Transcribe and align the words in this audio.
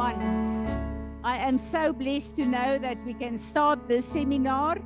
I 0.00 1.36
am 1.38 1.58
so 1.58 1.92
blessed 1.92 2.36
to 2.36 2.46
know 2.46 2.78
that 2.78 3.04
we 3.04 3.14
can 3.14 3.36
start 3.36 3.88
this 3.88 4.04
seminar. 4.04 4.78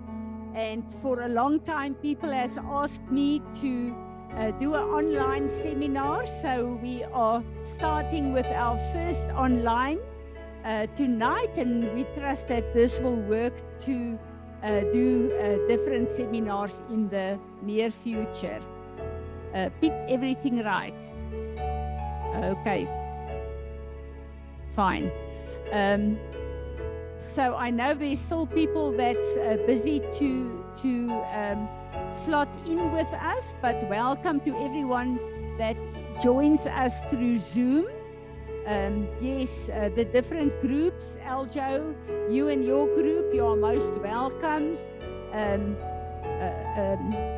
And 0.55 0.91
for 1.03 1.23
a 1.23 1.29
long 1.29 1.61
time, 1.61 1.95
people 1.95 2.31
has 2.31 2.59
asked 2.59 3.05
me 3.11 3.43
to 3.61 3.95
uh, 4.37 4.51
do 4.53 4.75
an 4.75 4.83
online 4.83 5.51
seminar. 5.51 6.27
So 6.27 6.79
we 6.83 7.05
are 7.05 7.45
starting 7.63 8.33
with 8.33 8.47
our 8.47 8.79
first 8.93 9.27
online 9.29 9.99
uh, 10.65 10.87
tonight, 10.97 11.57
and 11.57 11.93
we 11.95 12.05
trust 12.17 12.49
that 12.49 12.73
this 12.73 12.99
will 12.99 13.17
work 13.17 13.55
to 13.81 14.19
uh, 14.63 14.81
do 14.93 15.31
uh, 15.33 15.69
different 15.69 16.11
seminars 16.11 16.81
in 16.91 17.09
the 17.09 17.39
near 17.63 17.91
future. 17.91 18.61
Uh, 19.55 19.69
pick 19.81 19.93
everything 20.09 20.65
right. 20.65 21.03
Okay. 22.35 23.02
Fine. 24.75 25.11
Um, 25.71 26.19
so 27.19 27.55
I 27.55 27.71
know 27.71 27.95
there's 27.95 28.21
still 28.21 28.47
people 28.47 28.93
that's 28.93 29.37
uh, 29.37 29.59
busy 29.67 30.01
to 30.19 30.65
to 30.83 31.11
um, 31.35 31.69
slot 32.13 32.49
in 32.67 32.91
with 32.93 33.07
us, 33.13 33.55
but 33.61 33.89
welcome 33.89 34.41
to 34.41 34.51
everyone 34.57 35.19
that 35.59 35.77
joins 36.23 36.67
us 36.67 36.99
through 37.11 37.37
Zoom. 37.37 37.87
Um, 38.67 39.09
yes, 39.21 39.69
uh, 39.69 39.91
the 39.95 40.05
different 40.05 40.59
groups, 40.63 41.17
Eljo, 41.25 41.95
you 42.31 42.49
and 42.49 42.65
your 42.65 42.87
group, 42.95 43.35
you 43.35 43.45
are 43.45 43.57
most 43.57 43.95
welcome. 43.97 44.79
Um, 45.33 45.77
uh, 46.25 46.81
um, 46.81 47.32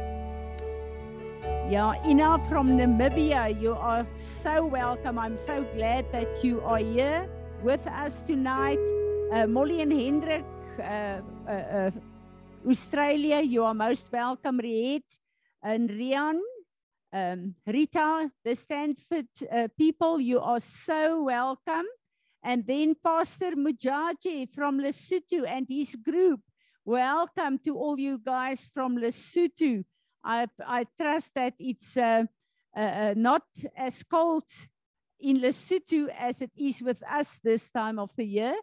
yeah, 1.71 1.95
Ina 2.07 2.39
from 2.47 2.77
Namibia, 2.77 3.49
you 3.61 3.73
are 3.73 4.07
so 4.15 4.67
welcome. 4.67 5.19
I'm 5.19 5.37
so 5.37 5.65
glad 5.73 6.11
that 6.13 6.45
you 6.45 6.61
are 6.61 6.79
here 6.79 7.27
with 7.63 7.87
us 7.87 8.21
tonight. 8.21 8.85
Uh, 9.33 9.47
Molly 9.47 9.81
and 9.81 9.93
Hendrik, 9.93 10.45
uh, 10.79 11.21
uh, 11.49 11.51
uh 11.51 11.91
Australia, 12.69 13.41
you 13.41 13.65
are 13.65 13.73
most 13.73 14.13
welcome. 14.13 14.61
Riet 14.61 15.05
and 15.63 15.89
Rian, 15.89 16.39
um, 17.13 17.55
Rita, 17.67 18.31
the 18.45 18.55
Stanford 18.55 19.29
uh, 19.51 19.69
people, 19.79 20.21
you 20.21 20.41
are 20.41 20.61
so 20.61 21.23
welcome. 21.23 21.87
And 22.43 22.67
then 22.67 22.95
Pastor 23.03 23.53
Mujaji 23.57 24.53
from 24.53 24.81
Lesotho 24.81 25.49
and 25.49 25.67
his 25.67 25.97
group, 25.97 26.41
welcome 26.85 27.59
to 27.65 27.75
all 27.75 27.99
you 27.99 28.19
guys 28.19 28.69
from 28.75 28.99
Lesotho. 28.99 29.85
I, 30.25 30.47
I 30.67 30.87
trust 30.99 31.35
that 31.35 31.55
it's 31.59 31.97
uh, 31.97 32.25
uh, 32.77 32.81
uh, 32.81 33.15
not 33.17 33.43
as 33.77 34.03
cold 34.03 34.45
in 35.21 35.41
Lesotho 35.41 36.09
as 36.19 36.41
it 36.41 36.51
is 36.57 36.83
with 36.83 37.03
us 37.05 37.39
this 37.45 37.71
time 37.71 37.99
of 37.99 38.11
the 38.17 38.25
year. 38.25 38.55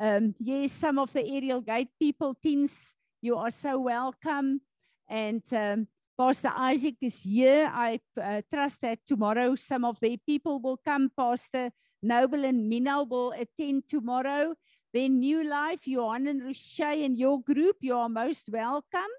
Um, 0.00 0.34
yes, 0.38 0.72
some 0.72 0.98
of 0.98 1.12
the 1.12 1.24
aerial 1.24 1.60
gate 1.60 1.90
people, 2.00 2.34
teens, 2.42 2.94
you 3.20 3.36
are 3.36 3.50
so 3.50 3.78
welcome. 3.78 4.62
And 5.08 5.42
um, 5.52 5.86
Pastor 6.18 6.52
Isaac 6.56 6.96
is 7.00 7.22
here. 7.22 7.70
I 7.72 8.00
uh, 8.20 8.42
trust 8.52 8.80
that 8.80 9.00
tomorrow 9.06 9.54
some 9.54 9.84
of 9.84 10.00
the 10.00 10.18
people 10.26 10.60
will 10.60 10.78
come. 10.78 11.10
Pastor 11.16 11.70
Noble 12.02 12.44
and 12.44 12.68
Mina 12.68 13.04
will 13.04 13.32
attend 13.32 13.84
tomorrow. 13.88 14.54
Then 14.92 15.20
New 15.20 15.44
Life, 15.44 15.86
Johan 15.86 16.26
and 16.26 16.42
Richey 16.42 17.04
and 17.04 17.16
your 17.16 17.40
group, 17.40 17.76
you 17.80 17.96
are 17.96 18.08
most 18.08 18.48
welcome. 18.50 19.12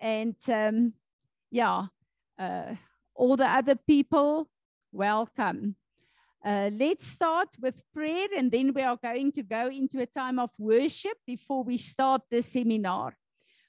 And 0.00 0.36
um, 0.48 0.94
yeah, 1.52 1.84
uh, 2.38 2.74
all 3.14 3.36
the 3.36 3.46
other 3.46 3.76
people, 3.76 4.48
welcome. 4.90 5.76
Uh, 6.44 6.70
let's 6.72 7.06
start 7.06 7.48
with 7.60 7.82
prayer 7.92 8.26
and 8.36 8.50
then 8.50 8.72
we 8.72 8.82
are 8.82 8.96
going 8.96 9.30
to 9.30 9.42
go 9.42 9.68
into 9.68 10.00
a 10.00 10.06
time 10.06 10.38
of 10.38 10.50
worship 10.58 11.18
before 11.26 11.62
we 11.62 11.76
start 11.76 12.22
the 12.30 12.42
seminar. 12.42 13.16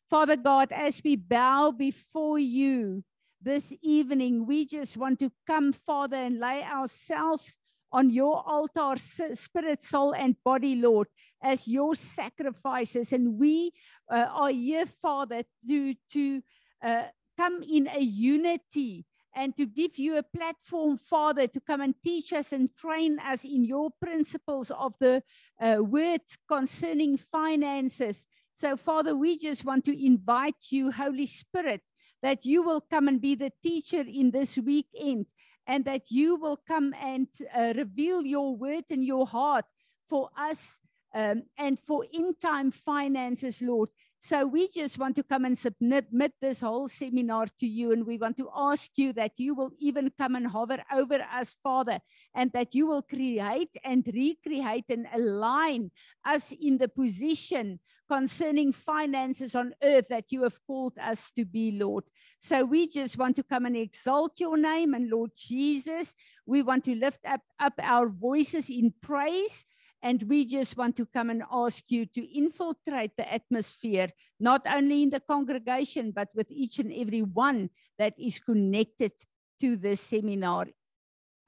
Father 0.10 0.38
God, 0.38 0.72
as 0.72 1.02
we 1.04 1.18
bow 1.18 1.72
before 1.72 2.40
you 2.40 3.04
this 3.42 3.74
evening, 3.82 4.48
we 4.48 4.66
just 4.66 4.96
want 4.96 5.20
to 5.20 5.30
come, 5.46 5.74
Father, 5.74 6.18
and 6.18 6.40
lay 6.40 6.64
ourselves 6.64 7.58
on 7.92 8.10
your 8.10 8.42
altar, 8.48 8.96
spirit, 8.98 9.84
soul, 9.84 10.16
and 10.16 10.38
body, 10.44 10.76
Lord, 10.76 11.08
as 11.44 11.68
your 11.68 11.96
sacrifices. 11.96 13.12
And 13.12 13.38
we 13.38 13.74
uh, 14.10 14.28
are 14.32 14.50
here, 14.50 14.86
Father, 14.86 15.44
to, 15.68 15.94
to 16.14 16.42
uh, 16.84 17.04
come 17.38 17.64
in 17.64 17.88
a 17.88 18.02
unity 18.02 19.06
and 19.36 19.56
to 19.58 19.66
give 19.66 19.98
you 19.98 20.18
a 20.18 20.24
platform, 20.24 20.98
Father, 20.98 21.48
to 21.48 21.60
come 21.60 21.82
and 21.82 21.96
teach 22.04 22.34
us 22.34 22.52
and 22.52 22.70
train 22.76 23.20
us 23.20 23.44
in 23.44 23.64
your 23.64 23.90
principles 24.02 24.72
of 24.72 24.94
the 25.00 25.24
uh, 25.60 25.78
word 25.80 26.22
concerning 26.48 27.18
finances. 27.18 28.28
So, 28.54 28.78
Father, 28.78 29.16
we 29.16 29.38
just 29.38 29.66
want 29.66 29.86
to 29.86 30.06
invite 30.06 30.72
you, 30.72 30.92
Holy 30.92 31.26
Spirit, 31.26 31.82
that 32.22 32.46
you 32.46 32.62
will 32.62 32.82
come 32.82 33.08
and 33.08 33.20
be 33.20 33.36
the 33.36 33.52
teacher 33.64 34.02
in 34.08 34.32
this 34.32 34.58
weekend 34.58 35.26
and 35.66 35.86
that 35.86 36.12
you 36.12 36.36
will 36.36 36.58
come 36.68 36.94
and 37.02 37.28
uh, 37.56 37.74
reveal 37.76 38.24
your 38.24 38.56
word 38.56 38.84
and 38.90 39.04
your 39.04 39.26
heart 39.26 39.66
for 40.10 40.30
us 40.38 40.80
um, 41.16 41.44
and 41.58 41.80
for 41.80 42.06
in 42.12 42.36
time 42.36 42.72
finances, 42.72 43.62
Lord. 43.62 43.90
So 44.26 44.46
we 44.46 44.70
just 44.70 44.98
want 44.98 45.18
to 45.18 45.24
come 45.24 45.44
and 45.44 45.58
submit 45.58 46.06
this 46.42 46.62
whole 46.62 46.88
seminar 46.88 47.48
to 47.60 47.68
you. 47.68 47.92
And 47.92 48.08
we 48.08 48.18
want 48.18 48.38
to 48.38 48.50
ask 48.56 48.92
you 48.96 49.12
that 49.12 49.34
you 49.36 49.54
will 49.54 49.72
even 49.80 50.14
come 50.18 50.38
and 50.38 50.48
hover 50.48 50.82
over 50.96 51.16
us, 51.16 51.58
Father, 51.62 52.00
and 52.34 52.50
that 52.54 52.74
you 52.74 52.88
will 52.88 53.02
create 53.02 53.76
and 53.84 54.02
recreate 54.08 54.86
and 54.88 55.08
align 55.14 55.92
us 56.24 56.54
in 56.58 56.78
the 56.78 56.88
position 56.88 57.82
concerning 58.08 58.72
finances 58.72 59.56
on 59.56 59.74
earth 59.84 60.06
that 60.10 60.32
you 60.32 60.44
have 60.44 60.58
called 60.66 60.98
us 61.02 61.30
to 61.32 61.44
be, 61.44 61.78
Lord. 61.78 62.06
So 62.40 62.64
we 62.64 62.88
just 62.88 63.18
want 63.18 63.36
to 63.36 63.44
come 63.44 63.66
and 63.66 63.76
exalt 63.76 64.40
your 64.40 64.56
name. 64.56 64.94
And 64.94 65.10
Lord 65.10 65.32
Jesus, 65.36 66.16
we 66.46 66.62
want 66.62 66.86
to 66.86 66.96
lift 66.96 67.26
up, 67.26 67.42
up 67.60 67.74
our 67.78 68.08
voices 68.08 68.70
in 68.70 68.94
praise 69.02 69.66
and 70.04 70.22
we 70.24 70.44
just 70.44 70.76
want 70.76 70.98
to 70.98 71.06
come 71.06 71.30
and 71.30 71.44
ask 71.50 71.84
you 71.88 72.06
to 72.08 72.38
infiltrate 72.38 73.16
the 73.16 73.34
atmosphere, 73.34 74.10
not 74.38 74.62
only 74.68 75.02
in 75.02 75.10
the 75.10 75.22
congregation, 75.22 76.12
but 76.12 76.28
with 76.36 76.52
each 76.52 76.78
and 76.80 76.92
every 76.94 77.22
one 77.22 77.70
that 77.98 78.14
is 78.20 78.38
connected 78.38 79.14
to 79.62 79.78
this 79.78 80.02
seminar. 80.02 80.68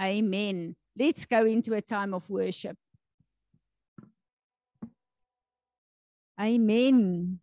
Amen. 0.01 0.77
Let's 0.97 1.25
go 1.25 1.45
into 1.45 1.73
a 1.73 1.81
time 1.81 2.13
of 2.13 2.29
worship. 2.29 2.77
Amen. 6.39 7.39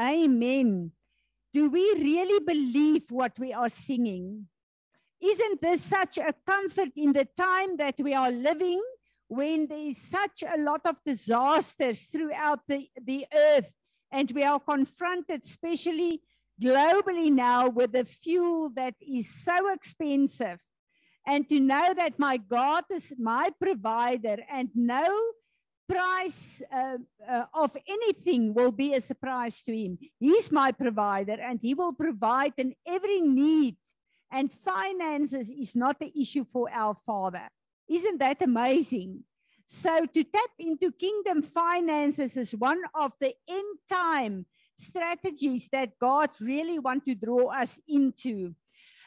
Amen. 0.00 0.92
Do 1.52 1.68
we 1.68 1.92
really 1.94 2.42
believe 2.44 3.10
what 3.10 3.38
we 3.38 3.52
are 3.52 3.68
singing? 3.68 4.46
Isn't 5.20 5.60
this 5.60 5.82
such 5.82 6.16
a 6.16 6.34
comfort 6.46 6.90
in 6.96 7.12
the 7.12 7.26
time 7.36 7.76
that 7.76 7.96
we 7.98 8.14
are 8.14 8.30
living? 8.30 8.82
When 9.28 9.66
there 9.66 9.78
is 9.78 10.10
such 10.10 10.42
a 10.42 10.58
lot 10.58 10.80
of 10.84 10.96
disasters 11.04 12.04
throughout 12.06 12.60
the, 12.66 12.88
the 13.02 13.26
earth, 13.34 13.70
and 14.10 14.30
we 14.32 14.42
are 14.42 14.58
confronted, 14.58 15.42
especially 15.44 16.22
globally 16.60 17.30
now, 17.30 17.68
with 17.68 17.92
the 17.92 18.04
fuel 18.04 18.70
that 18.74 18.94
is 19.00 19.44
so 19.44 19.72
expensive. 19.72 20.60
And 21.26 21.46
to 21.50 21.60
know 21.60 21.92
that 21.94 22.18
my 22.18 22.38
God 22.38 22.84
is 22.90 23.12
my 23.18 23.50
provider 23.60 24.38
and 24.50 24.70
no 24.74 25.04
price 25.86 26.62
uh, 26.72 26.96
uh, 27.28 27.44
of 27.54 27.76
anything 27.86 28.54
will 28.54 28.72
be 28.72 28.94
a 28.94 29.00
surprise 29.00 29.62
to 29.64 29.76
him. 29.76 29.98
He's 30.18 30.50
my 30.50 30.72
provider 30.72 31.36
and 31.40 31.58
he 31.60 31.74
will 31.74 31.92
provide 31.92 32.54
in 32.56 32.74
every 32.86 33.20
need. 33.20 33.76
And 34.30 34.52
finances 34.52 35.50
is 35.50 35.74
not 35.74 35.98
the 35.98 36.12
issue 36.18 36.44
for 36.50 36.70
our 36.70 36.94
Father. 36.94 37.48
Isn't 37.88 38.18
that 38.18 38.42
amazing? 38.42 39.24
So 39.66 40.06
to 40.06 40.24
tap 40.24 40.50
into 40.58 40.92
kingdom 40.92 41.42
finances 41.42 42.36
is 42.36 42.52
one 42.52 42.80
of 42.94 43.12
the 43.20 43.34
end 43.48 43.78
time 43.88 44.46
strategies 44.76 45.68
that 45.72 45.98
God 45.98 46.30
really 46.40 46.78
want 46.78 47.04
to 47.04 47.14
draw 47.14 47.52
us 47.52 47.78
into. 47.88 48.54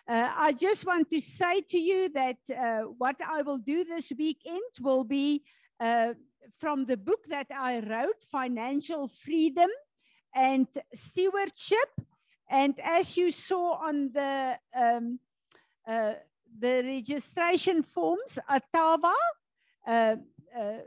Uh, 0.08 0.30
I 0.36 0.52
just 0.52 0.86
want 0.86 1.10
to 1.12 1.22
say 1.22 1.62
to 1.62 1.80
you 1.80 2.10
that 2.10 2.38
uh, 2.50 2.82
what 2.98 3.16
I 3.26 3.42
will 3.42 3.58
do 3.58 3.84
this 3.86 4.12
weekend 4.18 4.72
will 4.82 5.04
be 5.04 5.44
uh, 5.80 6.14
from 6.60 6.86
the 6.86 6.98
book 6.98 7.22
that 7.30 7.48
I 7.50 7.80
wrote, 7.80 8.24
Financial 8.32 9.08
Freedom 9.08 9.70
and 10.36 10.68
Stewardship. 10.94 11.90
And 12.50 12.76
as 12.84 13.16
you 13.16 13.32
saw 13.32 13.76
on 13.76 14.12
the 14.14 14.58
um, 14.76 15.20
uh, 15.88 16.14
the 16.60 16.84
registration 16.84 17.84
forms, 17.84 18.40
Atava 18.50 19.14
uh, 19.88 20.16
uh, 20.58 20.78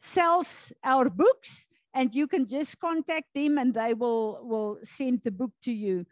sells 0.00 0.72
our 0.84 1.08
books 1.10 1.68
and 1.94 2.14
you 2.14 2.26
can 2.26 2.46
just 2.46 2.78
contact 2.78 3.34
them 3.34 3.58
and 3.58 3.74
they 3.74 3.94
will, 3.94 4.40
will 4.42 4.78
send 4.82 5.22
the 5.24 5.30
book 5.30 5.52
to 5.62 5.72
you. 5.72 6.06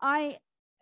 I 0.00 0.36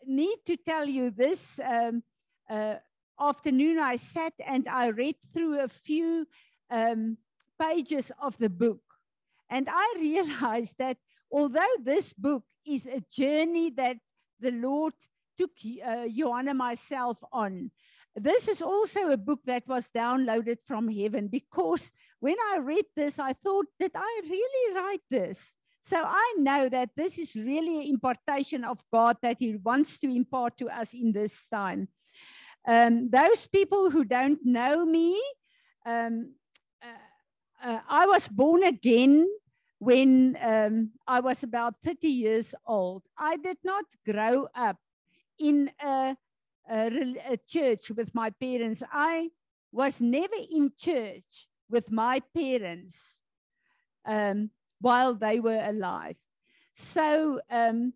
need 0.05 0.39
to 0.47 0.57
tell 0.57 0.87
you 0.87 1.11
this 1.11 1.61
um, 1.61 2.03
uh, 2.51 2.75
afternoon 3.21 3.79
I 3.79 3.97
sat 3.97 4.33
and 4.45 4.69
I 4.69 4.87
read 4.89 5.17
through 5.33 5.61
a 5.61 5.69
few 5.69 6.27
um, 6.71 7.19
pages 7.61 8.11
of 8.21 8.37
the 8.39 8.51
book. 8.51 8.81
And 9.49 9.69
I 9.71 9.95
realized 9.99 10.77
that 10.79 10.97
although 11.31 11.77
this 11.83 12.13
book 12.13 12.45
is 12.67 12.87
a 12.87 13.01
journey 13.11 13.71
that 13.71 13.99
the 14.41 14.51
Lord 14.51 14.95
took 15.43 15.51
uh, 15.85 16.07
Johanna 16.09 16.55
myself 16.55 17.19
on, 17.33 17.71
this 18.15 18.49
is 18.49 18.63
also 18.63 19.11
a 19.11 19.17
book 19.17 19.41
that 19.47 19.67
was 19.67 19.91
downloaded 19.91 20.59
from 20.67 20.89
heaven 20.89 21.29
because 21.29 21.91
when 22.21 22.37
I 22.53 22.59
read 22.59 22.85
this, 22.95 23.19
I 23.19 23.33
thought, 23.33 23.67
did 23.81 23.93
I 23.95 24.21
really 24.29 24.75
write 24.77 25.03
this? 25.11 25.57
So 25.81 25.97
I 25.97 26.35
know 26.39 26.69
that 26.69 26.91
this 26.97 27.19
is 27.19 27.35
really 27.35 27.79
an 27.79 27.89
impartation 27.89 28.65
of 28.65 28.85
God 28.93 29.17
that 29.23 29.39
He 29.41 29.57
wants 29.57 29.99
to 30.01 30.15
impart 30.15 30.59
to 30.59 30.69
us 30.69 30.95
in 30.95 31.13
this 31.13 31.49
time. 31.49 31.89
Um, 32.69 33.11
those 33.11 33.49
people 33.49 33.91
who 33.91 34.05
don't 34.05 34.39
know 34.45 34.85
me, 34.85 35.21
um, 35.85 36.35
uh, 36.81 37.67
uh, 37.69 37.81
I 37.89 38.07
was 38.07 38.29
born 38.29 38.63
again 38.63 39.27
when 39.81 40.39
um, 40.41 40.91
I 41.09 41.19
was 41.19 41.43
about 41.43 41.75
30 41.85 42.07
years 42.07 42.55
old. 42.65 43.03
I 43.19 43.37
did 43.37 43.59
not 43.65 43.85
grow 44.07 44.47
up 44.55 44.77
in 45.39 45.71
a, 45.83 46.17
a, 46.71 47.15
a 47.31 47.37
church 47.47 47.91
with 47.91 48.15
my 48.15 48.31
parents. 48.31 48.83
I 48.93 49.31
was 49.71 50.01
never 50.01 50.37
in 50.51 50.73
church 50.79 51.49
with 51.69 51.91
my 51.91 52.21
parents 52.35 53.23
um, 54.05 54.51
while 54.81 55.15
they 55.15 55.41
were 55.41 55.63
alive. 55.65 56.17
So 56.75 57.41
um, 57.51 57.95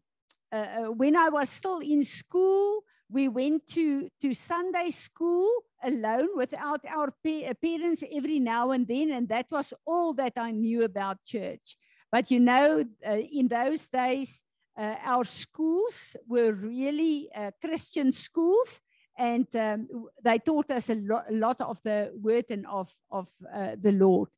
uh, 0.53 0.57
uh 0.57 0.93
when 0.93 1.17
I 1.17 1.29
was 1.29 1.51
still 1.51 1.81
in 1.81 2.05
school, 2.05 2.85
we 3.09 3.29
went 3.29 3.67
to, 3.69 4.09
to 4.21 4.35
Sunday 4.35 4.91
school 4.91 5.49
alone 5.83 6.29
without 6.35 6.81
our 6.89 7.13
pa- 7.25 7.53
parents 7.63 8.03
every 8.13 8.39
now 8.41 8.73
and 8.73 8.87
then, 8.87 9.11
and 9.11 9.29
that 9.29 9.47
was 9.51 9.73
all 9.87 10.13
that 10.15 10.33
I 10.37 10.51
knew 10.51 10.83
about 10.83 11.25
church. 11.25 11.77
But 12.11 12.31
you 12.31 12.41
know, 12.41 12.85
uh, 13.07 13.13
in 13.13 13.49
those 13.49 13.89
days, 13.89 14.43
uh, 14.79 14.95
our 15.05 15.25
schools 15.25 16.17
were 16.29 16.53
really 16.53 17.29
uh, 17.35 17.51
Christian 17.65 18.13
schools, 18.13 18.81
and 19.19 19.47
um, 19.57 19.89
they 20.23 20.39
taught 20.39 20.71
us 20.71 20.91
a, 20.91 20.95
lo- 20.95 21.23
a, 21.29 21.33
lot 21.33 21.61
of 21.61 21.81
the 21.83 22.13
word 22.21 22.45
and 22.51 22.67
of, 22.67 22.91
of 23.11 23.29
uh, 23.55 23.77
the 23.81 23.93
Lord. 23.93 24.29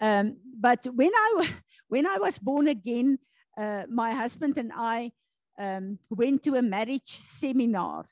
Um, 0.00 0.36
but 0.58 0.86
when 0.92 1.10
I, 1.14 1.50
when 1.88 2.06
I 2.06 2.18
was 2.18 2.38
born 2.38 2.68
again, 2.68 3.18
uh, 3.56 3.84
my 3.88 4.12
husband 4.12 4.58
and 4.58 4.72
I 4.74 5.12
um, 5.58 5.98
went 6.10 6.42
to 6.44 6.54
a 6.54 6.62
marriage 6.62 7.20
seminar. 7.22 8.06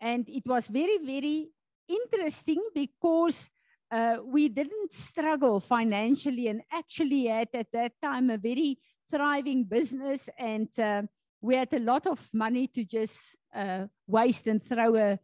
And 0.00 0.28
it 0.28 0.42
was 0.46 0.68
very, 0.68 0.98
very 0.98 1.48
interesting 1.88 2.62
because 2.74 3.48
uh, 3.90 4.16
we 4.24 4.48
didn't 4.48 4.92
struggle 4.92 5.60
financially 5.60 6.48
and 6.48 6.62
actually 6.72 7.26
had 7.26 7.48
at 7.54 7.68
that 7.72 7.92
time 8.02 8.30
a 8.30 8.38
very 8.38 8.78
thriving 9.12 9.64
business. 9.64 10.28
And 10.38 10.68
uh, 10.78 11.02
we 11.40 11.56
had 11.56 11.72
a 11.74 11.78
lot 11.78 12.06
of 12.06 12.28
money 12.32 12.66
to 12.68 12.84
just 12.84 13.36
uh, 13.54 13.86
waste 14.06 14.46
and 14.46 14.62
throw 14.62 14.96
a, 14.96 15.18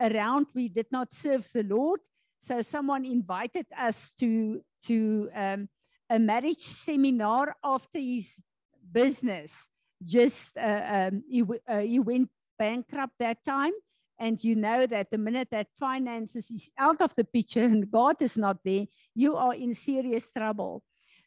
around. 0.00 0.46
We 0.54 0.68
did 0.68 0.86
not 0.90 1.12
serve 1.12 1.50
the 1.52 1.62
Lord. 1.64 2.00
So 2.40 2.62
someone 2.62 3.04
invited 3.04 3.66
us 3.78 4.12
to, 4.20 4.62
to 4.86 5.30
um, 5.34 5.68
a 6.10 6.18
marriage 6.18 6.58
seminar 6.58 7.56
after 7.62 7.98
his 7.98 8.40
business 8.92 9.68
just 10.04 10.56
uh, 10.56 11.08
um, 11.10 11.22
you, 11.28 11.58
uh, 11.70 11.78
you 11.78 12.02
went 12.02 12.28
bankrupt 12.58 13.14
that 13.18 13.44
time 13.44 13.72
and 14.18 14.42
you 14.42 14.54
know 14.54 14.86
that 14.86 15.10
the 15.10 15.18
minute 15.18 15.48
that 15.50 15.68
finances 15.78 16.50
is 16.50 16.70
out 16.78 17.00
of 17.00 17.14
the 17.14 17.24
picture 17.24 17.64
and 17.64 17.90
God 17.90 18.20
is 18.20 18.36
not 18.36 18.58
there, 18.64 18.86
you 19.14 19.36
are 19.36 19.54
in 19.54 19.74
serious 19.74 20.30
trouble. 20.30 20.82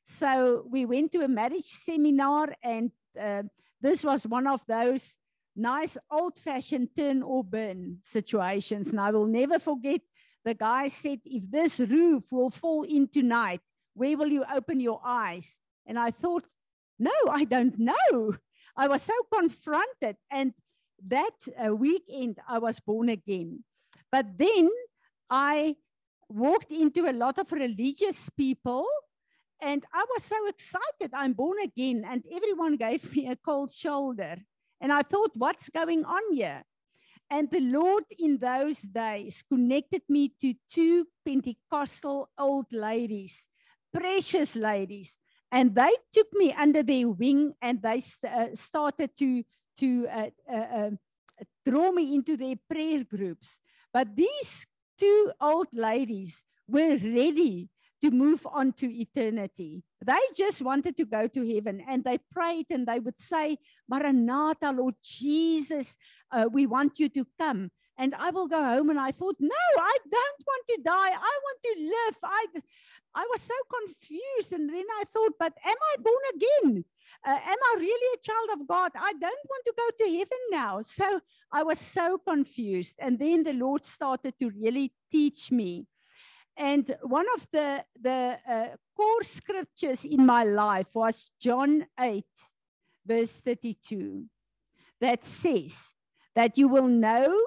So 0.06 0.64
we 0.70 0.86
went 0.86 1.12
to 1.14 1.24
a 1.24 1.28
marriage 1.28 1.66
seminar, 1.66 2.54
and 2.62 2.92
uh, 3.20 3.44
this 3.82 4.04
was 4.04 4.28
one 4.28 4.46
of 4.46 4.62
those 4.68 5.18
nice 5.56 5.98
old 6.12 6.38
fashioned 6.38 6.90
turn 6.96 7.24
or 7.24 7.44
burn 7.44 7.98
situations. 8.04 8.92
And 8.92 9.00
I 9.00 9.10
will 9.10 9.26
never 9.26 9.58
forget 9.58 10.02
the 10.44 10.54
guy 10.54 10.90
said, 10.90 11.22
If 11.26 11.50
this 11.50 11.80
roof 11.80 12.24
will 12.30 12.52
fall 12.52 12.84
in 12.84 13.08
tonight, 13.08 13.62
where 13.96 14.16
will 14.16 14.28
you 14.28 14.46
open 14.54 14.80
your 14.80 15.02
eyes? 15.04 15.58
And 15.88 15.98
I 15.98 16.12
thought, 16.12 16.46
No, 17.00 17.12
I 17.30 17.44
don't 17.46 17.80
know. 17.80 18.36
I 18.78 18.88
was 18.88 19.02
so 19.02 19.14
confronted. 19.34 20.18
And 20.30 20.54
that 21.08 21.34
uh, 21.58 21.76
weekend, 21.76 22.38
I 22.48 22.60
was 22.60 22.80
born 22.80 23.10
again. 23.10 23.64
But 24.12 24.38
then 24.38 24.70
I 25.32 25.78
walked 26.30 26.72
into 26.72 27.10
a 27.10 27.14
lot 27.14 27.40
of 27.40 27.52
religious 27.52 28.30
people 28.30 28.86
and 29.62 29.84
I 29.94 30.06
was 30.14 30.24
so 30.24 30.48
excited. 30.48 31.12
I'm 31.14 31.34
born 31.34 31.58
again. 31.64 32.06
And 32.08 32.24
everyone 32.32 32.76
gave 32.88 33.16
me 33.16 33.28
a 33.28 33.36
cold 33.36 33.72
shoulder. 33.72 34.38
And 34.82 34.92
I 34.92 35.02
thought, 35.02 35.32
what's 35.36 35.70
going 35.70 36.06
on 36.06 36.34
here? 36.34 36.64
And 37.30 37.50
the 37.50 37.60
Lord 37.60 38.04
in 38.20 38.38
those 38.38 38.82
days 38.82 39.44
connected 39.48 40.04
me 40.08 40.34
to 40.42 40.54
two 40.70 41.08
Pentecostal 41.26 42.30
old 42.38 42.72
ladies, 42.72 43.48
precious 43.92 44.56
ladies 44.56 45.18
and 45.52 45.74
they 45.74 45.94
took 46.12 46.28
me 46.34 46.54
under 46.54 46.84
their 46.84 47.08
wing 47.08 47.54
and 47.62 47.82
they 47.82 48.02
uh, 48.28 48.48
started 48.54 49.10
to 49.18 49.44
to 49.78 50.08
uh, 50.08 50.30
uh, 50.52 50.68
um, 50.80 51.00
draw 51.66 51.92
me 51.92 52.14
into 52.14 52.38
their 52.38 52.56
prayer 52.70 53.04
groups 53.04 53.60
but 53.94 54.16
these 54.16 54.68
two 55.00 55.32
old 55.40 55.68
ladies 55.74 56.44
were 56.68 56.98
ready 56.98 57.70
to 58.06 58.12
move 58.12 58.46
on 58.54 58.72
to 58.72 58.88
eternity. 58.88 59.82
They 60.06 60.14
just 60.38 60.62
wanted 60.62 60.96
to 60.98 61.06
go 61.06 61.28
to 61.28 61.54
heaven 61.54 61.84
and 61.90 62.04
they 62.04 62.20
prayed 62.32 62.68
and 62.70 62.86
they 62.86 63.00
would 63.00 63.20
say, 63.20 63.58
Maranatha, 63.90 64.72
Lord 64.72 64.94
Jesus, 65.02 65.98
uh, 66.32 66.46
we 66.52 66.68
want 66.68 67.00
you 67.00 67.10
to 67.10 67.26
come. 67.40 67.72
And 67.98 68.14
I 68.14 68.30
will 68.30 68.48
go 68.48 68.64
home 68.64 68.92
and 68.92 69.00
I 69.00 69.12
thought, 69.12 69.38
no, 69.40 69.66
I 69.80 69.98
don't 70.12 70.42
want 70.46 70.64
to 70.68 70.78
die. 70.84 71.14
I 71.32 71.36
want 71.46 71.60
to 71.64 71.74
live. 71.96 72.18
I, 72.24 72.46
I 73.16 73.26
was 73.32 73.42
so 73.42 73.56
confused. 73.74 74.54
And 74.54 74.70
then 74.70 74.86
I 75.00 75.04
thought, 75.12 75.34
but 75.40 75.54
am 75.66 75.78
I 75.92 75.96
born 75.98 76.24
again? 76.36 76.86
Uh, 77.26 77.40
am 77.44 77.58
I 77.72 77.76
really 77.80 78.20
a 78.20 78.22
child 78.22 78.62
of 78.62 78.68
God? 78.68 78.92
I 78.96 79.14
don't 79.14 79.46
want 79.50 79.64
to 79.66 79.74
go 79.76 80.06
to 80.06 80.12
heaven 80.12 80.44
now. 80.52 80.82
So 80.84 81.22
I 81.52 81.64
was 81.64 81.80
so 81.80 82.20
confused. 82.20 82.98
And 83.00 83.18
then 83.18 83.44
the 83.44 83.54
Lord 83.54 83.84
started 83.84 84.36
to 84.42 84.52
really 84.52 84.92
teach 85.12 85.52
me. 85.52 85.88
And 86.58 86.96
one 87.02 87.26
of 87.36 87.48
the, 87.52 87.84
the 88.02 88.38
uh, 88.48 88.68
core 88.96 89.24
scriptures 89.24 90.06
in 90.06 90.26
my 90.26 90.44
life 90.44 90.96
was 90.96 91.32
John 91.40 91.86
8, 92.00 92.24
verse 93.06 93.38
32, 93.38 94.26
that 95.02 95.24
says 95.24 95.94
that 96.34 96.58
you 96.58 96.68
will 96.68 96.88
know 96.88 97.38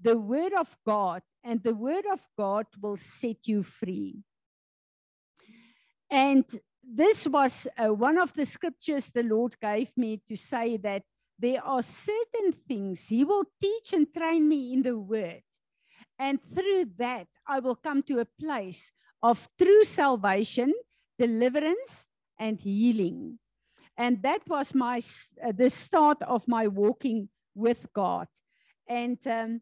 the 0.00 0.18
word 0.18 0.52
of 0.54 0.76
God, 0.86 1.22
and 1.42 1.62
the 1.62 1.74
word 1.74 2.04
of 2.10 2.20
God 2.38 2.66
will 2.80 2.96
set 2.96 3.46
you 3.46 3.62
free. 3.62 4.22
And 6.10 6.44
this 6.82 7.26
was 7.26 7.66
uh, 7.76 7.88
one 7.88 8.18
of 8.18 8.32
the 8.34 8.44
scriptures 8.46 9.10
the 9.10 9.22
Lord 9.22 9.56
gave 9.60 9.96
me 9.96 10.20
to 10.28 10.36
say 10.36 10.76
that 10.78 11.02
there 11.38 11.64
are 11.64 11.82
certain 11.82 12.52
things 12.52 13.08
He 13.08 13.24
will 13.24 13.44
teach 13.60 13.92
and 13.92 14.06
train 14.12 14.48
me 14.48 14.72
in 14.72 14.82
the 14.82 14.98
Word. 14.98 15.42
And 16.24 16.38
through 16.54 16.86
that, 16.96 17.26
I 17.46 17.60
will 17.60 17.76
come 17.76 18.02
to 18.04 18.20
a 18.20 18.24
place 18.24 18.92
of 19.22 19.48
true 19.60 19.84
salvation, 19.84 20.72
deliverance, 21.18 22.06
and 22.38 22.58
healing. 22.58 23.38
And 23.96 24.22
that 24.22 24.42
was 24.48 24.74
my 24.74 25.02
uh, 25.44 25.52
the 25.52 25.68
start 25.68 26.22
of 26.22 26.48
my 26.48 26.66
walking 26.66 27.28
with 27.54 27.86
God. 27.92 28.28
And 28.88 29.18
um, 29.26 29.60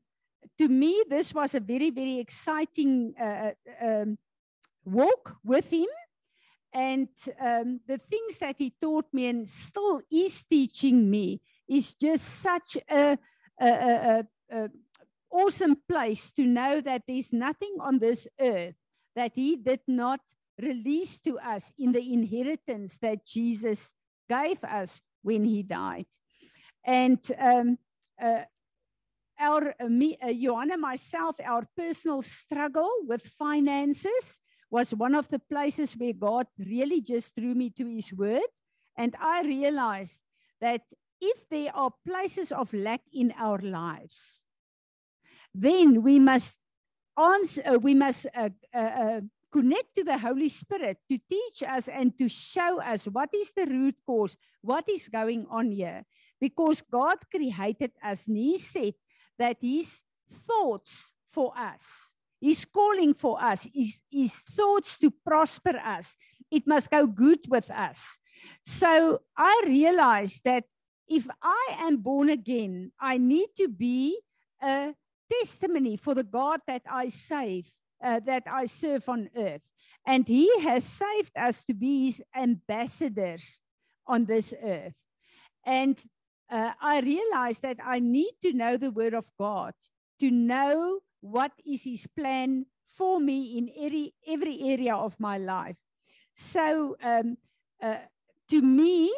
to 0.58 0.68
me, 0.68 1.02
this 1.08 1.34
was 1.34 1.54
a 1.54 1.60
very, 1.60 1.90
very 1.90 2.18
exciting 2.18 3.14
uh, 3.20 3.50
uh 3.82 3.86
um, 3.86 4.18
walk 4.84 5.24
with 5.44 5.68
Him 5.70 5.90
and 6.72 7.08
um, 7.38 7.80
the 7.86 7.98
things 7.98 8.38
that 8.38 8.56
he 8.58 8.72
taught 8.80 9.06
me 9.12 9.26
and 9.26 9.48
still 9.48 10.00
is 10.10 10.44
teaching 10.44 11.10
me 11.10 11.40
is 11.68 11.94
just 11.94 12.24
such 12.24 12.78
a, 12.90 13.18
a, 13.60 13.68
a, 13.68 14.24
a 14.50 14.68
awesome 15.32 15.76
place 15.88 16.30
to 16.32 16.44
know 16.44 16.80
that 16.80 17.02
there's 17.08 17.32
nothing 17.32 17.76
on 17.80 17.98
this 17.98 18.28
earth 18.40 18.74
that 19.16 19.32
he 19.34 19.56
did 19.56 19.80
not 19.88 20.20
release 20.60 21.18
to 21.20 21.38
us 21.38 21.72
in 21.78 21.92
the 21.92 22.12
inheritance 22.12 22.98
that 22.98 23.26
Jesus 23.26 23.94
gave 24.28 24.62
us 24.64 25.00
when 25.22 25.44
he 25.44 25.62
died. 25.62 26.06
And 26.84 27.18
um, 27.38 27.78
uh, 28.20 28.42
our, 29.38 29.74
uh, 29.80 29.88
me, 29.88 30.18
uh, 30.22 30.32
Johanna, 30.32 30.76
myself, 30.76 31.36
our 31.44 31.66
personal 31.76 32.22
struggle 32.22 32.90
with 33.06 33.22
finances 33.22 34.40
was 34.70 34.94
one 34.94 35.14
of 35.14 35.28
the 35.28 35.38
places 35.38 35.94
where 35.94 36.12
God 36.12 36.46
really 36.58 37.00
just 37.00 37.34
drew 37.36 37.54
me 37.54 37.70
to 37.70 37.86
his 37.86 38.12
word. 38.12 38.52
And 38.96 39.14
I 39.20 39.42
realized 39.42 40.22
that 40.60 40.82
if 41.20 41.48
there 41.48 41.74
are 41.74 41.92
places 42.06 42.52
of 42.52 42.72
lack 42.72 43.02
in 43.12 43.32
our 43.38 43.58
lives, 43.58 44.44
then 45.54 46.02
we 46.02 46.18
must 46.18 46.58
answer, 47.18 47.62
uh, 47.66 47.78
we 47.78 47.94
must 47.94 48.26
uh, 48.34 48.48
uh, 48.74 48.78
uh, 48.78 49.20
connect 49.52 49.94
to 49.94 50.04
the 50.04 50.18
Holy 50.18 50.48
Spirit 50.48 50.98
to 51.10 51.18
teach 51.30 51.62
us 51.62 51.88
and 51.88 52.16
to 52.18 52.28
show 52.28 52.80
us 52.80 53.04
what 53.04 53.28
is 53.34 53.52
the 53.52 53.66
root 53.66 53.96
cause, 54.06 54.36
what 54.62 54.88
is 54.88 55.08
going 55.08 55.46
on 55.50 55.70
here. 55.70 56.04
Because 56.40 56.82
God 56.82 57.18
created 57.30 57.92
us 58.02 58.26
and 58.26 58.36
He 58.36 58.58
said 58.58 58.94
that 59.38 59.58
His 59.60 60.02
thoughts 60.48 61.12
for 61.30 61.52
us, 61.56 62.14
His 62.40 62.64
calling 62.64 63.14
for 63.14 63.42
us, 63.42 63.68
His, 63.74 64.00
his 64.10 64.34
thoughts 64.34 64.98
to 64.98 65.10
prosper 65.10 65.76
us, 65.84 66.16
it 66.50 66.66
must 66.66 66.90
go 66.90 67.06
good 67.06 67.40
with 67.48 67.70
us. 67.70 68.18
So 68.64 69.20
I 69.36 69.62
realized 69.66 70.40
that 70.44 70.64
if 71.08 71.28
I 71.42 71.76
am 71.80 71.98
born 71.98 72.28
again, 72.30 72.92
I 72.98 73.18
need 73.18 73.48
to 73.58 73.68
be 73.68 74.18
a 74.62 74.94
testimony 75.40 75.96
for 75.96 76.14
the 76.14 76.24
God 76.24 76.60
that 76.66 76.82
I 76.90 77.08
save, 77.08 77.72
uh, 78.02 78.20
that 78.26 78.44
I 78.46 78.66
serve 78.66 79.08
on 79.08 79.30
earth. 79.36 79.62
And 80.06 80.26
He 80.26 80.50
has 80.60 80.84
saved 80.84 81.32
us 81.36 81.64
to 81.64 81.74
be 81.74 82.06
His 82.06 82.22
ambassadors 82.34 83.60
on 84.06 84.24
this 84.24 84.52
earth. 84.62 84.94
And 85.64 85.98
uh, 86.50 86.72
I 86.80 87.00
realized 87.00 87.62
that 87.62 87.78
I 87.84 87.98
need 87.98 88.32
to 88.42 88.52
know 88.52 88.76
the 88.76 88.90
Word 88.90 89.14
of 89.14 89.30
God 89.38 89.74
to 90.20 90.30
know 90.30 91.00
what 91.20 91.52
is 91.64 91.84
His 91.84 92.06
plan 92.06 92.66
for 92.96 93.20
me 93.20 93.58
in 93.58 93.70
every, 93.80 94.14
every 94.26 94.60
area 94.62 94.94
of 94.94 95.18
my 95.18 95.38
life. 95.38 95.78
So, 96.34 96.96
um, 97.02 97.36
uh, 97.82 97.96
to 98.50 98.60
me, 98.60 99.12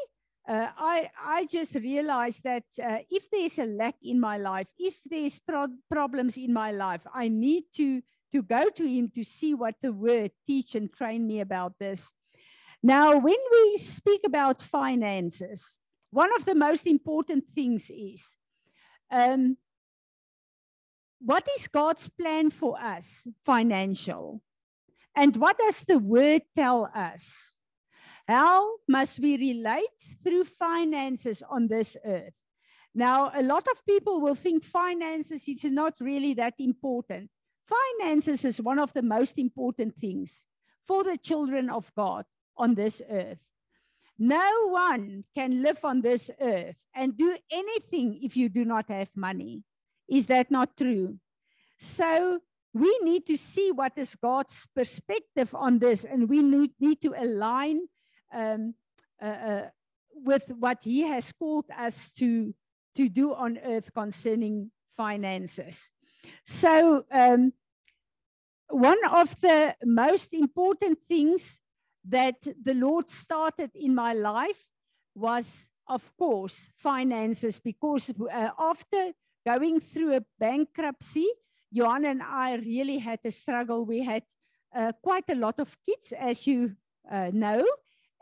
uh, 0.47 0.69
I, 0.77 1.11
I 1.25 1.47
just 1.47 1.75
realized 1.75 2.43
that 2.45 2.65
uh, 2.83 2.99
if 3.11 3.31
there's 3.31 3.59
a 3.59 3.65
lack 3.65 3.97
in 4.03 4.21
my 4.21 4.37
life, 4.37 4.69
if 4.79 5.03
there's 5.05 5.39
pro 5.39 5.69
problems 5.91 6.37
in 6.37 6.53
my 6.53 6.71
life, 6.71 7.07
I 7.13 7.29
need 7.29 7.65
to, 7.77 8.03
to 8.33 8.43
go 8.43 8.69
to 8.69 8.85
him 8.87 9.11
to 9.15 9.25
see 9.25 9.55
what 9.55 9.77
the 9.81 9.93
word 9.93 10.33
teach 10.47 10.75
and 10.75 10.93
train 10.93 11.27
me 11.27 11.41
about 11.41 11.79
this. 11.79 12.13
Now, 12.83 13.17
when 13.17 13.39
we 13.51 13.79
speak 13.79 14.21
about 14.27 14.61
finances, 14.61 15.81
one 16.11 16.31
of 16.37 16.45
the 16.45 16.55
most 16.55 16.87
important 16.87 17.45
things 17.55 17.91
is 17.91 18.37
um, 19.11 19.57
what 21.21 21.49
is 21.57 21.69
God's 21.69 22.11
plan 22.11 22.51
for 22.51 22.79
us 22.79 23.27
financial? 23.45 24.43
And 25.17 25.37
what 25.37 25.57
does 25.57 25.85
the 25.85 25.99
word 25.99 26.43
tell 26.55 26.91
us? 26.95 27.54
How 28.27 28.77
must 28.89 29.19
we 29.19 29.37
relate 29.37 30.01
through 30.23 30.45
finances 30.45 31.43
on 31.49 31.69
this 31.69 31.97
earth? 32.05 32.43
Now, 32.95 33.31
a 33.35 33.43
lot 33.43 33.67
of 33.71 33.85
people 33.85 34.21
will 34.21 34.35
think 34.35 34.65
finances 34.65 35.49
is 35.49 35.65
not 35.65 35.95
really 36.01 36.33
that 36.35 36.55
important. 36.59 37.31
Finances 37.67 38.45
is 38.45 38.61
one 38.61 38.79
of 38.79 38.93
the 38.93 39.03
most 39.03 39.39
important 39.39 39.97
things 39.97 40.45
for 40.87 41.03
the 41.03 41.19
children 41.19 41.69
of 41.69 41.93
God 41.95 42.25
on 42.57 42.75
this 42.75 43.03
earth. 43.11 43.49
No 44.19 44.69
one 44.69 45.25
can 45.35 45.63
live 45.63 45.85
on 45.85 46.03
this 46.03 46.31
earth 46.41 46.81
and 46.95 47.17
do 47.17 47.37
anything 47.51 48.21
if 48.23 48.37
you 48.37 48.49
do 48.49 48.65
not 48.65 48.89
have 48.89 49.11
money. 49.17 49.65
Is 50.09 50.27
that 50.27 50.51
not 50.51 50.77
true? 50.77 51.19
So 51.79 52.41
we 52.73 52.97
need 53.03 53.27
to 53.27 53.37
see 53.37 53.73
what 53.73 53.93
is 53.97 54.15
God's 54.15 54.69
perspective 54.75 55.55
on 55.55 55.79
this, 55.79 56.05
and 56.05 56.29
we 56.29 56.43
need, 56.43 56.73
need 56.79 57.01
to 57.03 57.15
align 57.19 57.89
um, 58.35 58.75
uh, 59.23 59.27
uh, 59.27 59.69
with 60.15 60.45
what 60.59 60.83
he 60.83 61.03
has 61.03 61.33
called 61.33 61.67
us 61.77 62.11
to, 62.19 62.55
to 62.95 63.09
do 63.09 63.35
on 63.35 63.59
earth 63.65 63.93
concerning 63.95 64.71
finances. 64.97 65.91
So, 66.45 67.05
um, 67.11 67.53
one 68.69 68.99
of 69.11 69.41
the 69.41 69.75
most 69.85 70.33
important 70.33 70.99
things 71.07 71.61
that 72.07 72.37
the 72.63 72.75
Lord 72.75 73.11
started 73.11 73.71
in 73.75 73.95
my 73.95 74.13
life 74.13 74.67
was, 75.15 75.69
of 75.87 76.11
course, 76.17 76.71
finances, 76.77 77.61
because 77.61 78.11
uh, 78.11 78.51
after 78.59 79.13
going 79.47 79.81
through 79.81 80.17
a 80.17 80.25
bankruptcy, 80.39 81.29
Johan 81.71 82.05
and 82.05 82.23
I 82.23 82.57
really 82.57 82.99
had 82.99 83.21
a 83.25 83.31
struggle. 83.31 83.85
We 83.85 84.03
had 84.03 84.23
uh, 84.75 84.93
quite 85.03 85.25
a 85.29 85.35
lot 85.35 85.61
of 85.61 85.77
kids, 85.85 86.13
as 86.13 86.47
you 86.47 86.77
uh, 87.11 87.31
know, 87.33 87.65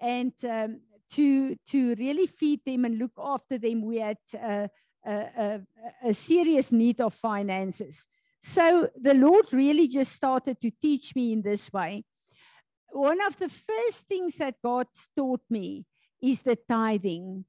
and 0.01 0.33
um, 0.45 0.81
to 1.11 1.57
to 1.71 1.95
really 1.97 2.27
feed 2.27 2.61
them 2.65 2.85
and 2.85 2.99
look 2.99 3.13
after 3.19 3.59
them, 3.59 3.83
we 3.83 3.99
had 3.99 4.19
uh, 4.35 4.69
a, 5.07 5.13
a, 5.13 5.61
a 6.05 6.15
serious 6.15 6.73
need 6.73 7.01
of 7.01 7.15
finances. 7.15 8.07
So 8.43 8.89
the 9.01 9.15
Lord 9.15 9.53
really 9.53 9.87
just 9.87 10.13
started 10.13 10.61
to 10.61 10.71
teach 10.71 11.15
me 11.15 11.33
in 11.33 11.43
this 11.43 11.73
way. 11.73 12.05
One 12.91 13.21
of 13.23 13.39
the 13.39 13.49
first 13.49 14.09
things 14.09 14.37
that 14.37 14.57
God 14.63 14.89
taught 15.17 15.43
me 15.49 15.87
is 16.21 16.43
the 16.43 16.57
tithing. 16.57 17.45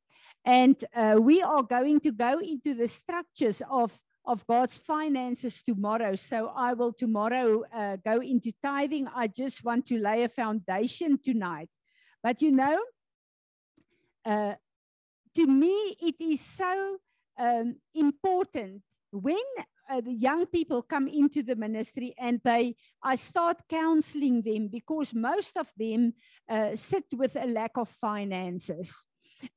And 0.46 0.84
uh, 0.96 1.18
we 1.20 1.42
are 1.42 1.64
going 1.64 2.00
to 2.02 2.12
go 2.12 2.40
into 2.40 2.74
the 2.74 2.88
structures 2.88 3.62
of, 3.70 4.00
of 4.26 4.46
God's 4.46 4.78
finances 4.78 5.64
tomorrow. 5.64 6.16
So 6.16 6.52
I 6.56 6.74
will 6.74 6.94
tomorrow 6.94 7.64
uh, 7.74 7.98
go 8.06 8.20
into 8.22 8.52
tithing. 8.62 9.08
I 9.16 9.28
just 9.28 9.64
want 9.64 9.86
to 9.88 10.00
lay 10.00 10.24
a 10.24 10.30
foundation 10.30 11.18
tonight 11.24 11.70
but 12.24 12.42
you 12.42 12.52
know, 12.52 12.80
uh, 14.26 14.56
to 15.36 15.46
me, 15.46 15.96
it 16.02 16.16
is 16.20 16.40
so 16.40 16.98
um, 17.38 17.76
important 17.94 18.82
when 19.12 19.44
uh, 19.90 20.02
the 20.02 20.14
young 20.14 20.46
people 20.46 20.82
come 20.82 21.08
into 21.08 21.44
the 21.44 21.56
ministry 21.56 22.16
and 22.18 22.40
they, 22.44 22.76
I 23.04 23.16
start 23.16 23.58
counseling 23.70 24.42
them 24.42 24.70
because 24.70 25.14
most 25.14 25.58
of 25.58 25.68
them 25.78 26.14
uh, 26.50 26.76
sit 26.76 27.04
with 27.14 27.36
a 27.36 27.46
lack 27.46 27.78
of 27.78 27.90
finances. 27.90 29.06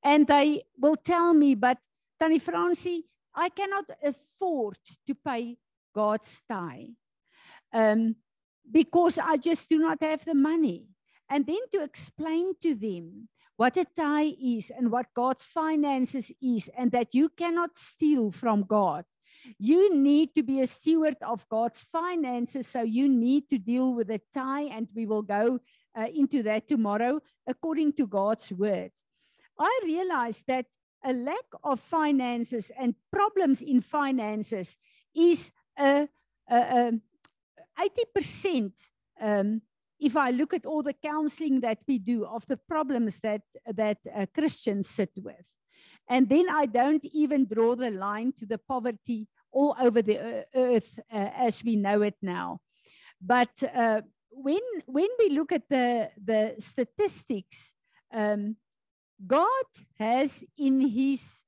And 0.03 0.27
they 0.27 0.65
will 0.79 0.97
tell 0.97 1.33
me, 1.33 1.55
but 1.55 1.79
Tannie 2.19 2.41
Francie, 2.41 3.05
I 3.35 3.51
cannot 3.51 3.85
afford 4.03 4.79
to 5.07 5.15
pay 5.15 5.59
God's 5.95 6.43
tithe 6.49 6.97
um, 7.73 8.17
because 8.71 9.19
I 9.19 9.37
just 9.37 9.69
do 9.69 9.79
not 9.79 10.03
have 10.03 10.25
the 10.25 10.35
money 10.35 10.87
and 11.31 11.47
then 11.47 11.61
to 11.73 11.83
explain 11.83 12.55
to 12.63 12.75
them 12.75 13.29
what 13.57 13.77
a 13.77 13.85
tithe 13.85 14.35
is 14.43 14.71
and 14.71 14.91
what 14.91 15.15
God's 15.15 15.45
finances 15.45 16.31
is, 16.43 16.71
and 16.77 16.93
that 16.93 17.15
you 17.15 17.31
cannot 17.31 17.77
steal 17.77 18.31
from 18.31 18.65
God. 18.65 19.05
You 19.59 19.95
need 19.95 20.35
to 20.35 20.43
be 20.43 20.61
a 20.61 20.67
steward 20.67 21.17
of 21.23 21.49
God's 21.49 21.83
finances, 21.83 22.67
so 22.67 22.83
you 22.83 23.09
need 23.09 23.49
to 23.51 23.59
deal 23.59 23.95
with 23.95 24.11
a 24.11 24.21
tithe, 24.35 24.69
and 24.73 24.89
we 24.95 25.07
will 25.07 25.23
go 25.23 25.61
uh, 25.97 26.07
into 26.15 26.43
that 26.43 26.69
tomorrow 26.69 27.21
according 27.47 27.95
to 27.95 28.07
God's 28.07 28.53
word. 28.53 28.93
I 29.59 29.81
realized 29.85 30.47
that 30.49 30.67
a 31.05 31.13
lack 31.13 31.47
of 31.63 31.81
finances 31.81 32.71
and 32.79 32.95
problems 33.13 33.63
in 33.63 33.81
finances 33.81 34.77
is 35.15 35.53
a, 35.79 36.09
a, 36.51 36.57
a 36.57 36.93
80% 38.17 38.73
um, 39.21 39.63
if 39.99 40.17
I 40.17 40.31
look 40.31 40.53
at 40.53 40.67
all 40.67 40.83
the 40.83 40.93
counseling 40.93 41.61
that 41.61 41.79
we 41.87 41.99
do 41.99 42.25
of 42.25 42.47
the 42.47 42.57
problems 42.57 43.21
that, 43.21 43.43
that 43.67 43.99
uh, 44.15 44.27
Christians 44.35 44.89
sit 44.89 45.11
with, 45.17 45.45
and 46.09 46.29
then 46.29 46.47
I 46.51 46.67
don't 46.67 47.05
even 47.13 47.47
draw 47.47 47.75
the 47.75 47.91
line 47.91 48.33
to 48.39 48.47
the 48.47 48.59
poverty 48.59 49.29
all 49.51 49.75
over 49.81 50.03
the 50.03 50.45
earth 50.55 50.99
uh, 51.13 51.31
as 51.37 51.65
we 51.65 51.77
know 51.77 52.03
it 52.03 52.17
now. 52.23 52.61
But 53.21 53.63
uh, 53.75 54.03
when, 54.31 54.61
when 54.85 55.09
we 55.19 55.31
look 55.31 55.53
at 55.53 55.69
the, 55.69 56.11
the 56.23 56.55
statistics, 56.59 57.73
um, 58.13 58.57
God 59.27 59.65
has 59.99 60.45
in 60.59 60.81
his 60.89 61.43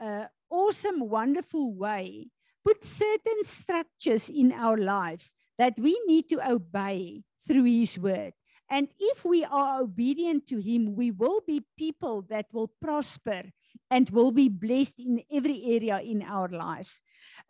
uh, 0.00 0.26
awesome, 0.50 1.08
wonderful 1.08 1.72
way 1.74 2.28
put 2.64 2.84
certain 2.84 3.44
structures 3.44 4.28
in 4.28 4.52
our 4.52 4.76
lives 4.76 5.32
that 5.58 5.74
we 5.78 6.00
need 6.06 6.28
to 6.28 6.46
obey 6.46 7.22
through 7.46 7.64
his 7.64 7.98
word. 7.98 8.32
And 8.70 8.88
if 8.98 9.24
we 9.24 9.44
are 9.44 9.82
obedient 9.82 10.46
to 10.48 10.58
him, 10.58 10.96
we 10.96 11.10
will 11.10 11.40
be 11.46 11.64
people 11.76 12.22
that 12.30 12.46
will 12.52 12.72
prosper 12.80 13.42
and 13.90 14.08
will 14.10 14.32
be 14.32 14.48
blessed 14.48 14.98
in 14.98 15.22
every 15.30 15.62
area 15.64 16.00
in 16.00 16.22
our 16.22 16.48
lives. 16.48 17.00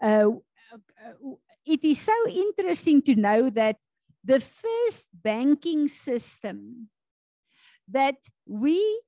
Uh, 0.03 0.31
it 1.65 1.85
is 1.85 2.01
so 2.01 2.15
interesting 2.29 3.01
to 3.03 3.15
know 3.15 3.49
that 3.51 3.77
the 4.25 4.41
first 4.41 5.09
banking 5.13 5.87
system 5.89 6.89
that 7.89 8.17
we 8.47 9.03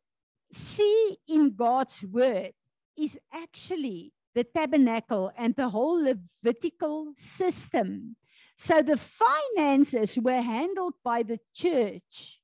see 0.53 1.17
in 1.27 1.55
God's 1.55 2.05
word 2.05 2.53
is 2.97 3.19
actually 3.33 4.13
the 4.35 4.45
tabernacle 4.45 5.33
and 5.37 5.57
the 5.57 5.71
whole 5.71 6.03
Levitical 6.03 7.13
system 7.17 8.17
so 8.57 8.83
the 8.83 8.97
finances 8.97 10.19
were 10.19 10.41
handled 10.41 10.95
by 11.05 11.23
the 11.23 11.39
church. 11.55 12.41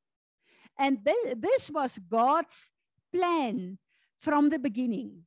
And 0.78 0.98
th- 1.04 1.36
this 1.36 1.70
was 1.70 1.98
God's 1.98 2.70
plan 3.14 3.78
from 4.18 4.50
the 4.50 4.58
beginning. 4.58 5.22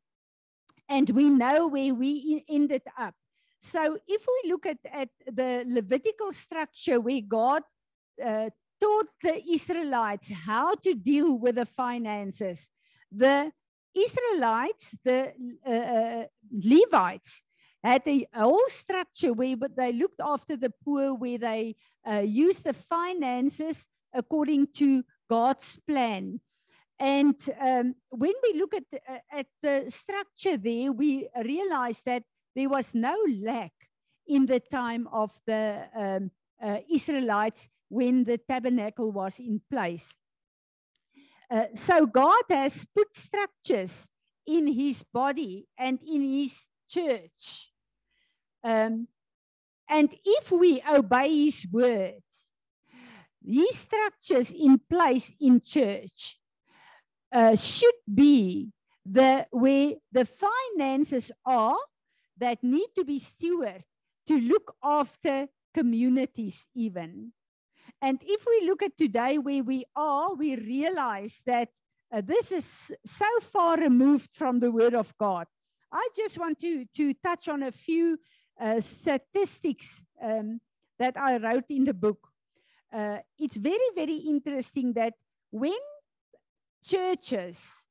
And 0.88 1.10
we 1.10 1.30
know 1.30 1.68
where 1.68 1.94
we 1.94 2.46
ended 2.48 2.84
up. 2.98 3.16
So 3.62 3.98
if 4.08 4.26
we 4.28 4.52
look 4.52 4.66
at, 4.68 4.78
at 4.92 5.10
the 5.26 5.64
Levitical 5.68 6.32
structure 6.32 7.00
where 7.00 7.22
God 7.22 7.64
uh, 8.24 8.50
taught 8.80 9.08
the 9.22 9.42
Israelites 9.50 10.32
how 10.32 10.76
to 10.76 10.94
deal 10.94 11.38
with 11.38 11.56
the 11.56 11.66
finances. 11.66 12.70
The 13.12 13.52
Israelites, 13.96 14.96
the 15.04 15.34
uh, 15.66 15.72
uh, 15.72 16.26
Levites, 16.52 17.42
had 17.86 18.02
a, 18.08 18.28
whole 18.34 18.68
structure 18.68 19.34
where 19.34 19.56
they 19.78 19.94
looked 19.94 20.20
after 20.20 20.58
the 20.58 20.72
poor, 20.84 21.14
where 21.14 21.38
they 21.38 21.76
uh, 22.10 22.20
used 22.20 22.64
the 22.64 22.74
finances 22.74 23.88
according 24.14 24.68
to 24.74 25.04
God's 25.30 25.80
plan. 25.88 26.40
And 27.00 27.36
um, 27.60 27.96
when 28.10 28.34
we 28.44 28.60
look 28.60 28.74
at 28.74 28.84
the, 28.92 29.00
uh, 29.08 29.40
at 29.40 29.48
the 29.62 29.86
structure 29.90 30.58
there, 30.58 30.92
we 30.92 31.28
realize 31.44 32.02
that 32.04 32.24
there 32.56 32.70
was 32.70 32.96
no 32.96 33.16
lack 33.42 33.74
in 34.28 34.46
the 34.46 34.60
time 34.60 35.08
of 35.12 35.32
the 35.46 35.84
um, 35.96 36.32
uh, 36.64 36.78
Israelites 36.90 37.68
when 37.90 38.24
the 38.24 38.38
tabernacle 38.38 39.12
was 39.12 39.40
in 39.40 39.62
place. 39.70 40.16
Uh, 41.52 41.66
so 41.76 42.06
God 42.06 42.44
has 42.50 42.86
put 42.96 43.16
structures 43.16 44.08
in 44.48 44.68
his 44.74 45.04
body 45.04 45.68
and 45.78 46.00
in 46.02 46.22
his 46.22 46.66
church. 46.90 47.72
Um, 48.66 49.08
and 49.88 50.10
if 50.26 50.52
we 50.52 50.82
obey 50.90 51.46
his 51.46 51.68
word, 51.72 52.24
these 53.44 53.78
structures 53.78 54.52
in 54.52 54.80
place 54.90 55.32
in 55.40 55.62
church 55.62 56.40
uh, 57.32 57.56
should 57.56 58.02
be 58.12 58.72
the 59.06 59.46
where 59.52 59.94
the 60.12 60.26
finances 60.26 61.32
are 61.46 61.78
that 62.38 62.64
need 62.64 62.88
to 62.96 63.06
be 63.06 63.20
stewarded 63.20 63.84
to 64.26 64.40
look 64.40 64.76
after 64.84 65.48
communities 65.76 66.66
even. 66.74 67.32
And 68.02 68.20
if 68.24 68.46
we 68.48 68.68
look 68.68 68.82
at 68.82 68.98
today 68.98 69.38
where 69.38 69.64
we 69.64 69.86
are, 69.96 70.34
we 70.34 70.56
realize 70.56 71.44
that 71.46 71.70
uh, 72.12 72.22
this 72.22 72.52
is 72.52 72.92
so 73.06 73.26
far 73.42 73.78
removed 73.78 74.34
from 74.34 74.60
the 74.60 74.72
Word 74.72 74.96
of 74.96 75.16
God. 75.18 75.46
I 75.92 76.08
just 76.16 76.40
want 76.40 76.60
to, 76.62 76.86
to 76.96 77.14
touch 77.14 77.48
on 77.48 77.64
a 77.64 77.72
few 77.72 78.18
uh, 78.60 78.80
statistics 78.80 80.02
um, 80.22 80.60
that 81.00 81.18
I 81.18 81.38
wrote 81.38 81.70
in 81.70 81.86
the 81.86 81.94
book. 81.94 82.20
Uh, 82.94 83.18
it's 83.38 83.58
very, 83.58 83.90
very 83.96 84.16
interesting 84.16 84.94
that 84.94 85.14
when 85.52 85.78
churches 86.84 87.88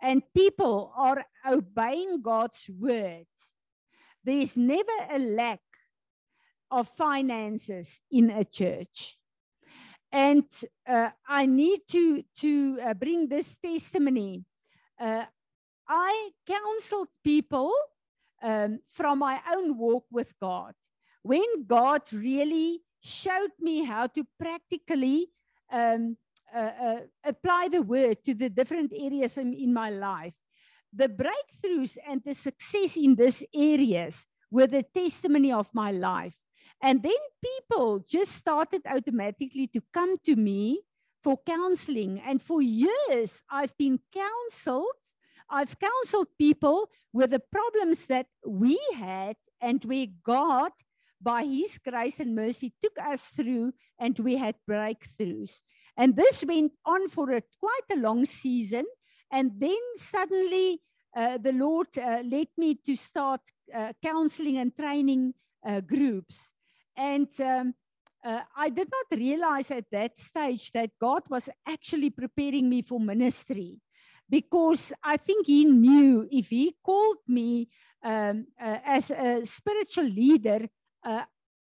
and 0.00 0.22
people 0.34 0.92
are 0.96 1.24
obeying 1.46 2.22
God's 2.22 2.68
word, 2.78 3.26
there's 4.24 4.56
never 4.56 4.92
a 5.10 5.18
lack 5.18 5.60
of 6.70 6.88
finances 6.88 8.00
in 8.10 8.30
a 8.30 8.44
church. 8.44 9.16
And 10.10 10.44
uh, 10.86 11.10
I 11.28 11.46
need 11.46 11.80
to, 11.90 12.24
to 12.40 12.78
uh, 12.82 12.94
bring 12.94 13.28
this 13.28 13.56
testimony. 13.58 14.44
Uh, 14.98 15.24
I 15.86 16.30
counseled 16.46 17.08
people 17.22 17.72
um, 18.42 18.80
from 18.88 19.18
my 19.20 19.40
own 19.54 19.76
walk 19.76 20.04
with 20.10 20.32
God. 20.40 20.74
When 21.22 21.66
God 21.66 22.02
really 22.12 22.82
showed 23.02 23.52
me 23.60 23.84
how 23.84 24.06
to 24.08 24.26
practically 24.38 25.28
um, 25.70 26.16
uh, 26.54 26.70
uh, 26.82 27.00
apply 27.24 27.68
the 27.70 27.82
word 27.82 28.24
to 28.24 28.34
the 28.34 28.48
different 28.48 28.92
areas 28.96 29.36
in, 29.36 29.52
in 29.52 29.72
my 29.72 29.90
life, 29.90 30.34
the 30.92 31.08
breakthroughs 31.08 31.98
and 32.08 32.22
the 32.24 32.34
success 32.34 32.96
in 32.96 33.14
these 33.14 33.42
areas 33.54 34.26
were 34.50 34.66
the 34.66 34.82
testimony 34.82 35.52
of 35.52 35.68
my 35.74 35.92
life. 35.92 36.34
And 36.82 37.02
then 37.02 37.20
people 37.44 38.04
just 38.08 38.32
started 38.32 38.82
automatically 38.86 39.66
to 39.68 39.82
come 39.92 40.16
to 40.24 40.36
me 40.36 40.82
for 41.22 41.38
counseling. 41.44 42.22
And 42.24 42.40
for 42.40 42.62
years, 42.62 43.42
I've 43.50 43.76
been 43.76 44.00
counseled. 44.12 44.86
I've 45.50 45.78
counseled 45.78 46.28
people 46.38 46.88
with 47.12 47.30
the 47.30 47.40
problems 47.40 48.06
that 48.06 48.26
we 48.46 48.78
had 48.94 49.36
and 49.60 49.84
where 49.84 50.06
God, 50.22 50.72
by 51.20 51.44
His 51.44 51.78
grace 51.78 52.20
and 52.20 52.34
mercy, 52.34 52.74
took 52.82 52.98
us 52.98 53.22
through 53.24 53.72
and 53.98 54.18
we 54.18 54.36
had 54.36 54.56
breakthroughs. 54.68 55.62
And 55.96 56.14
this 56.16 56.44
went 56.46 56.72
on 56.84 57.08
for 57.08 57.30
a, 57.30 57.42
quite 57.60 57.88
a 57.90 58.00
long 58.00 58.24
season. 58.26 58.84
And 59.30 59.52
then 59.58 59.78
suddenly, 59.96 60.80
uh, 61.16 61.38
the 61.38 61.52
Lord 61.52 61.88
uh, 61.98 62.22
led 62.24 62.48
me 62.56 62.78
to 62.86 62.94
start 62.94 63.40
uh, 63.74 63.92
counseling 64.02 64.58
and 64.58 64.76
training 64.76 65.34
uh, 65.66 65.80
groups. 65.80 66.52
And 66.96 67.28
um, 67.40 67.74
uh, 68.24 68.42
I 68.56 68.68
did 68.68 68.88
not 68.90 69.18
realize 69.18 69.70
at 69.70 69.86
that 69.90 70.18
stage 70.18 70.70
that 70.72 70.90
God 71.00 71.22
was 71.30 71.48
actually 71.66 72.10
preparing 72.10 72.68
me 72.68 72.82
for 72.82 73.00
ministry 73.00 73.80
because 74.28 74.92
I 75.02 75.16
think 75.16 75.46
He 75.46 75.64
knew 75.64 76.28
if 76.30 76.48
He 76.48 76.76
called 76.84 77.18
me 77.26 77.68
um, 78.02 78.46
uh, 78.60 78.78
as 78.84 79.10
a 79.10 79.44
spiritual 79.44 80.04
leader, 80.04 80.68
uh, 81.04 81.22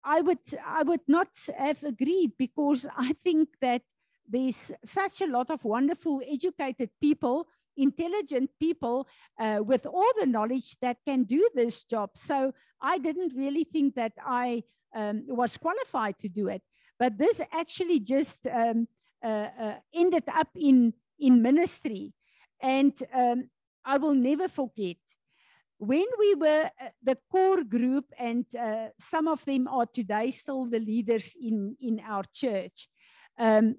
I 0.05 0.21
would 0.21 0.39
I 0.65 0.83
would 0.83 1.07
not 1.09 1.29
have 1.57 1.83
agreed 1.83 2.33
because 2.39 2.87
I 2.97 3.13
think 3.25 3.49
that 3.61 3.83
there's 4.29 4.73
such 4.85 5.21
a 5.21 5.27
lot 5.27 5.51
of 5.51 5.65
wonderful, 5.65 6.23
educated 6.31 6.91
people, 7.01 7.49
intelligent 7.77 8.51
people 8.61 9.09
uh, 9.41 9.61
with 9.65 9.87
all 9.87 10.11
the 10.21 10.27
knowledge 10.27 10.77
that 10.83 10.99
can 11.07 11.25
do 11.25 11.49
this 11.55 11.85
job. 11.85 12.11
So 12.15 12.53
I 12.81 12.99
didn't 12.99 13.33
really 13.35 13.65
think 13.65 13.95
that 13.95 14.13
I 14.25 14.65
um, 14.95 15.25
was 15.27 15.57
qualified 15.57 16.19
to 16.21 16.29
do 16.29 16.49
it. 16.49 16.63
But 16.99 17.19
this 17.19 17.41
actually 17.53 18.01
just 18.01 18.47
um, 18.47 18.89
uh, 19.25 19.49
uh, 19.61 19.75
ended 19.95 20.25
up 20.35 20.49
in, 20.57 20.93
in 21.19 21.41
ministry. 21.41 22.13
And 22.61 22.93
um, 23.15 23.51
I 23.85 23.99
will 23.99 24.15
never 24.15 24.49
forget 24.49 24.97
when 25.79 26.07
we 26.19 26.35
were 26.35 26.71
uh, 26.81 26.89
the 27.03 27.17
core 27.31 27.63
group, 27.63 28.07
and 28.19 28.45
uh, 28.57 28.89
some 28.99 29.29
of 29.29 29.45
them 29.45 29.69
are 29.69 29.87
today 29.87 30.31
still 30.33 30.67
the 30.67 30.81
leaders 30.81 31.37
in, 31.41 31.77
in 31.81 32.01
our 32.01 32.25
church. 32.33 32.89
Um, 33.39 33.77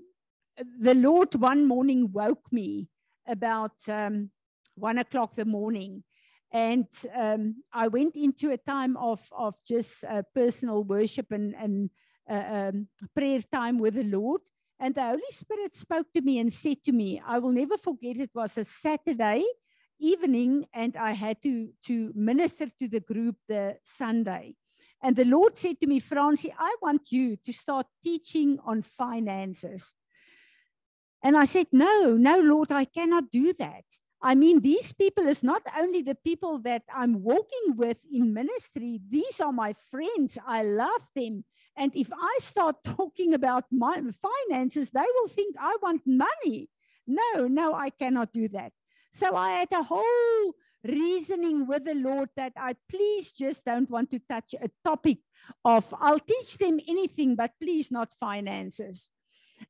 the 0.79 0.95
Lord 0.95 1.35
one 1.35 1.65
morning 1.65 2.09
woke 2.11 2.51
me 2.51 2.87
about 3.27 3.73
um, 3.89 4.29
one 4.75 4.97
o'clock 4.97 5.35
the 5.35 5.45
morning 5.45 6.03
and 6.51 6.87
um, 7.15 7.63
I 7.71 7.87
went 7.87 8.15
into 8.15 8.51
a 8.51 8.57
time 8.57 8.97
of, 8.97 9.21
of 9.37 9.55
just 9.65 10.03
uh, 10.03 10.23
personal 10.33 10.83
worship 10.83 11.31
and, 11.31 11.53
and 11.55 11.89
uh, 12.29 12.69
um, 12.69 12.87
prayer 13.15 13.41
time 13.51 13.77
with 13.77 13.95
the 13.95 14.03
Lord. 14.03 14.41
And 14.79 14.95
the 14.95 15.03
Holy 15.03 15.31
Spirit 15.31 15.75
spoke 15.75 16.07
to 16.13 16.21
me 16.21 16.39
and 16.39 16.51
said 16.51 16.83
to 16.85 16.91
me, 16.91 17.21
I 17.25 17.39
will 17.39 17.51
never 17.51 17.77
forget 17.77 18.17
it 18.17 18.31
was 18.33 18.57
a 18.57 18.63
Saturday 18.63 19.43
evening, 19.99 20.65
and 20.73 20.95
I 20.95 21.11
had 21.11 21.41
to, 21.43 21.69
to 21.87 22.13
minister 22.15 22.67
to 22.79 22.87
the 22.87 23.01
group 23.01 23.35
the 23.49 23.77
Sunday. 23.83 24.55
And 25.01 25.15
the 25.15 25.25
Lord 25.25 25.57
said 25.57 25.79
to 25.81 25.87
me, 25.87 25.99
Francie, 25.99 26.53
I 26.57 26.75
want 26.81 27.11
you 27.11 27.35
to 27.37 27.51
start 27.51 27.87
teaching 28.03 28.59
on 28.65 28.81
finances. 28.81 29.93
And 31.23 31.37
I 31.37 31.45
said, 31.45 31.67
No, 31.71 32.13
no, 32.13 32.39
Lord, 32.39 32.71
I 32.71 32.85
cannot 32.85 33.31
do 33.31 33.53
that. 33.59 33.83
I 34.21 34.35
mean, 34.35 34.59
these 34.59 34.91
people 34.91 35.27
is 35.27 35.43
not 35.43 35.61
only 35.77 36.01
the 36.01 36.15
people 36.15 36.59
that 36.59 36.83
I'm 36.93 37.23
walking 37.23 37.75
with 37.75 37.97
in 38.11 38.33
ministry, 38.33 38.99
these 39.09 39.39
are 39.39 39.53
my 39.53 39.73
friends. 39.89 40.37
I 40.45 40.63
love 40.63 41.07
them. 41.15 41.45
And 41.79 41.95
if 41.95 42.11
I 42.13 42.37
start 42.41 42.75
talking 42.83 43.33
about 43.33 43.63
my 43.71 44.01
finances, 44.11 44.91
they 44.91 45.07
will 45.15 45.29
think 45.29 45.55
I 45.59 45.77
want 45.81 46.01
money. 46.05 46.69
No, 47.07 47.47
no, 47.47 47.73
I 47.73 47.89
cannot 47.89 48.33
do 48.33 48.47
that. 48.49 48.73
So 49.11 49.35
I 49.35 49.51
had 49.51 49.71
a 49.71 49.81
whole 49.81 50.53
reasoning 50.83 51.65
with 51.65 51.85
the 51.85 51.95
Lord 51.95 52.29
that 52.35 52.53
I 52.55 52.75
please 52.89 53.33
just 53.33 53.65
don't 53.65 53.89
want 53.89 54.11
to 54.11 54.19
touch 54.19 54.53
a 54.53 54.69
topic 54.83 55.19
of 55.65 55.91
I'll 55.99 56.19
teach 56.19 56.57
them 56.57 56.79
anything, 56.87 57.35
but 57.35 57.53
please 57.59 57.89
not 57.89 58.11
finances. 58.19 59.09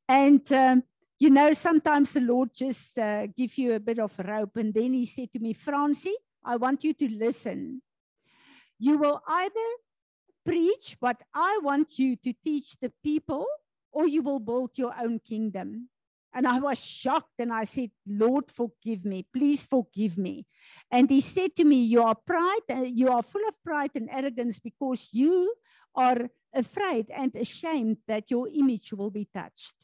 And 0.08 0.52
um, 0.52 0.82
you 1.18 1.30
know, 1.30 1.52
sometimes 1.52 2.12
the 2.12 2.20
Lord 2.20 2.50
just 2.54 2.98
uh, 2.98 3.26
give 3.28 3.56
you 3.58 3.74
a 3.74 3.80
bit 3.80 3.98
of 3.98 4.18
rope. 4.18 4.56
And 4.56 4.74
then 4.74 4.94
he 4.94 5.04
said 5.04 5.32
to 5.32 5.38
me, 5.38 5.52
Francie, 5.52 6.16
I 6.44 6.56
want 6.56 6.82
you 6.82 6.94
to 6.94 7.08
listen. 7.08 7.82
You 8.78 8.98
will 8.98 9.22
either 9.28 9.70
preach 10.44 10.96
what 11.00 11.22
I 11.34 11.58
want 11.62 11.98
you 11.98 12.16
to 12.16 12.32
teach 12.44 12.76
the 12.80 12.92
people, 13.02 13.46
or 13.92 14.06
you 14.06 14.22
will 14.22 14.40
build 14.40 14.76
your 14.76 14.94
own 14.98 15.20
kingdom. 15.20 15.88
And 16.32 16.46
I 16.46 16.60
was 16.60 16.78
shocked 16.78 17.34
and 17.38 17.52
I 17.52 17.64
said, 17.64 17.90
Lord, 18.06 18.50
forgive 18.50 19.04
me. 19.04 19.26
Please 19.32 19.64
forgive 19.64 20.16
me. 20.16 20.46
And 20.90 21.10
he 21.10 21.20
said 21.20 21.56
to 21.56 21.64
me, 21.64 21.82
You 21.82 22.04
are 22.04 22.14
pride, 22.14 22.60
uh, 22.70 22.82
you 22.82 23.08
are 23.08 23.22
full 23.22 23.46
of 23.48 23.54
pride 23.64 23.90
and 23.96 24.08
arrogance 24.10 24.60
because 24.60 25.08
you 25.10 25.54
are 25.94 26.30
afraid 26.54 27.10
and 27.10 27.34
ashamed 27.34 27.98
that 28.06 28.30
your 28.30 28.48
image 28.48 28.92
will 28.92 29.10
be 29.10 29.28
touched 29.34 29.74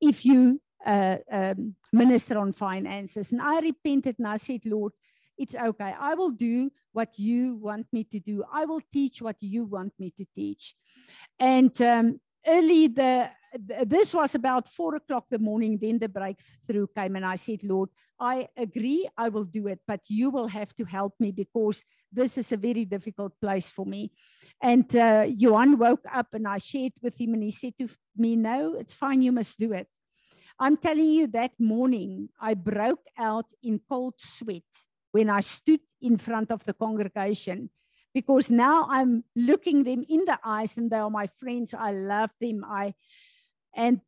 if 0.00 0.24
you 0.24 0.60
uh, 0.84 1.16
um, 1.30 1.74
minister 1.92 2.38
on 2.38 2.52
finances. 2.52 3.32
And 3.32 3.42
I 3.42 3.60
repented 3.60 4.16
and 4.18 4.28
I 4.28 4.36
said, 4.36 4.64
Lord, 4.64 4.92
it's 5.38 5.54
okay. 5.54 5.94
I 5.98 6.14
will 6.14 6.30
do 6.30 6.70
what 6.92 7.18
you 7.18 7.56
want 7.56 7.86
me 7.92 8.04
to 8.04 8.20
do. 8.20 8.44
I 8.52 8.64
will 8.64 8.80
teach 8.92 9.20
what 9.20 9.36
you 9.40 9.64
want 9.64 9.92
me 9.98 10.12
to 10.18 10.24
teach. 10.34 10.74
And 11.38 11.80
um, 11.82 12.20
early 12.46 12.88
the 12.88 13.30
th- 13.68 13.88
this 13.88 14.14
was 14.14 14.34
about 14.34 14.68
four 14.68 14.94
o'clock 14.96 15.26
the 15.30 15.38
morning. 15.38 15.78
Then 15.80 15.98
the 15.98 16.08
breakthrough 16.08 16.86
came, 16.94 17.16
and 17.16 17.24
I 17.24 17.36
said, 17.36 17.62
Lord, 17.64 17.90
I 18.18 18.48
agree, 18.56 19.08
I 19.16 19.28
will 19.28 19.44
do 19.44 19.66
it, 19.68 19.80
but 19.86 20.00
you 20.08 20.30
will 20.30 20.48
have 20.48 20.74
to 20.76 20.84
help 20.84 21.14
me 21.18 21.32
because 21.32 21.84
this 22.12 22.38
is 22.38 22.52
a 22.52 22.56
very 22.56 22.84
difficult 22.84 23.32
place 23.40 23.70
for 23.70 23.84
me. 23.84 24.12
And 24.62 24.94
uh, 24.96 25.26
Johan 25.28 25.78
woke 25.78 26.04
up, 26.12 26.28
and 26.32 26.46
I 26.46 26.58
shared 26.58 26.92
with 27.02 27.20
him, 27.20 27.34
and 27.34 27.42
he 27.42 27.50
said 27.50 27.74
to 27.78 27.88
me, 28.16 28.36
No, 28.36 28.74
it's 28.78 28.94
fine, 28.94 29.22
you 29.22 29.32
must 29.32 29.58
do 29.58 29.72
it. 29.72 29.88
I'm 30.58 30.76
telling 30.76 31.10
you, 31.10 31.26
that 31.28 31.52
morning 31.58 32.30
I 32.40 32.54
broke 32.54 33.06
out 33.18 33.50
in 33.62 33.80
cold 33.88 34.14
sweat 34.18 34.64
when 35.16 35.30
I 35.30 35.40
stood 35.40 35.80
in 36.02 36.18
front 36.18 36.50
of 36.50 36.60
the 36.66 36.74
congregation 36.74 37.70
because 38.12 38.50
now 38.50 38.86
I'm 38.96 39.24
looking 39.34 39.78
them 39.82 40.04
in 40.08 40.22
the 40.26 40.38
eyes 40.44 40.76
and 40.76 40.90
they 40.90 40.98
are 40.98 41.10
my 41.10 41.26
friends. 41.40 41.72
I 41.72 41.92
love 41.92 42.32
them. 42.38 42.64
I 42.64 42.92
and 43.74 44.00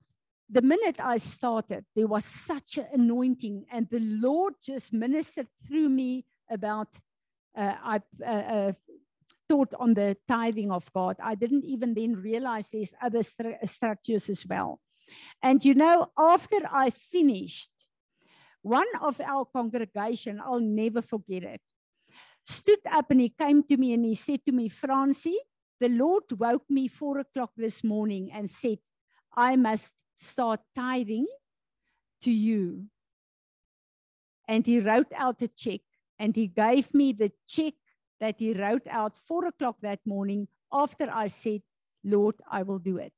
the 0.50 0.62
minute 0.62 0.98
I 1.14 1.16
started, 1.18 1.84
there 1.96 2.06
was 2.06 2.24
such 2.24 2.78
an 2.78 2.86
anointing, 2.92 3.66
and 3.72 3.86
the 3.90 4.00
Lord 4.00 4.54
just 4.62 4.92
ministered 4.92 5.48
through 5.66 5.88
me 5.88 6.24
about. 6.50 6.88
Uh, 7.56 7.74
I 7.92 7.96
uh, 8.24 8.44
uh, 8.56 8.72
taught 9.48 9.72
on 9.84 9.94
the 9.94 10.16
tithing 10.28 10.70
of 10.70 10.92
God. 10.92 11.16
I 11.32 11.34
didn't 11.34 11.64
even 11.64 11.94
then 11.94 12.12
realize 12.30 12.68
there's 12.68 12.94
other 13.06 13.22
stru- 13.32 13.58
structures 13.66 14.28
as 14.28 14.46
well. 14.46 14.80
And 15.42 15.64
you 15.64 15.74
know, 15.74 15.96
after 16.16 16.60
I 16.70 16.90
finished, 16.90 17.70
one 18.62 18.86
of 19.00 19.20
our 19.20 19.44
congregation, 19.44 20.40
I'll 20.44 20.60
never 20.60 21.02
forget 21.02 21.42
it, 21.42 21.60
stood 22.44 22.80
up 22.90 23.10
and 23.10 23.20
he 23.20 23.28
came 23.28 23.62
to 23.64 23.76
me 23.76 23.92
and 23.92 24.04
he 24.04 24.14
said 24.14 24.44
to 24.46 24.52
me, 24.52 24.68
Francie, 24.68 25.38
the 25.80 25.88
Lord 25.88 26.24
woke 26.32 26.64
me 26.68 26.88
four 26.88 27.18
o'clock 27.18 27.52
this 27.56 27.84
morning 27.84 28.30
and 28.32 28.50
said, 28.50 28.78
I 29.36 29.56
must 29.56 29.94
start 30.16 30.60
tithing 30.74 31.26
to 32.22 32.30
you. 32.30 32.86
And 34.48 34.66
he 34.66 34.80
wrote 34.80 35.12
out 35.14 35.42
a 35.42 35.48
check 35.48 35.80
and 36.18 36.34
he 36.34 36.46
gave 36.48 36.92
me 36.92 37.12
the 37.12 37.30
check 37.46 37.74
that 38.18 38.36
he 38.38 38.52
wrote 38.52 38.86
out 38.88 39.16
four 39.16 39.46
o'clock 39.46 39.76
that 39.82 40.00
morning 40.04 40.48
after 40.72 41.08
I 41.12 41.28
said, 41.28 41.62
Lord, 42.02 42.36
I 42.50 42.62
will 42.62 42.78
do 42.78 42.96
it. 42.96 43.12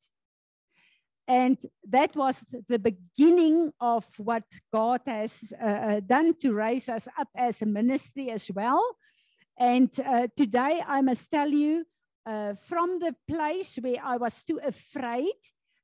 And 1.31 1.65
that 1.89 2.17
was 2.17 2.45
the 2.69 2.81
beginning 2.81 3.71
of 3.81 4.05
what 4.19 4.43
God 4.73 5.03
has 5.07 5.53
uh, 5.63 5.65
uh, 5.65 6.01
done 6.01 6.35
to 6.41 6.53
raise 6.53 6.89
us 6.89 7.07
up 7.17 7.29
as 7.37 7.63
a 7.63 7.67
ministry 7.67 8.33
as 8.33 8.51
well. 8.53 8.83
And 9.57 9.91
uh, 10.05 10.27
today 10.37 10.83
I 10.85 11.03
must 11.03 11.31
tell 11.31 11.49
you, 11.49 11.85
uh, 12.27 12.55
from 12.55 12.99
the 12.99 13.15
place 13.29 13.79
where 13.81 14.03
I 14.03 14.17
was 14.17 14.43
too 14.43 14.59
afraid 14.65 15.39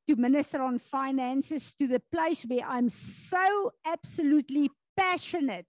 to 0.08 0.16
minister 0.16 0.60
on 0.62 0.80
finances 0.80 1.74
to 1.78 1.86
the 1.86 2.02
place 2.12 2.42
where 2.42 2.66
I'm 2.66 2.88
so 2.88 3.70
absolutely 3.86 4.72
passionate 4.96 5.68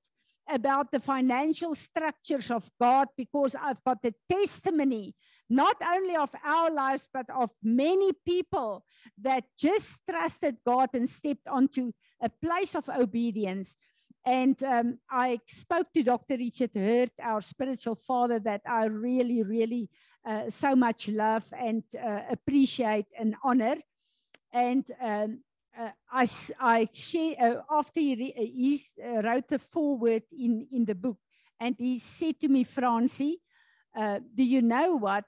about 0.50 0.92
the 0.92 1.00
financial 1.00 1.76
structures 1.76 2.50
of 2.50 2.68
God 2.82 3.10
because 3.16 3.56
I've 3.56 3.84
got 3.84 4.02
the 4.02 4.16
testimony, 4.28 5.14
not 5.50 5.78
only 5.82 6.16
of 6.16 6.32
our 6.44 6.70
lives, 6.70 7.08
but 7.14 7.26
of 7.30 7.52
many 7.64 8.12
people 8.26 8.84
that 9.22 9.46
just 9.58 10.02
trusted 10.10 10.58
God 10.66 10.90
and 10.94 11.10
stepped 11.10 11.48
onto 11.48 11.92
a 12.22 12.30
place 12.30 12.76
of 12.76 12.90
obedience. 12.90 13.76
And 14.26 14.62
um, 14.64 15.00
I 15.10 15.40
spoke 15.48 15.94
to 15.94 16.04
Dr. 16.04 16.36
Richard 16.38 16.72
Hurt, 16.76 17.12
our 17.22 17.42
spiritual 17.42 17.96
father, 17.96 18.40
that 18.40 18.62
I 18.68 18.86
really, 18.88 19.42
really 19.44 19.90
uh, 20.28 20.50
so 20.50 20.76
much 20.76 21.08
love 21.08 21.46
and 21.58 21.84
uh, 21.96 22.22
appreciate 22.30 23.06
and 23.18 23.36
honor. 23.44 23.76
And 24.52 24.86
um, 25.02 25.40
uh, 25.80 25.92
I, 26.12 26.28
I 26.60 26.90
share, 26.92 27.36
uh, 27.40 27.62
after 27.72 28.00
he, 28.00 28.16
re, 28.16 28.34
he 28.36 28.82
uh, 29.02 29.22
wrote 29.22 29.48
the 29.48 29.60
foreword 29.60 30.24
in, 30.38 30.68
in 30.74 30.86
the 30.86 30.96
book, 30.96 31.18
and 31.60 31.76
he 31.78 31.98
said 32.00 32.40
to 32.42 32.50
me, 32.50 32.64
Francie, 32.64 33.40
uh, 33.98 34.20
do 34.36 34.44
you 34.44 34.62
know 34.62 34.96
what? 34.96 35.26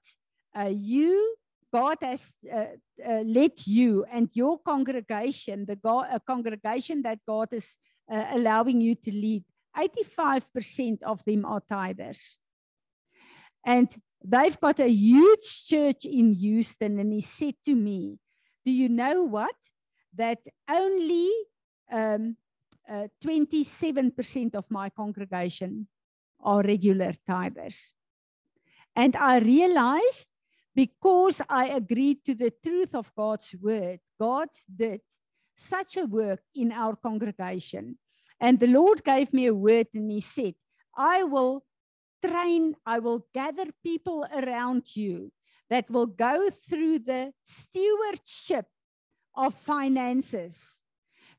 you, 0.69 1.35
God 1.71 1.97
has 2.01 2.33
led 2.43 3.51
you 3.65 4.05
and 4.11 4.29
your 4.33 4.59
congregation, 4.59 5.65
the 5.65 5.75
God, 5.75 6.07
congregation 6.27 7.01
that 7.03 7.19
God 7.25 7.49
is 7.51 7.77
allowing 8.09 8.81
you 8.81 8.95
to 8.95 9.11
lead, 9.11 9.43
85% 9.77 11.03
of 11.03 11.23
them 11.25 11.45
are 11.45 11.61
tithers. 11.71 12.37
And 13.65 13.89
they've 14.23 14.59
got 14.59 14.79
a 14.79 14.89
huge 14.89 15.67
church 15.67 16.05
in 16.05 16.33
Houston. 16.33 16.99
And 16.99 17.13
he 17.13 17.21
said 17.21 17.55
to 17.65 17.75
me, 17.75 18.17
Do 18.65 18.71
you 18.71 18.89
know 18.89 19.23
what? 19.23 19.55
That 20.15 20.39
only 20.69 21.29
um, 21.91 22.35
uh, 22.89 23.07
27% 23.23 24.55
of 24.55 24.65
my 24.69 24.89
congregation 24.89 25.87
are 26.41 26.61
regular 26.61 27.13
tithers. 27.29 27.91
And 28.95 29.15
I 29.15 29.39
realized 29.39 30.29
because 30.75 31.41
I 31.49 31.67
agreed 31.67 32.23
to 32.25 32.35
the 32.35 32.53
truth 32.63 32.93
of 32.93 33.13
God's 33.15 33.55
word, 33.61 33.99
God 34.19 34.49
did 34.73 35.01
such 35.55 35.97
a 35.97 36.05
work 36.05 36.41
in 36.55 36.71
our 36.71 36.95
congregation. 36.95 37.97
And 38.39 38.59
the 38.59 38.67
Lord 38.67 39.03
gave 39.03 39.33
me 39.33 39.47
a 39.47 39.53
word 39.53 39.87
and 39.93 40.11
He 40.11 40.21
said, 40.21 40.55
I 40.95 41.23
will 41.23 41.65
train, 42.25 42.75
I 42.85 42.99
will 42.99 43.25
gather 43.33 43.65
people 43.83 44.25
around 44.33 44.95
you 44.95 45.31
that 45.69 45.89
will 45.89 46.07
go 46.07 46.49
through 46.49 46.99
the 46.99 47.31
stewardship 47.43 48.65
of 49.35 49.53
finances 49.53 50.81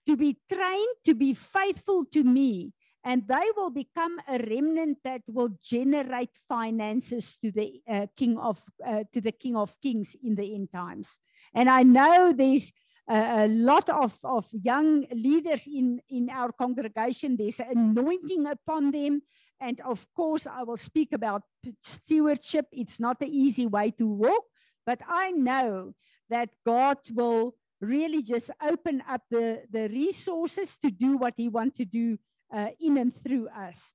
to 0.06 0.16
be 0.16 0.38
trained 0.50 0.96
to 1.04 1.14
be 1.14 1.34
faithful 1.34 2.04
to 2.06 2.24
me 2.24 2.72
and 3.04 3.26
they 3.26 3.50
will 3.56 3.70
become 3.70 4.20
a 4.28 4.38
remnant 4.38 4.98
that 5.04 5.22
will 5.26 5.50
generate 5.62 6.36
finances 6.48 7.38
to 7.38 7.50
the 7.50 7.80
uh, 7.88 8.06
king 8.16 8.36
of 8.38 8.60
uh, 8.86 9.04
to 9.12 9.20
the 9.20 9.32
king 9.32 9.56
of 9.56 9.80
kings 9.80 10.16
in 10.22 10.34
the 10.34 10.54
end 10.54 10.70
times. 10.72 11.18
And 11.54 11.68
i 11.68 11.82
know 11.82 12.32
there's 12.32 12.72
a, 13.08 13.48
lot 13.48 13.88
of, 13.88 14.16
of 14.22 14.46
young 14.52 15.06
leaders 15.12 15.66
in 15.66 16.00
in 16.08 16.30
our 16.30 16.52
congregation. 16.52 17.36
There's 17.36 17.60
an 17.60 17.76
anointing 17.76 18.46
upon 18.46 18.92
them. 18.92 19.22
And 19.60 19.80
of 19.80 20.06
course 20.14 20.46
i 20.46 20.62
will 20.62 20.76
speak 20.76 21.12
about 21.12 21.42
stewardship. 21.82 22.66
It's 22.72 23.00
not 23.00 23.18
the 23.20 23.28
easy 23.28 23.66
way 23.66 23.90
to 23.98 24.06
walk 24.06 24.44
but 24.86 25.00
i 25.08 25.30
know 25.30 25.94
that 26.28 26.50
god 26.66 26.98
will 27.12 27.54
really 27.80 28.22
just 28.22 28.50
open 28.62 29.02
up 29.08 29.22
the 29.30 29.62
the 29.70 29.88
resources 29.88 30.76
to 30.78 30.90
do 30.90 31.16
what 31.16 31.34
he 31.36 31.48
wants 31.48 31.78
to 31.78 31.84
do 31.84 32.18
uh, 32.52 32.68
in 32.80 32.98
and 32.98 33.14
through 33.14 33.48
us. 33.48 33.94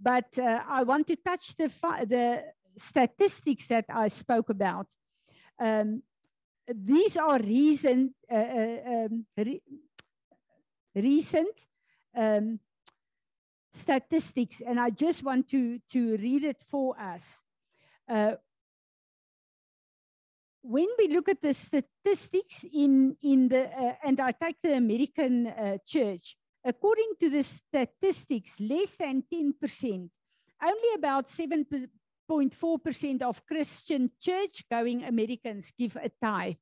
But 0.00 0.38
uh, 0.38 0.60
I 0.68 0.84
want 0.84 1.06
to 1.08 1.16
touch 1.16 1.56
the, 1.56 1.68
the 2.06 2.44
statistics 2.76 3.66
that 3.68 3.86
I 3.88 4.08
spoke 4.08 4.50
about. 4.50 4.86
Um, 5.58 6.02
these 6.72 7.16
are 7.16 7.38
recent, 7.38 8.12
uh, 8.30 8.34
uh, 8.34 8.78
um, 8.86 9.26
re 9.36 9.62
recent 10.94 11.66
um, 12.16 12.60
statistics, 13.72 14.60
and 14.60 14.78
I 14.78 14.90
just 14.90 15.22
want 15.24 15.48
to, 15.48 15.78
to 15.92 16.16
read 16.16 16.44
it 16.44 16.62
for 16.70 16.98
us. 17.00 17.44
Uh, 18.08 18.32
when 20.62 20.88
we 20.98 21.08
look 21.08 21.28
at 21.28 21.40
the 21.40 21.54
statistics 21.54 22.64
in, 22.72 23.16
in 23.22 23.48
the, 23.48 23.64
uh, 23.64 23.94
and 24.04 24.20
I 24.20 24.32
take 24.32 24.60
the 24.62 24.76
American 24.76 25.46
uh, 25.46 25.78
church, 25.86 26.36
According 26.68 27.12
to 27.20 27.30
the 27.30 27.42
statistics, 27.42 28.60
less 28.60 28.94
than 28.96 29.24
10%, 29.32 30.10
only 30.62 30.94
about 30.94 31.26
7.4% 31.26 33.22
of 33.22 33.46
Christian 33.46 34.10
church 34.20 34.64
going 34.70 35.02
Americans 35.02 35.72
give 35.78 35.96
a 35.96 36.10
tithe 36.22 36.56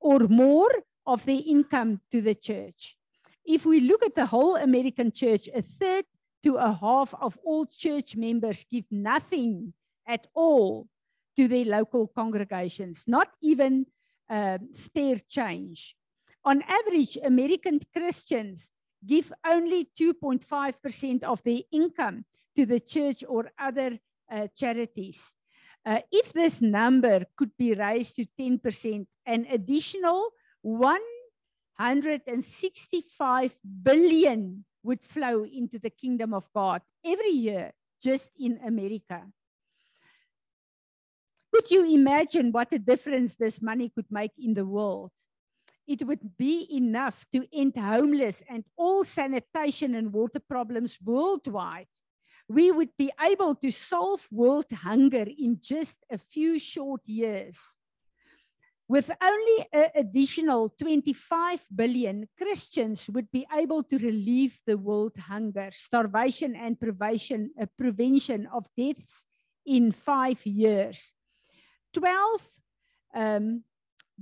or 0.00 0.18
more 0.26 0.72
of 1.06 1.24
their 1.26 1.40
income 1.46 2.00
to 2.10 2.20
the 2.20 2.34
church. 2.34 2.96
If 3.44 3.64
we 3.64 3.78
look 3.78 4.02
at 4.02 4.16
the 4.16 4.26
whole 4.26 4.56
American 4.56 5.12
church, 5.12 5.48
a 5.54 5.62
third 5.62 6.06
to 6.42 6.56
a 6.56 6.72
half 6.72 7.14
of 7.20 7.38
all 7.44 7.66
church 7.66 8.16
members 8.16 8.66
give 8.68 8.86
nothing 8.90 9.74
at 10.08 10.26
all 10.34 10.88
to 11.36 11.46
their 11.46 11.66
local 11.66 12.08
congregations, 12.08 13.04
not 13.06 13.28
even 13.40 13.86
uh, 14.28 14.58
spare 14.72 15.20
change. 15.28 15.94
On 16.44 16.62
average, 16.62 17.16
American 17.22 17.78
Christians 17.96 18.72
give 19.06 19.32
only 19.46 19.88
2.5% 19.98 21.22
of 21.22 21.42
their 21.42 21.60
income 21.72 22.24
to 22.56 22.66
the 22.66 22.80
church 22.80 23.24
or 23.28 23.50
other 23.58 23.98
uh, 24.30 24.48
charities. 24.56 25.34
Uh, 25.84 26.00
if 26.12 26.32
this 26.32 26.60
number 26.60 27.24
could 27.36 27.50
be 27.56 27.74
raised 27.74 28.16
to 28.16 28.26
10%, 28.38 29.06
an 29.26 29.46
additional 29.50 30.28
165 30.62 33.58
billion 33.82 34.64
would 34.82 35.02
flow 35.02 35.44
into 35.44 35.78
the 35.78 35.90
kingdom 35.90 36.34
of 36.34 36.48
God 36.54 36.82
every 37.04 37.30
year 37.30 37.72
just 38.02 38.30
in 38.38 38.58
America. 38.66 39.22
Could 41.52 41.70
you 41.70 41.84
imagine 41.92 42.52
what 42.52 42.72
a 42.72 42.78
difference 42.78 43.36
this 43.36 43.60
money 43.60 43.88
could 43.88 44.06
make 44.10 44.32
in 44.38 44.54
the 44.54 44.64
world? 44.64 45.10
It 45.90 46.06
would 46.06 46.36
be 46.38 46.68
enough 46.70 47.26
to 47.32 47.44
end 47.52 47.76
homeless 47.76 48.44
and 48.48 48.62
all 48.76 49.04
sanitation 49.04 49.96
and 49.96 50.12
water 50.12 50.38
problems 50.38 50.96
worldwide. 51.04 51.90
We 52.48 52.70
would 52.70 52.90
be 52.96 53.10
able 53.20 53.56
to 53.56 53.72
solve 53.72 54.28
world 54.30 54.70
hunger 54.70 55.26
in 55.26 55.58
just 55.60 55.98
a 56.08 56.16
few 56.16 56.60
short 56.60 57.00
years. 57.06 57.76
With 58.86 59.10
only 59.20 59.66
an 59.72 59.86
additional 59.96 60.68
25 60.78 61.66
billion, 61.74 62.28
Christians 62.38 63.10
would 63.10 63.30
be 63.32 63.44
able 63.52 63.82
to 63.84 63.98
relieve 63.98 64.60
the 64.66 64.78
world 64.78 65.16
hunger, 65.16 65.70
starvation, 65.72 66.54
and 66.54 66.78
prevention, 66.78 67.50
uh, 67.60 67.66
prevention 67.76 68.46
of 68.52 68.66
deaths 68.76 69.24
in 69.66 69.90
five 69.90 70.44
years. 70.46 71.12
12 71.94 72.14
um, 73.14 73.64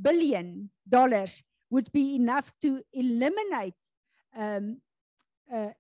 billion 0.01 0.71
dollars 0.89 1.43
would 1.71 1.91
be 1.93 2.15
enough 2.17 2.53
to 2.63 2.83
eliminate 2.93 3.75
um, 4.37 4.79
uh, 5.53 5.71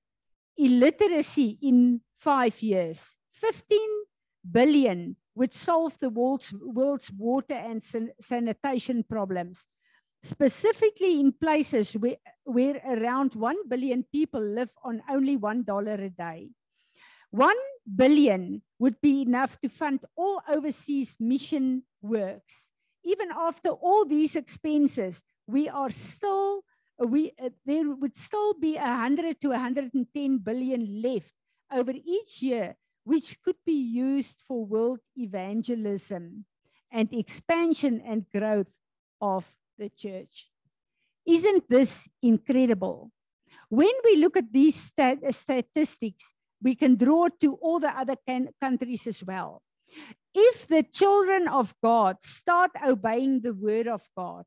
illiteracy 0.56 1.58
in 1.62 2.00
five 2.18 2.60
years. 2.62 3.14
15 3.32 3.78
billion 4.50 5.16
would 5.34 5.54
solve 5.54 5.96
the 6.00 6.10
world's, 6.10 6.52
world's 6.60 7.12
water 7.12 7.54
and 7.54 7.82
san 7.82 8.10
sanitation 8.20 9.04
problems, 9.04 9.66
specifically 10.22 11.20
in 11.20 11.32
places 11.32 11.92
where, 11.92 12.16
where 12.44 12.80
around 12.84 13.34
1 13.34 13.68
billion 13.68 14.04
people 14.10 14.40
live 14.40 14.70
on 14.82 15.00
only 15.08 15.38
$1 15.38 16.04
a 16.04 16.10
day. 16.10 16.50
1 17.30 17.54
billion 17.94 18.62
would 18.78 19.00
be 19.00 19.22
enough 19.22 19.60
to 19.60 19.68
fund 19.68 20.00
all 20.16 20.42
overseas 20.48 21.16
mission 21.20 21.82
works. 22.02 22.68
Even 23.04 23.28
after 23.30 23.68
all 23.68 24.04
these 24.04 24.34
expenses, 24.34 25.22
we 25.48 25.68
are 25.68 25.90
still 25.90 26.62
we 26.98 27.32
uh, 27.42 27.48
there 27.64 27.90
would 27.90 28.14
still 28.14 28.54
be 28.54 28.74
100 28.74 29.40
to 29.40 29.48
110 29.48 30.38
billion 30.38 31.02
left 31.02 31.32
over 31.72 31.92
each 31.92 32.42
year 32.42 32.76
which 33.04 33.40
could 33.42 33.56
be 33.64 33.80
used 33.80 34.44
for 34.46 34.66
world 34.66 35.00
evangelism 35.16 36.44
and 36.92 37.08
expansion 37.12 38.02
and 38.04 38.26
growth 38.34 38.68
of 39.20 39.46
the 39.78 39.88
church. 39.88 40.50
Isn't 41.26 41.68
this 41.68 42.08
incredible? 42.22 43.10
When 43.68 43.92
we 44.04 44.16
look 44.16 44.36
at 44.36 44.52
these 44.52 44.74
stat 44.74 45.18
statistics 45.30 46.34
we 46.60 46.74
can 46.74 46.96
draw 46.96 47.28
to 47.40 47.54
all 47.54 47.78
the 47.78 47.96
other 47.96 48.16
countries 48.60 49.06
as 49.06 49.22
well. 49.24 49.62
If 50.34 50.66
the 50.66 50.82
children 50.82 51.48
of 51.48 51.74
god 51.82 52.20
start 52.22 52.72
obeying 52.84 53.40
the 53.40 53.54
word 53.54 53.88
of 53.88 54.08
god 54.16 54.44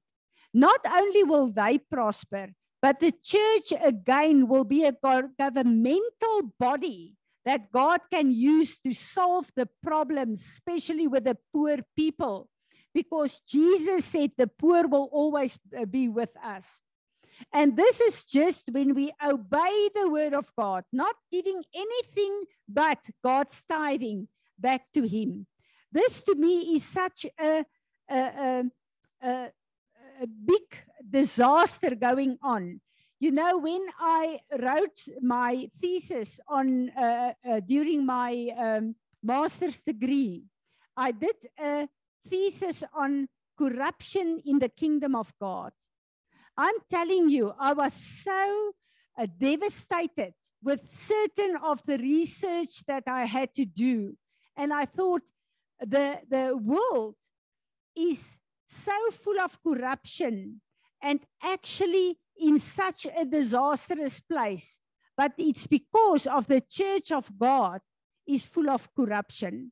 not 0.54 0.82
only 0.86 1.24
will 1.24 1.52
they 1.52 1.78
prosper, 1.78 2.50
but 2.82 3.00
the 3.00 3.14
church 3.24 3.74
again 3.82 4.48
will 4.48 4.64
be 4.64 4.86
a 4.86 4.94
governmental 4.94 6.54
body 6.60 7.16
that 7.46 7.72
God 7.72 8.02
can 8.12 8.32
use 8.32 8.80
to 8.80 8.94
solve 8.94 9.52
the 9.56 9.68
problems, 9.84 10.42
especially 10.42 11.08
with 11.08 11.24
the 11.24 11.38
poor 11.54 11.78
people, 11.96 12.50
because 12.94 13.42
Jesus 13.42 14.06
said 14.06 14.32
the 14.38 14.48
poor 14.48 14.88
will 14.88 15.10
always 15.12 15.58
uh, 15.78 15.86
be 15.86 16.08
with 16.08 16.34
us. 16.44 16.82
And 17.54 17.76
this 17.76 18.00
is 18.00 18.26
just 18.26 18.64
when 18.72 18.94
we 18.94 19.12
obey 19.24 19.90
the 19.96 20.10
word 20.10 20.34
of 20.34 20.52
God, 20.56 20.84
not 20.92 21.16
giving 21.32 21.64
anything 21.74 22.44
but 22.68 23.00
God's 23.24 23.64
tithing 23.68 24.28
back 24.60 24.92
to 24.94 25.08
Him. 25.08 25.48
This 25.92 26.24
to 26.24 26.36
me 26.36 26.76
is 26.76 26.84
such 26.84 27.26
a, 27.40 27.66
a, 28.10 28.18
a, 28.18 28.64
a 29.24 29.50
a 30.22 30.28
big 30.28 30.68
disaster 31.10 31.96
going 31.96 32.38
on. 32.44 32.80
You 33.20 33.32
know, 33.32 33.58
when 33.58 33.82
I 34.00 34.40
wrote 34.60 35.00
my 35.22 35.70
thesis 35.80 36.40
on 36.48 36.90
uh, 36.90 37.34
uh, 37.48 37.60
during 37.60 38.06
my 38.06 38.50
um, 38.58 38.96
master's 39.22 39.82
degree, 39.84 40.44
I 40.96 41.12
did 41.12 41.36
a 41.60 41.88
thesis 42.28 42.84
on 42.94 43.28
corruption 43.58 44.42
in 44.46 44.60
the 44.60 44.70
kingdom 44.70 45.16
of 45.16 45.34
God. 45.40 45.74
I'm 46.58 46.76
telling 46.90 47.30
you, 47.30 47.54
I 47.60 47.74
was 47.74 47.94
so 47.94 48.72
uh, 49.18 49.28
devastated 49.40 50.34
with 50.64 50.82
certain 50.90 51.56
of 51.64 51.82
the 51.86 51.98
research 51.98 52.86
that 52.88 53.04
I 53.08 53.26
had 53.26 53.54
to 53.56 53.66
do. 53.66 54.16
And 54.56 54.74
I 54.74 54.86
thought 54.86 55.22
the, 55.80 56.20
the 56.30 56.56
world 56.56 57.16
is 57.96 58.38
so 58.72 59.12
full 59.12 59.40
of 59.40 59.62
corruption 59.62 60.62
and 61.02 61.20
actually 61.44 62.18
in 62.40 62.58
such 62.60 63.06
a 63.06 63.26
disastrous 63.26 64.20
place. 64.20 64.80
But 65.18 65.34
it's 65.38 65.68
because 65.68 66.26
of 66.26 66.48
the 66.48 66.62
church 66.62 67.12
of 67.12 67.38
God 67.38 67.82
is 68.28 68.46
full 68.46 68.70
of 68.70 68.94
corruption. 68.96 69.72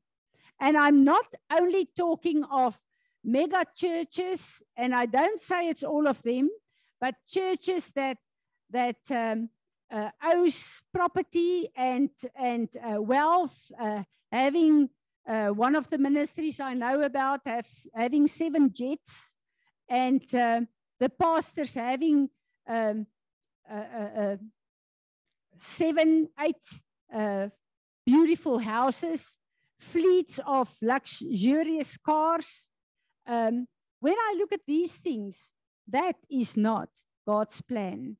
And 0.60 0.78
I'm 0.78 1.04
not 1.04 1.34
only 1.50 1.88
talking 1.96 2.44
of 2.44 2.78
mega 3.24 3.66
churches, 3.74 4.62
and 4.76 4.94
I 4.94 5.06
don't 5.06 5.42
say 5.42 5.70
it's 5.70 5.84
all 5.84 6.08
of 6.08 6.22
them, 6.24 6.50
but 7.00 7.16
churches 7.28 7.92
that 7.96 8.18
that 8.70 8.98
um, 9.10 9.50
uh, 9.90 10.10
owes 10.24 10.82
property 10.94 11.70
and 11.76 12.10
and 12.36 12.70
uh, 12.78 13.02
wealth, 13.02 13.72
uh, 13.80 14.04
having 14.32 14.90
uh, 15.30 15.50
one 15.50 15.76
of 15.76 15.89
the 15.89 15.98
ministries 16.00 16.60
I 16.60 16.74
know 16.74 17.02
about 17.02 17.42
has 17.46 17.88
having 17.94 18.28
seven 18.28 18.74
jets, 18.74 19.36
and 19.88 20.24
uh, 20.34 20.62
the 21.00 21.10
pastors 21.10 21.76
having 21.76 22.30
um, 22.68 23.06
uh, 23.72 24.38
seven, 25.58 26.30
eight 26.39 26.65
uh, 27.13 27.50
beautiful 28.06 28.58
houses, 28.60 29.38
fleets 29.80 30.39
of 30.48 30.76
luxurious 30.82 31.98
cars. 31.98 32.68
Um, 33.28 33.68
when 34.00 34.15
I 34.18 34.36
look 34.38 34.52
at 34.52 34.65
these 34.65 34.96
things, 34.96 35.52
that 35.88 36.15
is 36.30 36.58
not 36.58 36.89
God's 37.28 37.62
plan, 37.62 38.18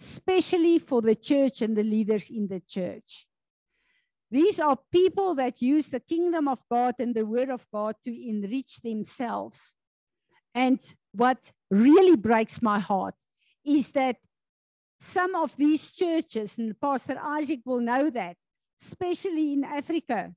especially 0.00 0.78
for 0.78 1.02
the 1.02 1.16
church 1.16 1.62
and 1.62 1.76
the 1.76 1.82
leaders 1.82 2.30
in 2.30 2.46
the 2.46 2.60
church. 2.60 3.26
These 4.32 4.60
are 4.60 4.78
people 4.90 5.34
that 5.34 5.60
use 5.60 5.88
the 5.88 6.00
kingdom 6.00 6.48
of 6.48 6.58
God 6.70 6.94
and 6.98 7.14
the 7.14 7.26
word 7.26 7.50
of 7.50 7.66
God 7.70 7.96
to 8.04 8.10
enrich 8.10 8.80
themselves. 8.80 9.76
And 10.54 10.80
what 11.12 11.52
really 11.70 12.16
breaks 12.16 12.62
my 12.62 12.78
heart 12.78 13.14
is 13.62 13.90
that 13.90 14.16
some 14.98 15.34
of 15.34 15.54
these 15.58 15.94
churches, 15.94 16.56
and 16.56 16.80
Pastor 16.80 17.18
Isaac 17.22 17.60
will 17.66 17.80
know 17.80 18.08
that, 18.08 18.36
especially 18.80 19.52
in 19.52 19.64
Africa, 19.64 20.32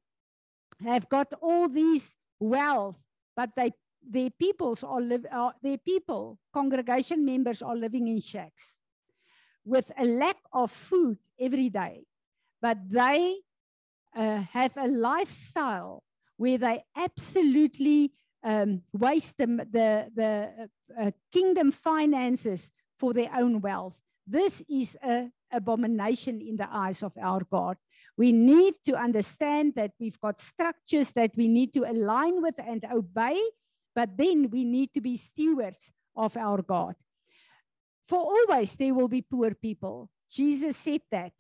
have 0.84 1.08
got 1.08 1.32
all 1.42 1.70
these 1.70 2.16
wealth, 2.38 2.98
but 3.34 3.52
they 3.56 3.72
their 4.08 4.30
peoples 4.30 4.84
are, 4.84 5.02
are 5.32 5.54
their 5.64 5.78
people, 5.78 6.38
congregation 6.54 7.26
members 7.26 7.62
are 7.62 7.76
living 7.78 8.10
in 8.10 8.20
shacks 8.20 8.80
with 9.64 9.90
a 9.98 10.06
lack 10.06 10.38
of 10.52 10.70
food 10.70 11.18
every 11.40 11.70
day. 11.70 12.04
But 12.62 12.78
they 12.90 13.38
uh, 14.16 14.40
have 14.52 14.78
a 14.78 14.88
lifestyle 14.88 16.04
where 16.38 16.58
they 16.58 16.84
absolutely 16.96 18.12
um, 18.44 18.82
waste 18.94 19.38
the, 19.38 19.48
the, 19.48 20.12
the 20.16 20.70
uh, 21.00 21.12
kingdom 21.32 21.72
finances 21.72 22.72
for 22.98 23.14
their 23.14 23.30
own 23.36 23.62
wealth. 23.62 23.96
This 24.28 24.64
is 24.70 24.98
an 25.02 25.32
abomination 25.52 26.42
in 26.42 26.56
the 26.56 26.68
eyes 26.72 27.04
of 27.04 27.14
our 27.22 27.42
God. 27.52 27.78
We 28.18 28.32
need 28.32 28.76
to 28.86 28.96
understand 28.96 29.74
that 29.76 29.92
we've 30.00 30.20
got 30.20 30.40
structures 30.40 31.12
that 31.12 31.32
we 31.36 31.48
need 31.48 31.74
to 31.74 31.90
align 31.90 32.42
with 32.42 32.56
and 32.58 32.86
obey, 32.92 33.40
but 33.94 34.18
then 34.18 34.50
we 34.50 34.64
need 34.64 34.94
to 34.94 35.02
be 35.02 35.18
stewards 35.18 35.92
of 36.16 36.38
our 36.38 36.62
God. 36.62 36.96
For 38.08 38.20
always 38.20 38.76
there 38.76 38.94
will 38.94 39.08
be 39.08 39.22
poor 39.22 39.54
people. 39.54 40.10
Jesus 40.30 40.78
said 40.78 41.02
that. 41.12 41.34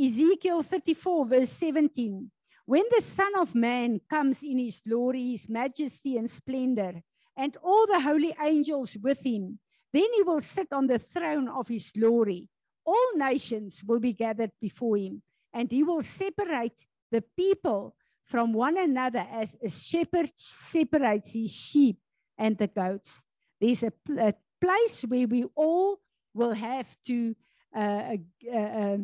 Ezekiel 0.00 0.62
34, 0.62 1.26
verse 1.26 1.50
17. 1.50 2.30
When 2.64 2.84
the 2.90 3.02
Son 3.02 3.32
of 3.38 3.54
Man 3.54 4.00
comes 4.08 4.42
in 4.42 4.58
his 4.58 4.80
glory, 4.80 5.32
his 5.32 5.48
majesty, 5.48 6.16
and 6.16 6.30
splendor, 6.30 7.02
and 7.36 7.56
all 7.62 7.86
the 7.86 8.00
holy 8.00 8.34
angels 8.42 8.96
with 9.02 9.20
him, 9.20 9.58
then 9.92 10.06
he 10.14 10.22
will 10.22 10.40
sit 10.40 10.68
on 10.72 10.86
the 10.86 10.98
throne 10.98 11.48
of 11.48 11.68
his 11.68 11.90
glory. 11.90 12.48
All 12.84 13.16
nations 13.16 13.82
will 13.86 14.00
be 14.00 14.12
gathered 14.12 14.52
before 14.60 14.96
him, 14.96 15.22
and 15.52 15.70
he 15.70 15.82
will 15.82 16.02
separate 16.02 16.86
the 17.10 17.22
people 17.36 17.94
from 18.24 18.52
one 18.52 18.78
another 18.78 19.26
as 19.32 19.56
a 19.62 19.68
shepherd 19.68 20.30
separates 20.34 21.32
his 21.32 21.50
sheep 21.52 21.98
and 22.38 22.56
the 22.56 22.68
goats. 22.68 23.22
There's 23.60 23.82
a, 23.82 23.92
a 24.18 24.34
place 24.60 25.02
where 25.02 25.26
we 25.26 25.44
all 25.54 25.98
will 26.32 26.52
have 26.52 26.86
to 27.06 27.34
uh, 27.74 28.16
uh, 28.52 28.56
uh, 28.56 28.96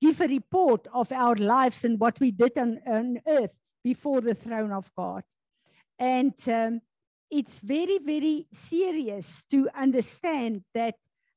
give 0.00 0.20
a 0.20 0.26
report 0.26 0.86
of 0.92 1.12
our 1.12 1.34
lives 1.36 1.84
and 1.84 1.98
what 1.98 2.18
we 2.20 2.30
did 2.30 2.56
on, 2.58 2.80
on 2.86 3.20
earth 3.26 3.54
before 3.82 4.20
the 4.20 4.34
throne 4.34 4.72
of 4.72 4.90
God. 4.96 5.22
And 5.98 6.34
um, 6.48 6.80
it's 7.30 7.58
very, 7.58 7.98
very 7.98 8.46
serious 8.52 9.44
to 9.50 9.68
understand 9.74 10.62
that 10.74 10.94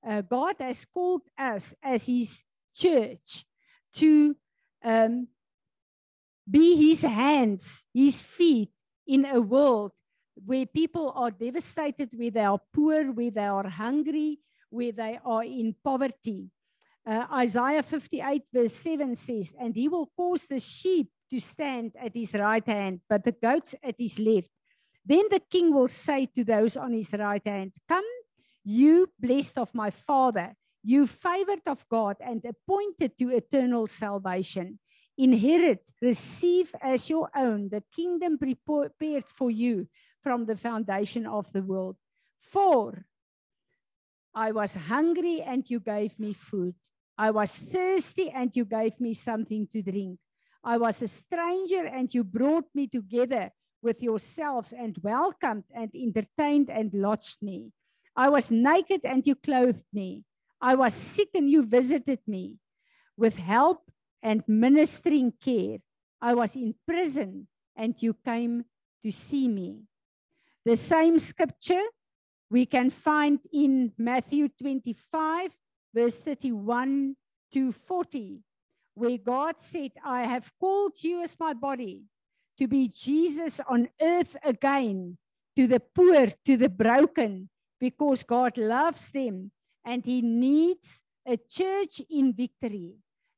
uh, 0.08 0.22
God 0.22 0.56
has 0.60 0.86
called 0.86 1.22
us 1.38 1.74
as 1.82 2.06
His 2.06 2.44
church 2.76 3.46
to 3.96 4.36
um, 4.84 5.28
be 6.50 6.90
His 6.90 7.02
hands, 7.02 7.86
His 7.94 8.24
feet 8.24 8.72
in 9.08 9.26
a 9.26 9.42
world 9.42 9.92
where 10.46 10.66
people 10.66 11.12
are 11.16 11.32
devastated, 11.32 12.10
where 12.14 12.32
they 12.32 12.44
are 12.44 12.62
poor, 12.74 13.12
where 13.12 13.32
they 13.32 13.46
are 13.46 13.68
hungry, 13.68 14.40
where 14.70 14.92
they 14.92 15.20
are 15.26 15.44
in 15.44 15.76
poverty. 15.84 16.50
Uh, 17.06 17.26
Isaiah 17.34 17.84
58, 17.84 18.44
verse 18.54 18.76
7 18.76 19.16
says, 19.16 19.54
And 19.60 19.76
he 19.76 19.88
will 19.88 20.12
cause 20.16 20.48
the 20.48 20.60
sheep 20.60 21.10
to 21.32 21.40
stand 21.40 21.94
at 22.00 22.16
his 22.16 22.34
right 22.34 22.66
hand, 22.66 23.02
but 23.10 23.24
the 23.24 23.32
goats 23.32 23.76
at 23.84 23.96
his 23.98 24.20
left. 24.20 24.50
Then 25.06 25.24
the 25.30 25.40
king 25.40 25.74
will 25.74 25.88
say 25.88 26.28
to 26.36 26.44
those 26.44 26.78
on 26.78 26.94
his 26.94 27.12
right 27.14 27.42
hand, 27.46 27.72
Come, 27.88 28.06
you 28.64 29.10
blessed 29.20 29.58
of 29.58 29.74
my 29.74 29.90
father, 29.90 30.54
you 30.84 31.08
favored 31.08 31.62
of 31.66 31.86
God 31.90 32.18
and 32.20 32.44
appointed 32.46 33.18
to 33.20 33.30
eternal 33.30 33.88
salvation. 33.88 34.80
Inherit, 35.18 35.90
receive 36.02 36.74
as 36.82 37.10
your 37.10 37.30
own 37.36 37.70
the 37.70 37.84
kingdom 37.94 38.38
prepared 38.38 39.26
for 39.26 39.52
you 39.52 39.88
from 40.24 40.46
the 40.46 40.56
foundation 40.56 41.26
of 41.26 41.52
the 41.52 41.62
world. 41.62 41.98
For 42.40 43.06
I 44.34 44.52
was 44.52 44.76
hungry 44.76 45.42
and 45.42 45.70
you 45.70 45.80
gave 45.80 46.18
me 46.20 46.34
food. 46.34 46.76
I 47.20 47.32
was 47.32 47.52
thirsty 47.52 48.30
and 48.30 48.56
you 48.56 48.64
gave 48.64 48.98
me 49.02 49.14
something 49.14 49.68
to 49.74 49.82
drink. 49.82 50.20
I 50.64 50.78
was 50.78 51.02
a 51.02 51.08
stranger 51.10 51.86
and 51.86 52.14
you 52.14 52.24
brought 52.24 52.68
me 52.74 52.88
together 52.88 53.52
with 53.82 54.02
yourselves 54.02 54.72
and 54.72 54.98
welcomed 55.04 55.66
and 55.76 55.92
entertained 55.94 56.70
and 56.70 56.94
lodged 56.94 57.40
me. 57.42 57.74
I 58.16 58.30
was 58.30 58.52
naked 58.52 59.02
and 59.04 59.28
you 59.28 59.36
clothed 59.36 59.86
me. 59.92 60.24
I 60.62 60.76
was 60.76 60.94
sick 60.94 61.28
and 61.36 61.50
you 61.50 61.66
visited 61.66 62.20
me 62.26 62.56
with 63.18 63.36
help 63.36 63.92
and 64.24 64.42
ministering 64.48 65.34
care. 65.44 65.80
I 66.22 66.34
was 66.36 66.56
in 66.56 66.74
prison 66.88 67.50
and 67.76 68.02
you 68.02 68.14
came 68.14 68.64
to 69.04 69.12
see 69.12 69.50
me. 69.50 69.82
The 70.64 70.78
same 70.78 71.20
scripture 71.20 71.84
we 72.50 72.66
can 72.66 72.90
find 72.90 73.40
in 73.52 73.92
Matthew 73.98 74.48
25, 74.48 75.52
verse 75.94 76.20
31 76.20 77.16
to 77.54 77.72
40, 77.72 78.42
where 78.96 79.18
God 79.18 79.60
said, 79.60 79.92
I 80.04 80.22
have 80.24 80.52
called 80.60 81.04
you 81.04 81.22
as 81.22 81.36
my 81.40 81.54
body 81.54 82.04
to 82.58 82.68
be 82.68 82.88
Jesus 82.88 83.62
on 83.68 83.90
earth 84.02 84.36
again, 84.44 85.18
to 85.56 85.68
the 85.68 85.80
poor, 85.80 86.28
to 86.46 86.58
the 86.58 86.70
broken, 86.70 87.50
because 87.80 88.24
God 88.24 88.58
loves 88.58 89.12
them 89.12 89.52
and 89.86 90.06
He 90.06 90.22
needs 90.22 91.02
a 91.26 91.38
church 91.38 92.02
in 92.10 92.34
victory, 92.34 92.96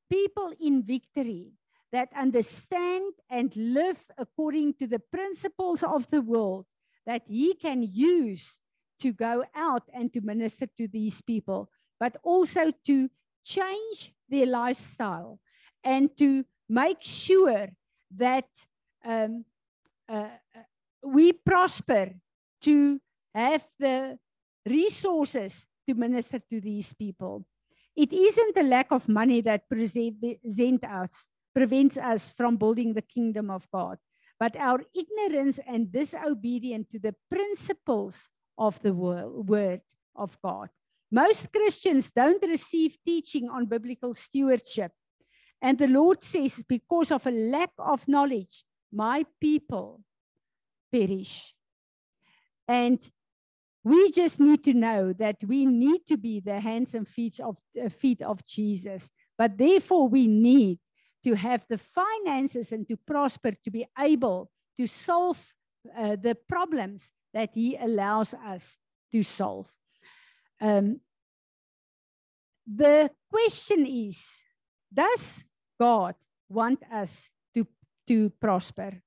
people 0.10 0.52
in 0.60 0.84
victory 0.84 1.52
that 1.92 2.10
understand 2.18 3.14
and 3.30 3.56
live 3.56 4.06
according 4.18 4.74
to 4.76 4.88
the 4.88 5.00
principles 5.00 5.84
of 5.84 6.10
the 6.10 6.22
world 6.22 6.66
that 7.06 7.24
He 7.28 7.54
can 7.54 7.84
use 7.84 8.60
to 9.00 9.12
go 9.12 9.44
out 9.56 9.84
and 9.94 10.14
to 10.14 10.22
minister 10.22 10.68
to 10.78 10.88
these 10.88 11.22
people, 11.22 11.70
but 12.02 12.18
also 12.24 12.72
to 12.84 13.08
change 13.46 14.12
their 14.28 14.48
lifestyle 14.48 15.40
and 15.84 16.10
to 16.18 16.44
make 16.68 16.98
sure 17.02 17.70
that 18.18 18.50
um, 19.06 19.46
uh, 20.10 20.34
uh, 20.56 20.66
we 21.04 21.32
prosper 21.32 22.10
to 22.64 23.00
have 23.36 23.64
the 23.78 24.18
resources 24.66 25.68
to 25.88 25.94
minister 25.94 26.40
to 26.40 26.60
these 26.60 26.92
people. 26.92 27.46
It 27.96 28.12
isn't 28.12 28.56
the 28.56 28.64
lack 28.64 28.92
of 28.92 29.08
money 29.08 29.42
that 29.42 29.70
present 29.70 30.84
us, 30.84 31.30
prevents 31.54 31.98
us 31.98 32.34
from 32.36 32.58
building 32.58 32.94
the 32.94 33.04
kingdom 33.04 33.52
of 33.52 33.68
God, 33.72 34.00
but 34.40 34.56
our 34.56 34.82
ignorance 34.96 35.60
and 35.68 35.92
disobedience 35.92 36.88
to 36.94 37.00
the 37.00 37.14
principles 37.30 38.28
of 38.58 38.82
the 38.82 38.94
word 38.94 39.82
of 40.16 40.38
God. 40.42 40.70
Most 41.12 41.52
Christians 41.52 42.12
don't 42.12 42.42
receive 42.44 42.98
teaching 43.06 43.50
on 43.50 43.66
biblical 43.66 44.14
stewardship. 44.14 44.92
And 45.62 45.78
the 45.78 45.88
Lord 45.88 46.24
says, 46.24 46.64
because 46.68 47.12
of 47.12 47.28
a 47.28 47.32
lack 47.32 47.72
of 47.78 48.08
knowledge, 48.08 48.64
my 48.92 49.26
people 49.40 50.02
perish. 50.92 51.54
And 52.68 53.00
we 53.84 54.12
just 54.12 54.40
need 54.40 54.64
to 54.64 54.74
know 54.74 55.14
that 55.14 55.38
we 55.46 55.66
need 55.66 56.06
to 56.08 56.18
be 56.18 56.40
the 56.40 56.60
hands 56.60 56.94
and 56.94 57.08
feet 57.08 57.40
of, 57.40 57.58
uh, 57.84 57.90
feet 57.90 58.22
of 58.22 58.46
Jesus. 58.46 59.10
But 59.38 59.58
therefore, 59.58 60.08
we 60.08 60.28
need 60.28 60.80
to 61.24 61.36
have 61.36 61.66
the 61.68 61.78
finances 61.78 62.72
and 62.72 62.88
to 62.88 62.98
prosper 62.98 63.52
to 63.64 63.72
be 63.72 63.86
able 64.00 64.50
to 64.78 64.88
solve 64.88 65.54
uh, 65.98 66.16
the 66.16 66.38
problems 66.48 67.12
that 67.34 67.52
He 67.54 67.76
allows 67.76 68.34
us 68.34 68.78
to 69.12 69.24
solve. 69.24 69.72
Um, 70.62 71.02
the 72.66 73.10
question 73.32 73.86
is 73.86 74.44
Does 74.94 75.44
God 75.80 76.16
want 76.48 76.84
us 76.94 77.30
to, 77.56 77.68
to 78.08 78.30
prosper? 78.40 79.02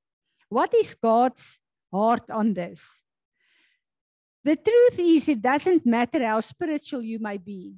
What 0.48 0.74
is 0.74 0.94
God's 0.94 1.60
heart 1.92 2.28
on 2.30 2.54
this? 2.54 3.04
The 4.42 4.56
truth 4.56 4.98
is, 4.98 5.28
it 5.28 5.40
doesn't 5.40 5.86
matter 5.86 6.26
how 6.26 6.40
spiritual 6.40 7.02
you 7.02 7.18
may 7.18 7.38
be, 7.38 7.76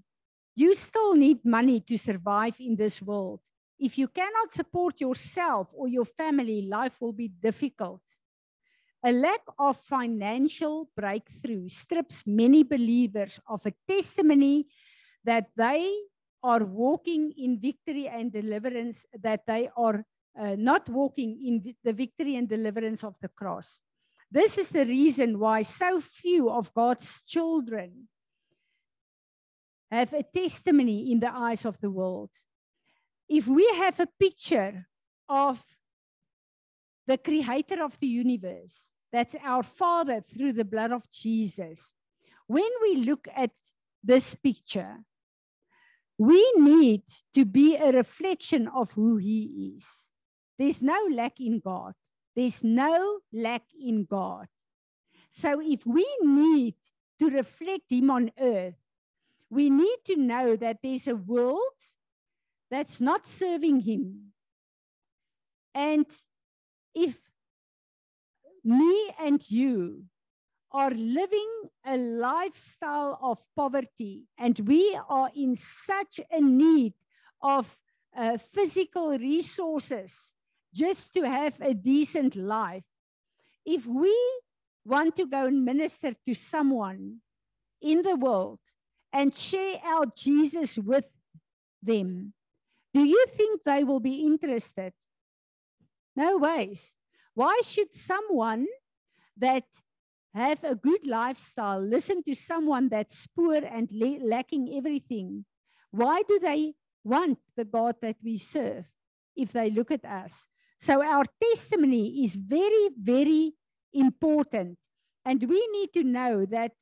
you 0.57 0.75
still 0.75 1.15
need 1.15 1.45
money 1.45 1.81
to 1.81 1.99
survive 1.99 2.57
in 2.59 2.75
this 2.75 3.01
world. 3.03 3.41
If 3.79 3.99
you 3.99 4.09
cannot 4.09 4.53
support 4.53 5.01
yourself 5.01 5.69
or 5.75 5.87
your 5.87 6.07
family, 6.07 6.62
life 6.62 6.97
will 7.01 7.12
be 7.12 7.29
difficult. 7.29 8.01
A 9.07 9.12
lack 9.12 9.42
of 9.57 9.77
financial 9.77 10.90
breakthrough 10.97 11.69
strips 11.69 12.25
many 12.27 12.64
believers 12.64 13.38
of 13.47 13.64
a 13.64 13.73
testimony 13.87 14.66
that 15.23 15.47
they 15.57 15.95
are 16.42 16.64
walking 16.64 17.33
in 17.38 17.61
victory 17.61 18.09
and 18.09 18.33
deliverance, 18.33 19.07
that 19.23 19.47
they 19.47 19.71
are 19.77 20.05
uh, 20.37 20.57
not 20.59 20.88
walking 20.88 21.38
in 21.47 21.77
the 21.85 21.92
victory 21.92 22.35
and 22.35 22.49
deliverance 22.49 23.05
of 23.05 23.14
the 23.23 23.29
cross. 23.29 23.81
This 24.29 24.59
is 24.59 24.71
the 24.71 24.85
reason 24.85 25.38
why 25.38 25.62
so 25.62 26.01
few 26.01 26.51
of 26.51 26.75
God's 26.75 27.25
children 27.25 28.09
have 29.88 30.12
a 30.14 30.25
testimony 30.25 31.12
in 31.12 31.21
the 31.21 31.33
eyes 31.33 31.64
of 31.64 31.81
the 31.81 31.92
world. 31.92 32.31
If 33.29 33.47
we 33.47 33.69
have 33.77 34.01
a 34.01 34.09
picture 34.19 34.88
of 35.29 35.64
the 37.07 37.19
creator 37.19 37.85
of 37.85 37.99
the 38.01 38.09
universe. 38.09 38.92
That's 39.12 39.37
our 39.42 39.62
Father 39.62 40.21
through 40.21 40.53
the 40.53 40.64
blood 40.64 40.92
of 40.92 41.09
Jesus. 41.11 41.92
When 42.47 42.71
we 42.83 42.97
look 42.97 43.29
at 43.35 43.53
this 44.03 44.35
picture, 44.35 44.99
we 46.19 46.53
need 46.57 47.03
to 47.35 47.45
be 47.45 47.77
a 47.77 47.92
reflection 47.92 48.69
of 48.69 48.92
who 48.92 49.16
He 49.16 49.75
is. 49.77 50.11
There's 50.59 50.83
no 50.83 51.09
lack 51.13 51.40
in 51.40 51.61
God. 51.61 51.92
There's 52.35 52.65
no 52.65 53.19
lack 53.33 53.63
in 53.79 54.04
God. 54.04 54.46
So 55.31 55.61
if 55.61 55.87
we 55.87 56.07
need 56.23 56.75
to 57.19 57.29
reflect 57.29 57.90
Him 57.90 58.11
on 58.11 58.31
earth, 58.40 58.77
we 59.50 59.71
need 59.71 59.98
to 60.07 60.17
know 60.17 60.57
that 60.57 60.79
there's 60.83 61.07
a 61.07 61.15
world 61.15 61.61
that's 62.71 63.00
not 63.00 63.27
serving 63.27 63.81
Him. 63.81 64.33
And 65.75 66.07
if 66.94 67.21
me 68.67 69.10
and 69.21 69.48
you 69.50 70.04
are 70.73 70.90
living 70.90 71.50
a 71.87 71.96
lifestyle 71.96 73.19
of 73.23 73.38
poverty 73.56 74.25
and 74.37 74.58
we 74.60 74.98
are 75.08 75.31
in 75.35 75.56
such 75.56 76.21
a 76.31 76.40
need 76.40 76.92
of 77.40 77.79
uh, 78.17 78.37
physical 78.37 79.17
resources 79.17 80.35
just 80.75 81.14
to 81.14 81.23
have 81.23 81.58
a 81.60 81.73
decent 81.73 82.37
life, 82.37 82.85
if 83.64 83.87
we 83.87 84.14
want 84.85 85.17
to 85.17 85.27
go 85.27 85.46
and 85.46 85.64
minister 85.64 86.12
to 86.27 86.35
someone 86.35 87.19
in 87.81 88.02
the 88.02 88.17
world 88.17 88.60
and 89.12 89.35
share 89.35 89.81
our 89.85 90.06
Jesus 90.14 90.77
with 90.77 91.06
them, 91.83 92.35
do 92.92 93.04
you 93.04 93.27
think 93.29 93.62
they 93.64 93.85
will 93.85 94.00
be 94.00 94.27
interested? 94.27 94.92
No 96.14 96.37
ways. 96.37 96.94
Why 97.37 97.61
should 97.63 97.95
someone 97.95 98.67
that 99.37 99.65
have 100.33 100.65
a 100.65 100.75
good 100.75 101.07
lifestyle 101.07 101.83
listen 101.83 102.23
to 102.23 102.35
someone 102.35 102.89
that's 102.89 103.27
poor 103.27 103.57
and 103.57 103.91
lacking 103.93 104.73
everything? 104.75 105.45
Why 105.91 106.23
do 106.27 106.39
they 106.39 106.73
want 107.05 107.39
the 107.55 107.67
God 107.67 107.97
that 108.01 108.17
we 108.25 108.39
serve 108.39 108.87
if 109.37 109.53
they 109.53 109.69
look 109.69 109.91
at 109.91 110.07
us? 110.07 110.47
So 110.79 111.03
our 111.03 111.25
testimony 111.39 112.25
is 112.25 112.37
very, 112.37 112.89
very 112.99 113.53
important. 113.93 114.79
And 115.23 115.43
we 115.47 115.69
need 115.73 115.93
to 115.93 116.05
know 116.05 116.47
that 116.47 116.73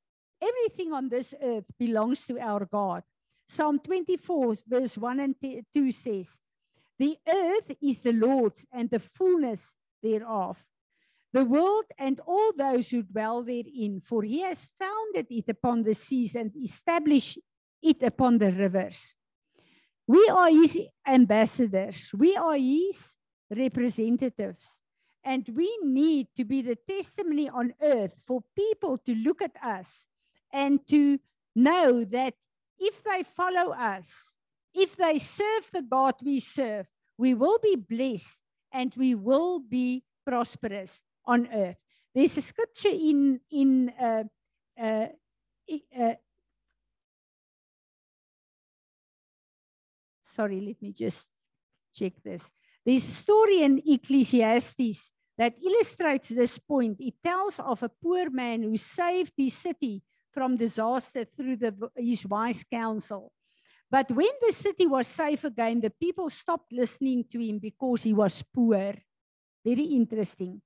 everything 0.41 0.93
on 0.93 1.09
this 1.09 1.35
earth 1.43 1.65
belongs 1.77 2.25
to 2.27 2.39
our 2.39 2.65
God. 2.65 3.03
Psalm 3.49 3.81
24, 3.81 4.55
verse 4.69 4.97
1 4.97 5.19
and 5.19 5.35
2 5.75 5.91
says, 5.91 6.39
The 6.97 7.17
earth 7.29 7.73
is 7.83 8.03
the 8.03 8.13
Lord's 8.13 8.65
and 8.73 8.89
the 8.89 9.01
fullness 9.01 9.75
thereof, 10.05 10.63
the 11.33 11.45
world 11.45 11.87
and 11.99 12.21
all 12.21 12.53
those 12.57 12.91
who 12.91 13.03
dwell 13.03 13.43
therein, 13.43 14.01
for 14.01 14.23
he 14.23 14.43
has 14.43 14.69
founded 14.79 15.27
it 15.31 15.49
upon 15.49 15.83
the 15.83 15.95
seas 15.95 16.37
and 16.37 16.53
established 16.63 17.39
it 17.83 18.03
upon 18.03 18.39
the 18.39 18.53
rivers. 18.53 19.15
We 20.07 20.29
are 20.29 20.51
his 20.51 20.79
ambassadors, 21.07 22.11
we 22.17 22.37
are 22.37 22.57
his 22.57 23.17
representatives. 23.51 24.81
And 25.27 25.49
we 25.57 25.79
need 25.83 26.29
to 26.37 26.45
be 26.45 26.61
the 26.61 26.77
testimony 26.77 27.49
on 27.49 27.73
earth 27.83 28.15
for 28.27 28.45
people 28.55 28.99
to 28.99 29.15
look 29.15 29.41
at 29.41 29.57
us 29.65 30.07
and 30.53 30.87
to 30.89 31.19
know 31.57 32.05
that 32.05 32.35
if 32.79 33.03
they 33.03 33.23
follow 33.23 33.73
us, 33.73 34.37
if 34.75 34.97
they 34.97 35.19
serve 35.19 35.71
the 35.73 35.81
God 35.83 36.15
we 36.23 36.41
serve, 36.41 36.87
we 37.17 37.33
will 37.33 37.59
be 37.63 37.75
blessed 37.77 38.43
and 38.75 38.93
we 38.97 39.14
will 39.14 39.61
be 39.61 40.03
prosperous 40.27 41.01
on 41.25 41.49
earth. 41.55 41.77
There's 42.14 42.37
a 42.37 42.43
scripture 42.43 42.91
in 42.93 43.41
in 43.51 43.91
uh, 43.91 44.25
uh, 44.79 45.07
uh, 45.99 46.14
sorry, 50.22 50.61
let 50.61 50.83
me 50.83 50.93
just 50.93 51.31
check 51.95 52.12
this. 52.22 52.51
There's 52.85 53.07
a 53.07 53.12
story 53.12 53.62
in 53.62 53.81
Ecclesiastes 53.87 55.11
that 55.39 55.55
illustrates 55.64 56.29
this 56.29 56.59
point. 56.59 57.01
It 57.01 57.14
tells 57.22 57.59
of 57.59 57.83
a 57.83 57.89
poor 57.89 58.31
man 58.31 58.62
who 58.62 58.77
saved 58.77 59.33
his 59.37 59.55
city 59.55 60.03
from 60.33 60.57
disaster 60.57 61.25
through 61.25 61.57
the, 61.57 61.75
his 61.97 62.27
wise 62.27 62.64
counsel. 62.64 63.33
But 63.91 64.11
when 64.11 64.32
the 64.43 64.53
city 64.53 64.87
was 64.87 65.07
safe 65.07 65.45
again, 65.45 65.80
the 65.80 65.91
people 65.91 66.30
stopped 66.30 66.72
listening 66.72 67.24
to 67.30 67.39
him 67.39 67.59
because 67.59 68.03
he 68.03 68.12
was 68.12 68.43
poor. 68.43 68.95
Very 69.64 69.85
interesting. 69.85 70.61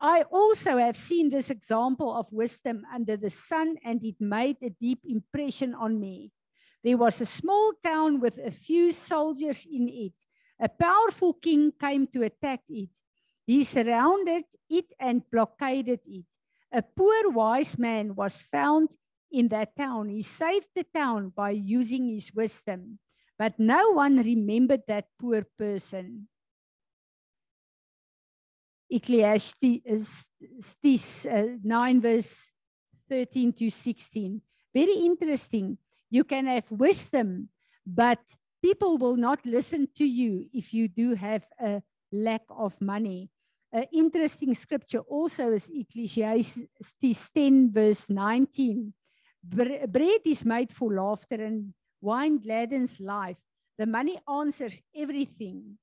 I 0.00 0.22
also 0.30 0.76
have 0.78 0.96
seen 0.96 1.30
this 1.30 1.50
example 1.50 2.14
of 2.14 2.32
wisdom 2.32 2.84
under 2.94 3.16
the 3.16 3.30
sun, 3.30 3.76
and 3.84 4.04
it 4.04 4.14
made 4.20 4.58
a 4.62 4.70
deep 4.70 5.00
impression 5.04 5.74
on 5.74 5.98
me. 5.98 6.30
There 6.84 6.96
was 6.96 7.20
a 7.20 7.26
small 7.26 7.72
town 7.82 8.20
with 8.20 8.38
a 8.38 8.52
few 8.52 8.92
soldiers 8.92 9.66
in 9.70 9.88
it. 9.88 10.14
A 10.60 10.68
powerful 10.68 11.34
king 11.34 11.72
came 11.72 12.06
to 12.08 12.22
attack 12.22 12.60
it. 12.68 12.90
He 13.44 13.64
surrounded 13.64 14.44
it 14.70 14.86
and 15.00 15.28
blockaded 15.30 16.00
it. 16.06 16.26
A 16.70 16.82
poor 16.82 17.30
wise 17.30 17.76
man 17.78 18.14
was 18.14 18.36
found 18.36 18.90
in 19.30 19.48
that 19.48 19.76
town. 19.76 20.08
He 20.08 20.22
saved 20.22 20.68
the 20.74 20.84
town 20.84 21.32
by 21.34 21.50
using 21.50 22.08
his 22.08 22.32
wisdom, 22.34 22.98
but 23.38 23.58
no 23.58 23.92
one 23.92 24.16
remembered 24.18 24.82
that 24.88 25.06
poor 25.18 25.44
person. 25.58 26.28
Ecclesiastes 28.90 29.80
uh, 31.26 31.46
9, 31.62 32.00
verse 32.00 32.52
13 33.08 33.52
to 33.52 33.70
16. 33.70 34.40
Very 34.74 34.94
interesting. 34.94 35.78
You 36.10 36.24
can 36.24 36.46
have 36.46 36.70
wisdom, 36.70 37.50
but 37.86 38.18
people 38.62 38.96
will 38.98 39.16
not 39.16 39.44
listen 39.44 39.88
to 39.96 40.04
you 40.04 40.46
if 40.52 40.72
you 40.72 40.88
do 40.88 41.14
have 41.14 41.44
a 41.60 41.82
lack 42.12 42.42
of 42.48 42.80
money. 42.80 43.30
An 43.72 43.84
interesting 43.92 44.54
scripture 44.54 45.00
also 45.00 45.52
is 45.52 45.70
Ecclesiastes 45.72 47.30
10, 47.34 47.70
verse 47.72 48.08
19. 48.08 48.94
Bread 49.42 50.20
is 50.24 50.44
made 50.44 50.72
for 50.72 50.92
laughter 50.92 51.36
and 51.36 51.72
wine 52.00 52.38
gladdens 52.38 53.00
life. 53.00 53.36
The 53.78 53.86
money 53.86 54.18
answers 54.28 54.82
everything. 54.94 55.78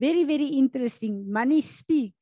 Very, 0.00 0.24
very 0.24 0.46
interesting. 0.46 1.30
Money 1.30 1.60
speak. 1.60 2.14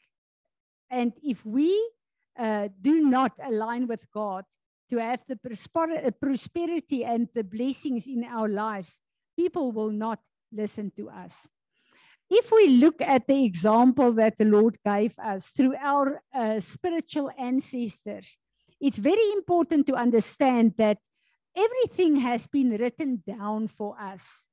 And 0.91 1.13
if 1.23 1.45
we 1.45 1.91
uh, 2.39 2.69
do 2.81 3.01
not 3.01 3.33
align 3.43 3.87
with 3.87 4.11
God 4.13 4.45
to 4.91 4.99
have 4.99 5.21
the 5.27 5.39
uh, 5.45 6.11
prosperity 6.21 7.05
and 7.05 7.29
the 7.35 7.43
blessings 7.45 8.07
in 8.07 8.25
our 8.25 8.49
lives, 8.49 9.01
people 9.37 9.73
will 9.73 9.91
not 9.91 10.21
listen 10.53 10.93
to 10.97 11.11
us 11.11 11.49
if 12.29 12.51
we 12.51 12.69
look 12.69 13.01
at 13.01 13.27
the 13.27 13.45
example 13.45 14.13
that 14.13 14.39
the 14.39 14.45
Lord 14.45 14.77
gave 14.85 15.17
us 15.19 15.49
through 15.49 15.77
our 15.77 16.23
uh, 16.35 16.61
spiritual 16.61 17.31
ancestors, 17.39 18.37
it's 18.81 18.99
very 18.99 19.33
important 19.33 19.87
to 19.87 19.95
understand 19.95 20.75
that 20.79 20.99
everything 21.57 22.17
has 22.17 22.47
been 22.47 22.71
written 22.71 23.23
down 23.27 23.69
for 23.69 23.99
us. 24.01 24.47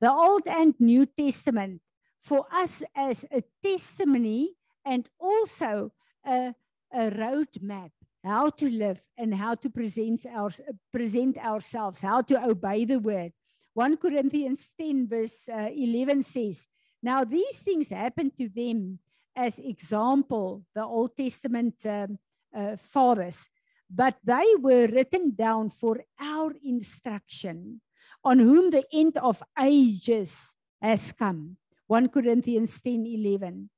The 0.00 0.12
Old 0.12 0.42
and 0.46 0.74
New 0.78 1.06
Testament 1.06 1.80
for 2.20 2.46
us 2.52 2.82
as 2.94 3.24
a 3.30 3.42
testimony 3.64 4.54
and 4.84 5.08
also 5.18 5.92
a, 6.26 6.54
a 6.92 7.10
roadmap 7.10 7.90
how 8.24 8.50
to 8.50 8.68
live 8.68 9.00
and 9.16 9.34
how 9.34 9.54
to 9.54 9.70
present, 9.70 10.26
our, 10.26 10.50
present 10.92 11.38
ourselves, 11.38 12.00
how 12.00 12.20
to 12.20 12.44
obey 12.44 12.84
the 12.84 12.98
word. 12.98 13.32
1 13.74 13.96
Corinthians 13.96 14.72
10, 14.78 15.08
verse 15.08 15.48
uh, 15.48 15.68
11 15.72 16.24
says, 16.24 16.66
now, 17.02 17.24
these 17.24 17.60
things 17.60 17.90
happened 17.90 18.36
to 18.38 18.48
them 18.48 18.98
as 19.36 19.58
example, 19.60 20.64
the 20.74 20.84
Old 20.84 21.16
Testament 21.16 21.74
um, 21.86 22.18
uh, 22.54 22.76
fathers, 22.76 23.48
but 23.90 24.16
they 24.24 24.54
were 24.58 24.86
written 24.86 25.34
down 25.34 25.70
for 25.70 26.00
our 26.20 26.52
instruction 26.62 27.80
on 28.24 28.38
whom 28.38 28.70
the 28.70 28.84
end 28.92 29.16
of 29.16 29.42
ages 29.58 30.54
has 30.80 31.12
come. 31.12 31.56
1 31.86 32.08
Corinthians 32.08 32.80
10 32.82 33.06
11. 33.06 33.70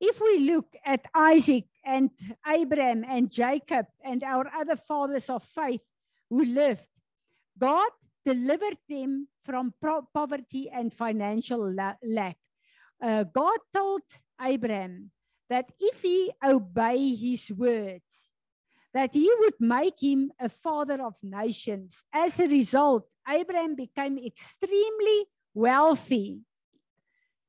If 0.00 0.20
we 0.20 0.38
look 0.40 0.74
at 0.84 1.06
Isaac 1.14 1.66
and 1.84 2.10
Abraham 2.46 3.04
and 3.04 3.30
Jacob 3.30 3.86
and 4.04 4.22
our 4.22 4.50
other 4.54 4.76
fathers 4.76 5.28
of 5.30 5.42
faith 5.42 5.82
who 6.28 6.44
lived, 6.44 6.88
God 7.58 7.90
delivered 8.24 8.78
them 8.88 9.28
from 9.44 9.74
poverty 10.12 10.70
and 10.70 10.92
financial 10.92 11.72
lack 12.02 12.38
uh, 13.02 13.24
God 13.24 13.58
told 13.72 14.02
Abraham 14.40 15.10
that 15.50 15.70
if 15.78 16.00
he 16.02 16.32
obey 16.42 17.14
his 17.14 17.50
word, 17.52 18.02
that 18.94 19.12
he 19.12 19.28
would 19.40 19.54
make 19.58 20.00
him 20.00 20.30
a 20.38 20.48
father 20.48 21.02
of 21.02 21.16
nations. 21.22 22.04
As 22.12 22.38
a 22.38 22.46
result, 22.46 23.10
Abraham 23.28 23.74
became 23.74 24.18
extremely 24.24 25.26
wealthy. 25.52 26.38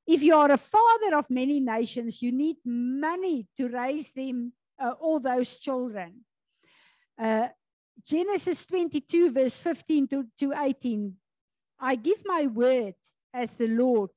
If 0.08 0.24
you 0.24 0.36
are 0.36 0.52
a 0.52 0.58
father 0.58 1.16
of 1.16 1.30
many 1.30 1.60
nations, 1.60 2.22
you 2.22 2.32
need 2.32 2.58
money 2.66 3.48
to 3.58 3.70
raise 3.70 4.12
them, 4.12 4.54
uh, 4.80 4.94
all 5.00 5.20
those 5.20 5.60
children. 5.60 6.26
Uh, 7.18 7.48
Genesis 8.04 8.66
22, 8.66 9.32
verse 9.32 9.60
15 9.60 10.08
to, 10.08 10.26
to 10.40 10.54
18. 10.60 11.14
I 11.80 11.96
give 11.96 12.22
my 12.26 12.48
word 12.48 12.96
as 13.34 13.54
the 13.54 13.68
Lord 13.68 14.10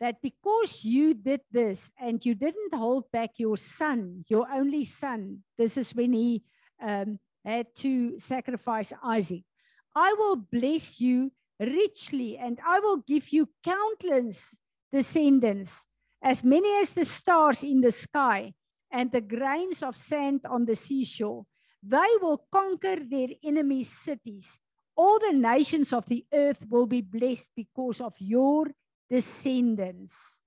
that 0.00 0.20
because 0.20 0.84
you 0.84 1.14
did 1.14 1.40
this 1.50 1.90
and 1.98 2.24
you 2.24 2.34
didn't 2.34 2.74
hold 2.74 3.10
back 3.10 3.38
your 3.38 3.56
son, 3.56 4.24
your 4.28 4.46
only 4.52 4.84
son, 4.84 5.38
this 5.56 5.76
is 5.76 5.94
when 5.94 6.12
he 6.12 6.42
um, 6.82 7.18
had 7.44 7.66
to 7.76 8.18
sacrifice 8.18 8.92
Isaac, 9.02 9.42
I 9.94 10.14
will 10.18 10.36
bless 10.36 11.00
you 11.00 11.32
richly 11.60 12.36
and 12.38 12.58
I 12.66 12.80
will 12.80 12.98
give 12.98 13.32
you 13.32 13.48
countless 13.64 14.56
descendants, 14.92 15.86
as 16.22 16.42
many 16.42 16.80
as 16.80 16.92
the 16.94 17.04
stars 17.04 17.62
in 17.62 17.80
the 17.80 17.90
sky 17.90 18.54
and 18.90 19.10
the 19.10 19.20
grains 19.20 19.82
of 19.82 19.96
sand 19.96 20.40
on 20.48 20.64
the 20.64 20.74
seashore. 20.74 21.44
They 21.82 22.16
will 22.20 22.46
conquer 22.50 22.96
their 22.96 23.28
enemies' 23.44 23.92
cities. 23.92 24.58
All 24.96 25.18
the 25.18 25.32
nations 25.32 25.92
of 25.92 26.06
the 26.06 26.24
earth 26.32 26.64
will 26.68 26.86
be 26.86 27.02
blessed 27.02 27.50
because 27.56 28.00
of 28.00 28.14
your 28.18 28.66
descendants 29.10 30.44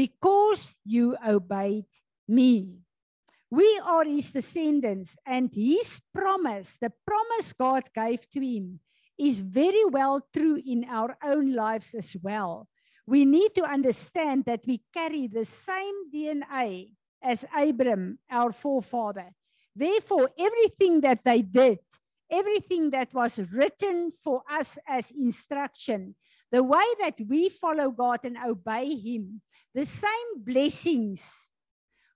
because 0.00 0.74
you 0.84 1.16
obeyed 1.26 1.84
me. 2.26 2.78
We 3.50 3.80
are 3.84 4.04
his 4.04 4.30
descendants, 4.30 5.16
and 5.26 5.50
his 5.52 6.00
promise, 6.14 6.78
the 6.80 6.92
promise 7.04 7.52
God 7.52 7.82
gave 7.92 8.30
to 8.30 8.40
him, 8.40 8.78
is 9.18 9.40
very 9.40 9.84
well 9.84 10.22
true 10.32 10.60
in 10.64 10.84
our 10.88 11.16
own 11.22 11.52
lives 11.54 11.92
as 11.94 12.16
well. 12.22 12.68
We 13.06 13.24
need 13.24 13.56
to 13.56 13.64
understand 13.64 14.44
that 14.44 14.64
we 14.68 14.82
carry 14.94 15.26
the 15.26 15.44
same 15.44 16.10
DNA 16.14 16.92
as 17.20 17.44
Abram, 17.54 18.20
our 18.30 18.52
forefather. 18.52 19.30
Therefore, 19.74 20.30
everything 20.38 21.00
that 21.00 21.24
they 21.24 21.42
did, 21.42 21.80
everything 22.30 22.90
that 22.90 23.12
was 23.12 23.40
written 23.52 24.12
for 24.12 24.42
us 24.48 24.78
as 24.86 25.10
instruction, 25.10 26.14
the 26.52 26.62
way 26.62 26.84
that 27.00 27.18
we 27.28 27.48
follow 27.48 27.90
God 27.90 28.20
and 28.22 28.36
obey 28.38 28.94
Him, 28.94 29.42
the 29.74 29.84
same 29.84 30.44
blessings 30.44 31.49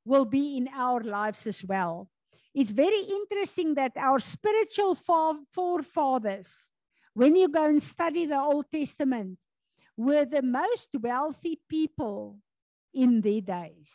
will 0.05 0.25
be 0.25 0.57
in 0.57 0.69
our 0.75 1.01
lives 1.03 1.47
as 1.47 1.65
well. 1.65 2.09
It's 2.55 2.71
very 2.71 3.01
interesting 3.01 3.75
that 3.75 3.93
our 3.97 4.19
spiritual 4.19 4.95
forefathers, 4.95 6.71
when 7.15 7.35
you 7.35 7.49
go 7.49 7.65
and 7.65 7.83
study 7.83 8.27
the 8.27 8.39
Old 8.39 8.67
Testament, 8.71 9.39
were 9.97 10.25
the 10.25 10.43
most 10.43 10.89
wealthy 11.01 11.61
people 11.69 12.39
in 12.93 13.21
their 13.21 13.41
days. 13.41 13.93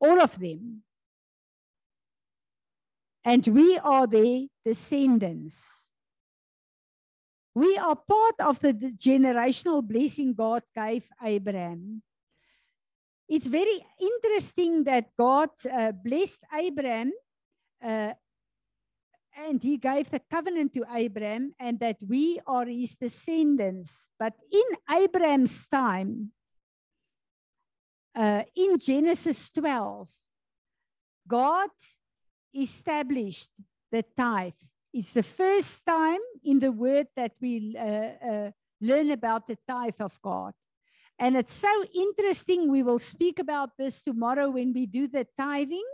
All 0.00 0.20
of 0.20 0.38
them. 0.38 0.82
And 3.24 3.46
we 3.46 3.78
are 3.78 4.06
their 4.06 4.46
descendants. 4.64 5.90
We 7.54 7.76
are 7.76 7.94
part 7.96 8.34
of 8.40 8.60
the 8.60 8.72
generational 8.72 9.86
blessing 9.86 10.34
God 10.34 10.62
gave 10.74 11.04
Abraham. 11.22 12.02
It's 13.32 13.46
very 13.46 13.80
interesting 13.98 14.84
that 14.84 15.06
God 15.18 15.48
uh, 15.64 15.92
blessed 15.92 16.44
Abraham 16.52 17.12
uh, 17.82 18.12
and 19.34 19.62
he 19.62 19.78
gave 19.78 20.10
the 20.10 20.20
covenant 20.30 20.74
to 20.74 20.84
Abraham 20.92 21.54
and 21.58 21.80
that 21.80 21.96
we 22.06 22.40
are 22.46 22.66
his 22.66 22.98
descendants. 22.98 24.10
But 24.18 24.34
in 24.52 24.98
Abraham's 25.02 25.66
time, 25.66 26.32
uh, 28.14 28.42
in 28.54 28.78
Genesis 28.78 29.48
12, 29.48 30.10
God 31.26 31.70
established 32.54 33.48
the 33.90 34.04
tithe. 34.14 34.60
It's 34.92 35.14
the 35.14 35.22
first 35.22 35.86
time 35.86 36.20
in 36.44 36.58
the 36.58 36.70
word 36.70 37.06
that 37.16 37.32
we 37.40 37.74
uh, 37.78 37.82
uh, 37.82 38.50
learn 38.82 39.10
about 39.10 39.46
the 39.46 39.56
tithe 39.66 40.00
of 40.00 40.20
God. 40.20 40.52
And 41.22 41.36
it's 41.36 41.54
so 41.54 41.84
interesting. 41.94 42.70
We 42.70 42.82
will 42.82 42.98
speak 42.98 43.38
about 43.38 43.70
this 43.78 44.02
tomorrow 44.02 44.50
when 44.50 44.72
we 44.72 44.86
do 44.86 45.06
the 45.06 45.26
tithing 45.38 45.88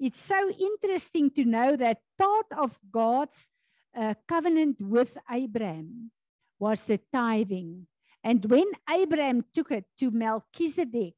it's 0.00 0.20
so 0.20 0.50
interesting 0.50 1.30
to 1.30 1.44
know 1.44 1.76
that 1.76 1.98
part 2.18 2.46
of 2.56 2.78
God's 2.90 3.48
uh, 3.96 4.14
covenant 4.28 4.80
with 4.80 5.16
Abraham 5.30 6.12
was 6.58 6.86
the 6.86 7.00
tithing. 7.12 7.86
And 8.22 8.44
when 8.44 8.66
Abraham 8.88 9.44
took 9.52 9.72
it 9.72 9.86
to 9.98 10.10
Melchizedek, 10.10 11.14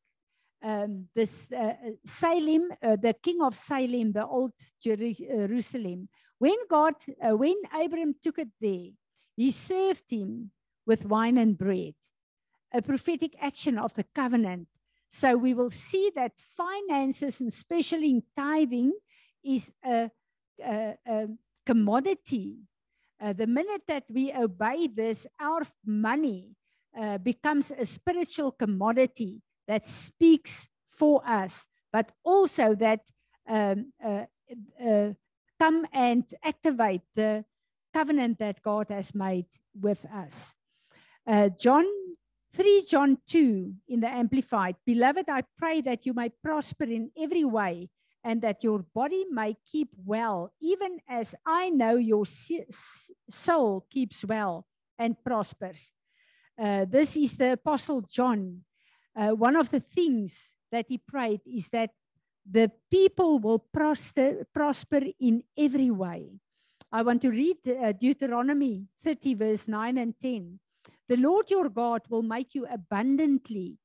um, 0.63 1.09
this 1.15 1.51
uh, 1.53 1.75
Salem, 2.05 2.71
uh, 2.83 2.97
the 2.97 3.15
king 3.23 3.43
of 3.43 3.57
Salem, 3.57 4.13
the 4.13 4.27
old 4.27 4.53
Jerusalem, 4.83 6.09
when 6.39 6.57
God, 6.69 6.95
uh, 7.23 7.37
when 7.37 7.57
Abraham 7.75 8.15
took 8.23 8.39
it 8.39 8.49
there, 8.61 8.91
he 9.37 9.51
served 9.51 10.05
him 10.11 10.51
with 10.87 11.05
wine 11.05 11.39
and 11.39 11.57
bread, 11.57 11.95
a 12.73 12.83
prophetic 12.83 13.35
action 13.41 13.79
of 13.79 13.95
the 13.95 14.05
covenant 14.15 14.69
so 15.11 15.37
we 15.37 15.55
will 15.55 15.71
see 15.71 16.13
that 16.15 16.39
finances, 16.39 17.41
and 17.41 17.49
especially 17.49 18.11
in 18.11 18.23
tithing, 18.37 18.93
is 19.45 19.73
a, 19.85 20.11
a, 20.63 20.95
a 21.05 21.27
commodity. 21.67 22.59
Uh, 23.21 23.33
the 23.33 23.49
minute 23.49 23.83
that 23.89 24.05
we 24.09 24.33
obey 24.33 24.87
this, 24.87 25.27
our 25.41 25.63
money 25.85 26.55
uh, 26.97 27.19
becomes 27.19 27.73
a 27.73 27.85
spiritual 27.85 28.53
commodity 28.53 29.43
that 29.67 29.85
speaks 29.85 30.69
for 30.93 31.27
us, 31.29 31.67
but 31.93 32.13
also 32.25 32.77
that 32.77 33.01
um, 33.49 33.93
uh, 34.05 34.25
uh 34.83 35.13
come 35.59 35.87
and 35.93 36.25
activate 36.45 37.03
the 37.17 37.45
covenant 37.93 38.39
that 38.39 38.63
God 38.63 38.87
has 38.91 39.13
made 39.13 39.47
with 39.75 40.07
us. 40.07 40.55
Uh, 41.27 41.49
John 41.49 41.85
3 42.55 42.85
John 42.89 43.19
2 43.29 43.75
in 43.89 44.01
the 44.01 44.09
Amplified. 44.09 44.77
Beloved, 44.85 45.29
I 45.29 45.43
pray 45.57 45.81
that 45.83 46.05
you 46.05 46.13
may 46.13 46.31
prosper 46.43 46.85
in 46.85 47.11
every 47.17 47.45
way 47.45 47.89
and 48.25 48.43
that 48.43 48.63
your 48.63 48.85
body 48.95 49.25
may 49.31 49.57
keep 49.71 49.89
well, 50.05 50.53
even 50.61 50.99
as 51.09 51.35
I 51.47 51.71
know 51.71 51.97
your 51.97 52.27
soul 52.27 53.87
keeps 53.89 54.25
well 54.25 54.67
and 54.99 55.17
prospers. 55.25 55.91
Uh, 56.61 56.85
this 56.85 57.17
is 57.17 57.37
the 57.37 57.53
Apostle 57.53 58.03
John. 58.03 58.63
Uh, 59.17 59.31
one 59.31 59.57
of 59.57 59.71
the 59.71 59.81
things 59.81 60.55
that 60.71 60.87
he 60.89 60.99
prayed 60.99 61.41
is 61.47 61.69
that 61.69 61.91
the 62.51 62.71
people 62.91 63.39
will 63.39 63.59
prosper, 63.59 64.47
prosper 64.53 65.01
in 65.19 65.43
every 65.57 65.91
way. 65.91 66.41
I 66.93 67.03
want 67.03 67.23
to 67.23 67.31
read 67.31 67.57
uh, 67.69 67.93
Deuteronomy 67.93 68.87
30, 69.05 69.35
verse 69.35 69.69
9 69.69 69.99
and 69.99 70.15
10. 70.21 70.59
The 71.11 71.17
Lord 71.17 71.51
your 71.51 71.69
God 71.69 72.03
will 72.09 72.23
make 72.23 72.55
you 72.55 72.69
abundantly 72.71 73.79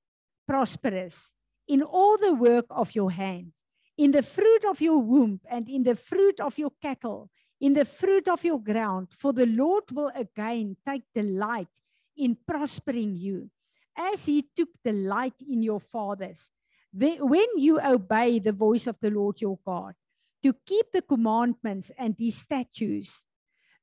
prosperous 0.47 1.33
in 1.67 1.81
all 1.81 2.19
the 2.19 2.35
work 2.35 2.67
of 2.69 2.93
your 2.93 3.09
hand, 3.09 3.51
in 3.97 4.11
the 4.11 4.21
fruit 4.21 4.63
of 4.69 4.79
your 4.79 4.99
womb, 4.99 5.41
and 5.49 5.67
in 5.67 5.81
the 5.81 5.95
fruit 5.95 6.39
of 6.39 6.59
your 6.59 6.71
cattle, 6.79 7.31
in 7.59 7.73
the 7.73 7.83
fruit 7.83 8.27
of 8.27 8.43
your 8.43 8.61
ground. 8.61 9.07
For 9.09 9.33
the 9.33 9.47
Lord 9.47 9.85
will 9.91 10.11
again 10.13 10.77
take 10.87 11.01
delight 11.15 11.81
in 12.15 12.37
prospering 12.47 13.15
you, 13.15 13.49
as 13.97 14.27
he 14.27 14.45
took 14.55 14.69
delight 14.83 15.41
in 15.49 15.63
your 15.63 15.79
fathers. 15.79 16.51
when 16.93 17.47
you 17.57 17.81
obey 17.81 18.37
the 18.37 18.51
voice 18.51 18.85
of 18.85 18.99
the 19.01 19.09
Lord 19.09 19.41
your 19.41 19.57
God, 19.65 19.95
to 20.43 20.53
keep 20.63 20.91
the 20.93 21.01
commandments 21.01 21.89
and 21.97 22.15
his 22.19 22.37
statutes 22.37 23.25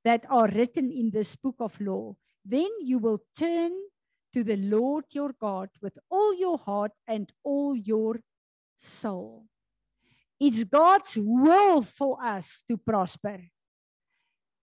that 0.04 0.26
are 0.30 0.46
written 0.46 0.92
in 0.92 1.10
this 1.10 1.34
book 1.34 1.56
of 1.58 1.80
law, 1.80 2.14
then 2.44 2.68
you 2.80 2.98
will 2.98 3.22
turn 3.38 3.72
to 4.32 4.42
the 4.42 4.56
Lord 4.56 5.04
your 5.10 5.32
God 5.38 5.68
with 5.80 5.98
all 6.10 6.34
your 6.34 6.58
heart 6.58 6.92
and 7.06 7.30
all 7.44 7.76
your 7.76 8.20
soul. 8.80 9.44
It's 10.40 10.64
God's 10.64 11.16
will 11.16 11.82
for 11.82 12.22
us 12.24 12.64
to 12.68 12.76
prosper. 12.76 13.40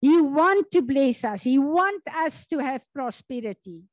He 0.01 0.19
wants 0.19 0.69
to 0.71 0.81
bless 0.81 1.23
us. 1.23 1.43
He 1.43 1.59
wants 1.59 2.03
us 2.13 2.47
to 2.47 2.57
have 2.59 2.81
prosperity. 2.93 3.83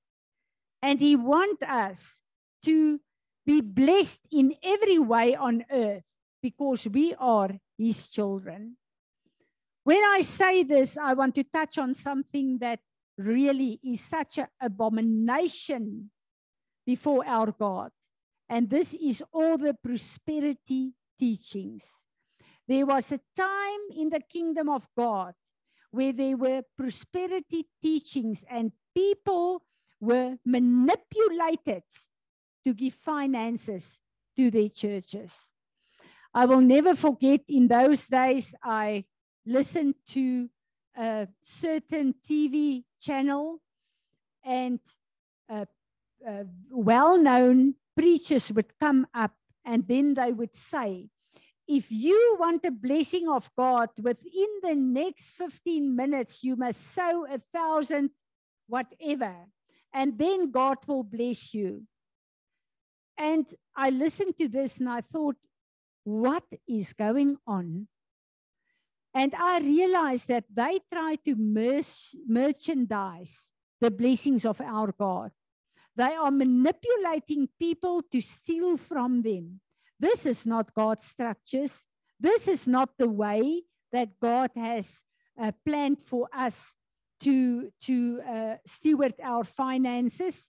And 0.83 0.99
he 0.99 1.17
wants 1.17 1.63
us 1.63 2.23
to 2.65 3.01
be 3.45 3.61
blessed 3.61 4.21
in 4.33 4.55
every 4.63 4.99
way 4.99 5.37
on 5.37 5.65
earth 5.71 6.05
because 6.43 6.89
we 6.89 7.15
are 7.19 7.51
his 7.77 8.09
children. 8.09 8.77
When 9.85 10.03
I 10.05 10.23
say 10.23 10.63
this, 10.63 10.97
I 10.97 11.15
want 11.15 11.35
to 11.37 11.45
touch 11.45 11.79
on 11.79 11.95
something 11.95 12.59
that 12.59 12.81
really 13.19 13.81
is 13.83 14.01
such 14.01 14.39
an 14.39 14.47
abomination 14.61 16.11
before 16.87 17.27
our 17.27 17.53
God. 17.53 17.91
And 18.49 18.71
this 18.71 18.95
is 18.95 19.23
all 19.33 19.59
the 19.59 19.75
prosperity 19.75 20.95
teachings. 21.19 22.05
There 22.67 22.87
was 22.87 23.13
a 23.13 23.21
time 23.37 23.81
in 23.97 24.09
the 24.09 24.21
kingdom 24.21 24.69
of 24.69 24.87
God 24.97 25.35
where 25.91 26.13
there 26.13 26.37
were 26.37 26.63
prosperity 26.77 27.67
teachings 27.83 28.45
and 28.49 28.73
people 28.95 29.63
were 30.01 30.37
manipulated 30.45 31.83
to 32.65 32.75
give 32.75 32.95
finances 32.95 33.99
to 34.37 34.51
their 34.51 34.69
churches. 34.69 35.53
I 36.33 36.47
will 36.47 36.61
never 36.61 36.95
forget 36.95 37.41
in 37.49 37.69
those 37.69 38.07
days, 38.07 38.55
I 38.63 39.05
listened 39.47 39.95
to 40.09 40.49
a 40.99 41.29
certain 41.43 42.15
TV 42.29 42.85
channel 43.01 43.61
and 44.45 44.81
uh, 45.49 45.65
uh, 46.27 46.45
well 46.71 47.17
known 47.17 47.75
preachers 47.97 48.51
would 48.53 48.79
come 48.79 49.07
up 49.15 49.33
and 49.65 49.87
then 49.87 50.15
they 50.15 50.33
would 50.33 50.57
say, 50.57 51.09
if 51.69 51.93
you 51.93 52.37
want 52.41 52.63
the 52.63 52.71
blessing 52.71 53.29
of 53.29 53.51
God 53.57 53.91
within 54.03 54.49
the 54.63 54.75
next 54.75 55.31
15 55.33 55.95
minutes, 55.95 56.43
you 56.43 56.57
must 56.57 56.81
sow 56.95 57.27
a 57.31 57.39
thousand, 57.53 58.11
whatever, 58.67 59.35
and 59.93 60.19
then 60.19 60.51
God 60.51 60.79
will 60.87 61.03
bless 61.03 61.53
you. 61.53 61.83
And 63.19 63.47
I 63.77 63.91
listened 63.91 64.39
to 64.39 64.49
this 64.49 64.79
and 64.79 64.89
I 64.89 65.03
thought, 65.03 65.37
what 66.05 66.45
is 66.67 66.95
going 66.95 67.37
on? 67.47 67.89
And 69.19 69.35
I 69.35 69.59
realized 69.59 70.29
that 70.29 70.45
they 70.49 70.79
try 70.93 71.17
to 71.25 71.35
mer- 71.35 71.83
merchandise 72.29 73.51
the 73.81 73.91
blessings 73.91 74.45
of 74.45 74.61
our 74.61 74.93
God. 74.93 75.33
They 75.97 76.15
are 76.15 76.31
manipulating 76.31 77.49
people 77.59 78.01
to 78.13 78.21
steal 78.21 78.77
from 78.77 79.23
them. 79.23 79.59
This 79.99 80.25
is 80.25 80.47
not 80.47 80.73
God's 80.73 81.03
structures. 81.03 81.85
This 82.21 82.47
is 82.47 82.69
not 82.69 82.91
the 82.97 83.09
way 83.09 83.63
that 83.91 84.21
God 84.23 84.53
has 84.55 85.03
uh, 85.37 85.51
planned 85.67 86.01
for 86.01 86.29
us 86.33 86.77
to, 87.19 87.73
to 87.87 88.21
uh, 88.23 88.55
steward 88.65 89.15
our 89.21 89.43
finances. 89.43 90.49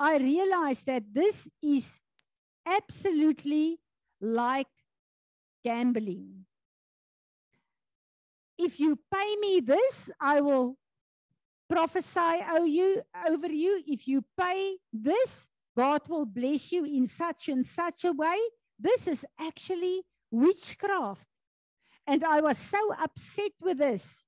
I 0.00 0.16
realized 0.16 0.86
that 0.86 1.12
this 1.12 1.46
is 1.62 2.00
absolutely 2.64 3.80
like 4.18 4.72
gambling 5.62 6.46
if 8.58 8.80
you 8.80 8.98
pay 9.12 9.36
me 9.36 9.60
this, 9.60 10.10
I 10.20 10.40
will 10.40 10.76
prophesy 11.70 12.42
over 12.56 13.52
you. 13.52 13.82
If 13.86 14.08
you 14.08 14.24
pay 14.38 14.76
this, 14.92 15.46
God 15.76 16.02
will 16.08 16.26
bless 16.26 16.72
you 16.72 16.84
in 16.84 17.06
such 17.06 17.48
and 17.48 17.64
such 17.64 18.04
a 18.04 18.12
way. 18.12 18.38
This 18.78 19.06
is 19.06 19.24
actually 19.40 20.02
witchcraft. 20.30 21.26
And 22.06 22.24
I 22.24 22.40
was 22.40 22.58
so 22.58 22.94
upset 22.94 23.52
with 23.60 23.78
this. 23.78 24.26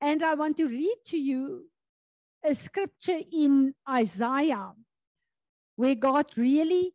And 0.00 0.22
I 0.22 0.34
want 0.34 0.56
to 0.56 0.66
read 0.66 0.96
to 1.06 1.18
you 1.18 1.66
a 2.42 2.54
scripture 2.54 3.20
in 3.30 3.74
Isaiah 3.88 4.72
where 5.76 5.94
God 5.94 6.26
really 6.36 6.94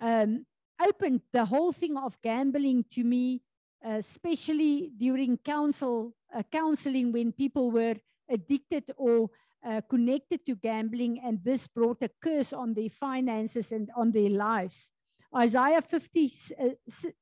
um, 0.00 0.46
opened 0.80 1.22
the 1.32 1.44
whole 1.44 1.72
thing 1.72 1.96
of 1.96 2.20
gambling 2.22 2.84
to 2.92 3.02
me, 3.02 3.42
especially 3.82 4.90
during 4.96 5.36
counsel, 5.38 6.14
uh, 6.34 6.42
counseling 6.50 7.12
when 7.12 7.32
people 7.32 7.70
were 7.70 7.96
addicted 8.28 8.84
or 8.96 9.30
uh, 9.64 9.80
connected 9.88 10.44
to 10.46 10.54
gambling, 10.54 11.20
and 11.24 11.42
this 11.42 11.66
brought 11.66 12.02
a 12.02 12.10
curse 12.20 12.52
on 12.52 12.74
their 12.74 12.90
finances 12.90 13.72
and 13.72 13.90
on 13.96 14.12
their 14.12 14.30
lives. 14.30 14.92
Isaiah 15.34 15.82
50, 15.82 16.32
uh, 16.60 16.68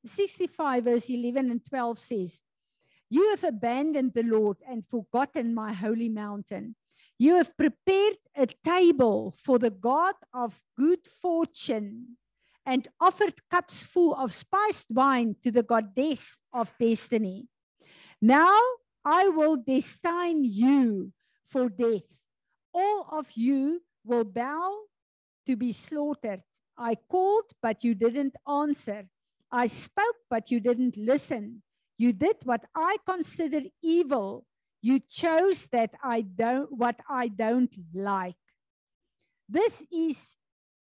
65, 0.05 0.85
verse 0.85 1.09
11 1.09 1.51
and 1.51 1.65
12 1.65 1.99
says, 1.99 2.41
You 3.09 3.31
have 3.31 3.45
abandoned 3.45 4.13
the 4.15 4.23
Lord 4.23 4.59
and 4.69 4.87
forgotten 4.87 5.55
my 5.55 5.73
holy 5.73 6.09
mountain. 6.09 6.77
You 7.19 7.37
have 7.37 7.57
prepared 7.57 8.17
a 8.37 8.47
table 8.47 9.35
for 9.43 9.59
the 9.59 9.71
God 9.71 10.15
of 10.35 10.63
good 10.77 11.07
fortune 11.07 12.17
and 12.67 12.89
offered 13.01 13.35
cups 13.51 13.87
full 13.87 14.15
of 14.15 14.33
spiced 14.33 14.91
wine 14.91 15.37
to 15.43 15.51
the 15.51 15.63
goddess 15.63 16.39
of 16.53 16.75
destiny. 16.81 17.47
Now 18.21 18.59
I 19.05 19.29
will 19.29 19.57
destine 19.57 20.43
you 20.43 21.13
for 21.49 21.69
death. 21.69 22.11
All 22.75 23.07
of 23.11 23.31
you 23.37 23.83
will 24.05 24.25
bow 24.25 24.77
to 25.47 25.57
be 25.57 25.73
slaughtered. 25.73 26.43
I 26.77 26.97
called, 27.09 27.53
but 27.63 27.85
you 27.85 27.95
didn't 27.95 28.35
answer. 28.49 29.09
I 29.51 29.67
spoke, 29.67 30.17
but 30.29 30.51
you 30.51 30.59
didn't 30.61 30.97
listen. 30.97 31.63
You 31.97 32.13
did 32.13 32.37
what 32.45 32.65
I 32.75 32.97
consider 33.07 33.61
evil 33.81 34.45
you 34.87 35.01
chose 35.01 35.67
that 35.73 35.91
I 36.01 36.21
don't, 36.21 36.71
what 36.71 37.01
I 37.11 37.27
don't 37.27 37.75
like. 37.93 38.37
This 39.49 39.83
is 39.91 40.36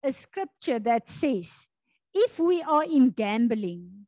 a 0.03 0.11
scripture 0.11 0.79
that 0.79 1.07
says, 1.07 1.67
if 2.13 2.39
we 2.39 2.61
are 2.61 2.83
in 2.83 3.09
gambling, 3.11 4.07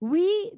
we 0.00 0.52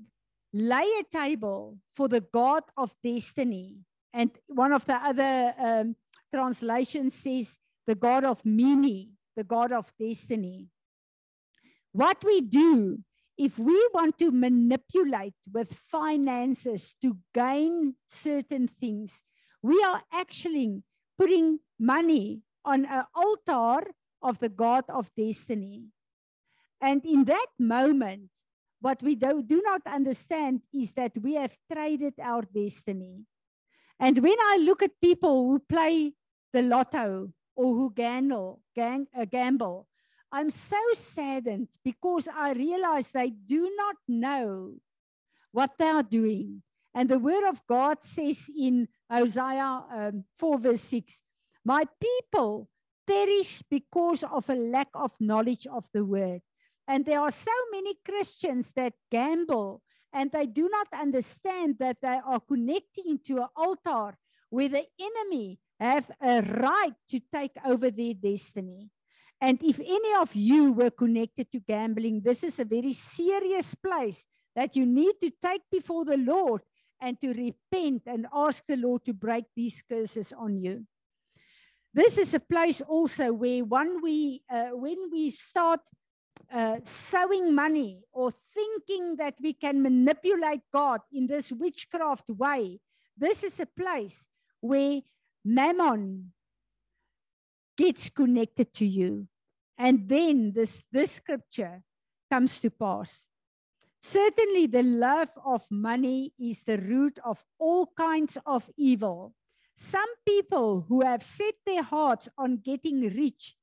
lay 0.53 0.87
a 1.01 1.05
table 1.13 1.79
for 1.95 2.09
the 2.09 2.21
God 2.21 2.65
of 2.77 2.95
destiny. 3.05 3.79
And 4.13 4.31
one 4.49 4.73
of 4.73 4.87
the 4.87 4.95
other 4.95 5.55
um, 5.59 5.97
translations 6.35 7.15
says, 7.15 7.59
the 7.87 7.95
God 7.95 8.25
of 8.25 8.45
Mene, 8.45 9.13
the 9.37 9.45
God 9.45 9.73
of 9.73 9.93
destiny. 9.99 10.67
What 11.93 12.25
we 12.25 12.41
do 12.41 12.99
if 13.39 13.59
we 13.59 13.89
want 13.93 14.19
to 14.19 14.31
manipulate 14.31 15.35
with 15.53 15.75
finances 15.75 16.97
to 17.03 17.19
gain 17.35 17.95
certain 18.09 18.67
things, 18.67 19.23
we 19.63 19.83
are 19.83 20.03
actually 20.13 20.83
putting 21.19 21.61
money 21.79 22.41
on 22.67 22.85
an 22.85 23.05
altar 23.15 23.91
of 24.23 24.39
the 24.39 24.49
God 24.49 24.85
of 24.89 25.11
destiny. 25.17 25.85
And 26.81 27.05
in 27.05 27.25
that 27.25 27.47
moment, 27.59 28.31
what 28.81 29.03
we 29.03 29.15
do, 29.15 29.43
do 29.43 29.63
not 29.65 29.83
understand 29.87 30.63
is 30.75 30.93
that 30.95 31.13
we 31.23 31.35
have 31.35 31.57
traded 31.73 32.15
our 32.23 32.43
destiny. 32.43 33.25
And 33.99 34.19
when 34.19 34.37
I 34.39 34.59
look 34.61 34.83
at 34.83 35.01
people 35.01 35.49
who 35.49 35.59
play 35.61 36.13
the 36.53 36.63
lotto 36.63 37.33
or 37.55 37.75
who 37.75 37.93
gamble, 37.95 38.61
gang, 38.75 39.07
uh, 39.19 39.25
gamble 39.25 39.87
I'm 40.33 40.51
so 40.51 40.77
saddened 40.95 41.69
because 41.85 42.29
I 42.29 42.53
realize 42.53 43.11
they 43.11 43.31
do 43.31 43.73
not 43.77 43.97
know 44.09 44.75
what 45.53 45.79
they 45.79 45.87
are 45.87 46.03
doing. 46.03 46.63
And 46.95 47.09
the 47.09 47.19
word 47.19 47.49
of 47.49 47.63
God 47.67 48.03
says 48.03 48.51
in 48.55 48.89
Hosea 49.11 49.85
um, 49.91 50.25
4, 50.37 50.59
verse 50.59 50.81
6 50.83 51.23
My 51.67 51.83
people 52.01 52.69
perish 53.09 53.61
because 53.69 54.23
of 54.23 54.49
a 54.49 54.55
lack 54.55 54.87
of 54.95 55.17
knowledge 55.19 55.67
of 55.67 55.85
the 55.93 56.05
word. 56.05 56.43
And 56.87 57.05
there 57.05 57.19
are 57.19 57.33
so 57.33 57.51
many 57.73 57.95
Christians 58.05 58.73
that 58.75 58.93
gamble 59.11 59.83
and 60.13 60.31
they 60.31 60.47
do 60.47 60.69
not 60.69 60.87
understand 60.93 61.75
that 61.81 61.97
they 62.01 62.21
are 62.25 62.39
connecting 62.39 63.19
to 63.27 63.39
an 63.39 63.49
altar 63.57 64.17
where 64.49 64.69
the 64.69 64.85
enemy 65.01 65.59
have 65.81 66.09
a 66.21 66.41
right 66.43 66.95
to 67.11 67.21
take 67.35 67.57
over 67.65 67.91
their 67.91 68.15
destiny. 68.15 68.89
And 69.41 69.61
if 69.61 69.81
any 69.81 70.15
of 70.21 70.37
you 70.37 70.71
were 70.71 70.91
connected 70.91 71.51
to 71.51 71.59
gambling, 71.59 72.21
this 72.21 72.45
is 72.45 72.61
a 72.61 72.65
very 72.65 72.93
serious 72.93 73.75
place 73.75 74.25
that 74.55 74.77
you 74.77 74.87
need 74.87 75.15
to 75.21 75.33
take 75.45 75.63
before 75.69 76.05
the 76.05 76.17
Lord 76.17 76.63
and 77.01 77.21
to 77.21 77.33
repent 77.33 78.03
and 78.07 78.29
ask 78.33 78.63
the 78.69 78.77
Lord 78.77 79.05
to 79.07 79.13
break 79.13 79.47
these 79.57 79.83
curses 79.91 80.33
on 80.33 80.61
you. 80.63 80.87
This 81.97 82.19
is 82.19 82.35
a 82.35 82.41
place 82.41 82.83
also 82.83 83.33
where 83.33 83.65
when 83.65 84.03
we, 84.03 84.43
uh, 84.53 84.69
when 84.75 85.09
we 85.11 85.31
start 85.31 85.81
uh, 86.53 86.77
sowing 86.85 87.55
money 87.55 88.03
or 88.13 88.33
thinking 88.53 89.17
that 89.17 89.37
we 89.43 89.55
can 89.55 89.81
manipulate 89.81 90.61
God 90.71 91.01
in 91.11 91.27
this 91.27 91.51
witchcraft 91.51 92.29
way, 92.29 92.81
this 93.17 93.43
is 93.43 93.61
a 93.61 93.65
place 93.65 94.29
where 94.61 95.01
mammon 95.43 96.33
gets 97.79 98.11
connected 98.11 98.75
to 98.75 98.85
you. 98.85 99.27
And 99.79 100.07
then 100.07 100.53
this, 100.55 100.83
this 100.93 101.13
scripture 101.13 101.83
comes 102.31 102.61
to 102.61 102.69
pass. 102.69 103.29
Certainly, 104.03 104.67
the 104.67 104.83
love 104.83 105.31
of 105.47 105.67
money 105.71 106.35
is 106.39 106.63
the 106.63 106.77
root 106.77 107.19
of 107.25 107.43
all 107.59 107.91
kinds 107.97 108.37
of 108.45 108.69
evil. 108.77 109.33
Some 109.77 110.09
people 110.25 110.87
who 110.89 111.03
have 111.03 111.23
set 111.23 111.55
their 111.67 111.83
hearts 111.83 112.31
on 112.39 112.63
getting 112.65 113.03
rich 113.03 113.57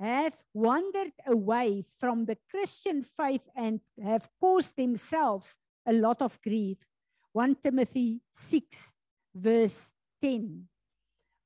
have 0.00 0.32
wandered 0.54 1.12
away 1.26 1.84
from 2.00 2.24
the 2.24 2.38
Christian 2.50 3.02
faith 3.02 3.42
and 3.54 3.80
have 4.02 4.30
caused 4.40 4.76
themselves 4.76 5.58
a 5.86 5.92
lot 5.92 6.22
of 6.22 6.40
grief. 6.40 6.78
1 7.32 7.56
Timothy 7.62 8.22
6, 8.32 8.94
verse 9.34 9.90
10. 10.22 10.68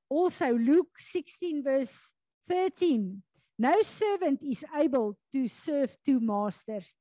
Also, 0.08 0.52
Luke 0.52 0.94
16, 0.98 1.64
verse 1.64 2.12
13. 2.48 3.22
No 3.58 3.82
servant 3.82 4.40
is 4.42 4.64
able 4.76 5.18
to 5.32 5.48
serve 5.48 5.96
two 6.04 6.20
masters, 6.20 6.94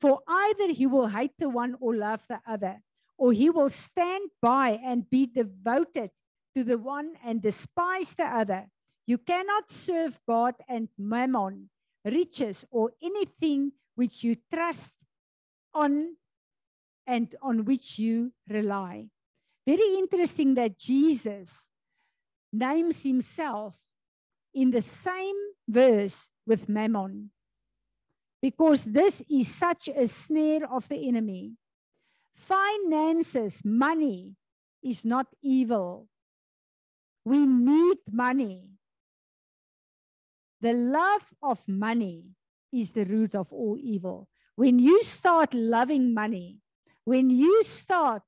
for 0.00 0.20
either 0.28 0.68
he 0.72 0.86
will 0.86 1.08
hate 1.08 1.32
the 1.38 1.48
one 1.48 1.74
or 1.80 1.96
love 1.96 2.24
the 2.28 2.40
other, 2.46 2.80
or 3.16 3.32
he 3.32 3.50
will 3.50 3.70
stand 3.70 4.30
by 4.40 4.78
and 4.84 5.10
be 5.10 5.26
devoted 5.26 6.10
to 6.56 6.64
the 6.64 6.78
one 6.78 7.12
and 7.24 7.42
despise 7.42 8.14
the 8.14 8.24
other. 8.24 8.66
You 9.06 9.18
cannot 9.18 9.70
serve 9.70 10.20
God 10.26 10.54
and 10.68 10.88
mammon, 10.98 11.70
riches, 12.04 12.64
or 12.70 12.92
anything 13.02 13.72
which 13.94 14.22
you 14.22 14.36
trust 14.52 15.04
on 15.74 16.16
and 17.06 17.34
on 17.40 17.64
which 17.64 17.98
you 17.98 18.32
rely. 18.48 19.08
Very 19.66 19.96
interesting 19.98 20.54
that 20.54 20.78
Jesus 20.78 21.68
names 22.52 23.02
himself 23.02 23.76
in 24.54 24.70
the 24.70 24.82
same 24.82 25.36
verse 25.68 26.28
with 26.46 26.68
mammon. 26.68 27.30
Because 28.40 28.84
this 28.84 29.22
is 29.28 29.48
such 29.48 29.88
a 29.88 30.06
snare 30.06 30.70
of 30.70 30.88
the 30.88 31.08
enemy. 31.08 31.52
Finances, 32.34 33.62
money 33.64 34.36
is 34.82 35.04
not 35.04 35.26
evil. 35.42 36.08
We 37.28 37.44
need 37.44 37.98
money. 38.10 38.62
The 40.62 40.72
love 40.72 41.26
of 41.42 41.60
money 41.68 42.24
is 42.72 42.92
the 42.92 43.04
root 43.04 43.34
of 43.34 43.52
all 43.52 43.76
evil. 43.78 44.28
When 44.56 44.78
you 44.78 45.02
start 45.02 45.52
loving 45.52 46.14
money, 46.14 46.60
when 47.04 47.28
you 47.28 47.62
start 47.64 48.22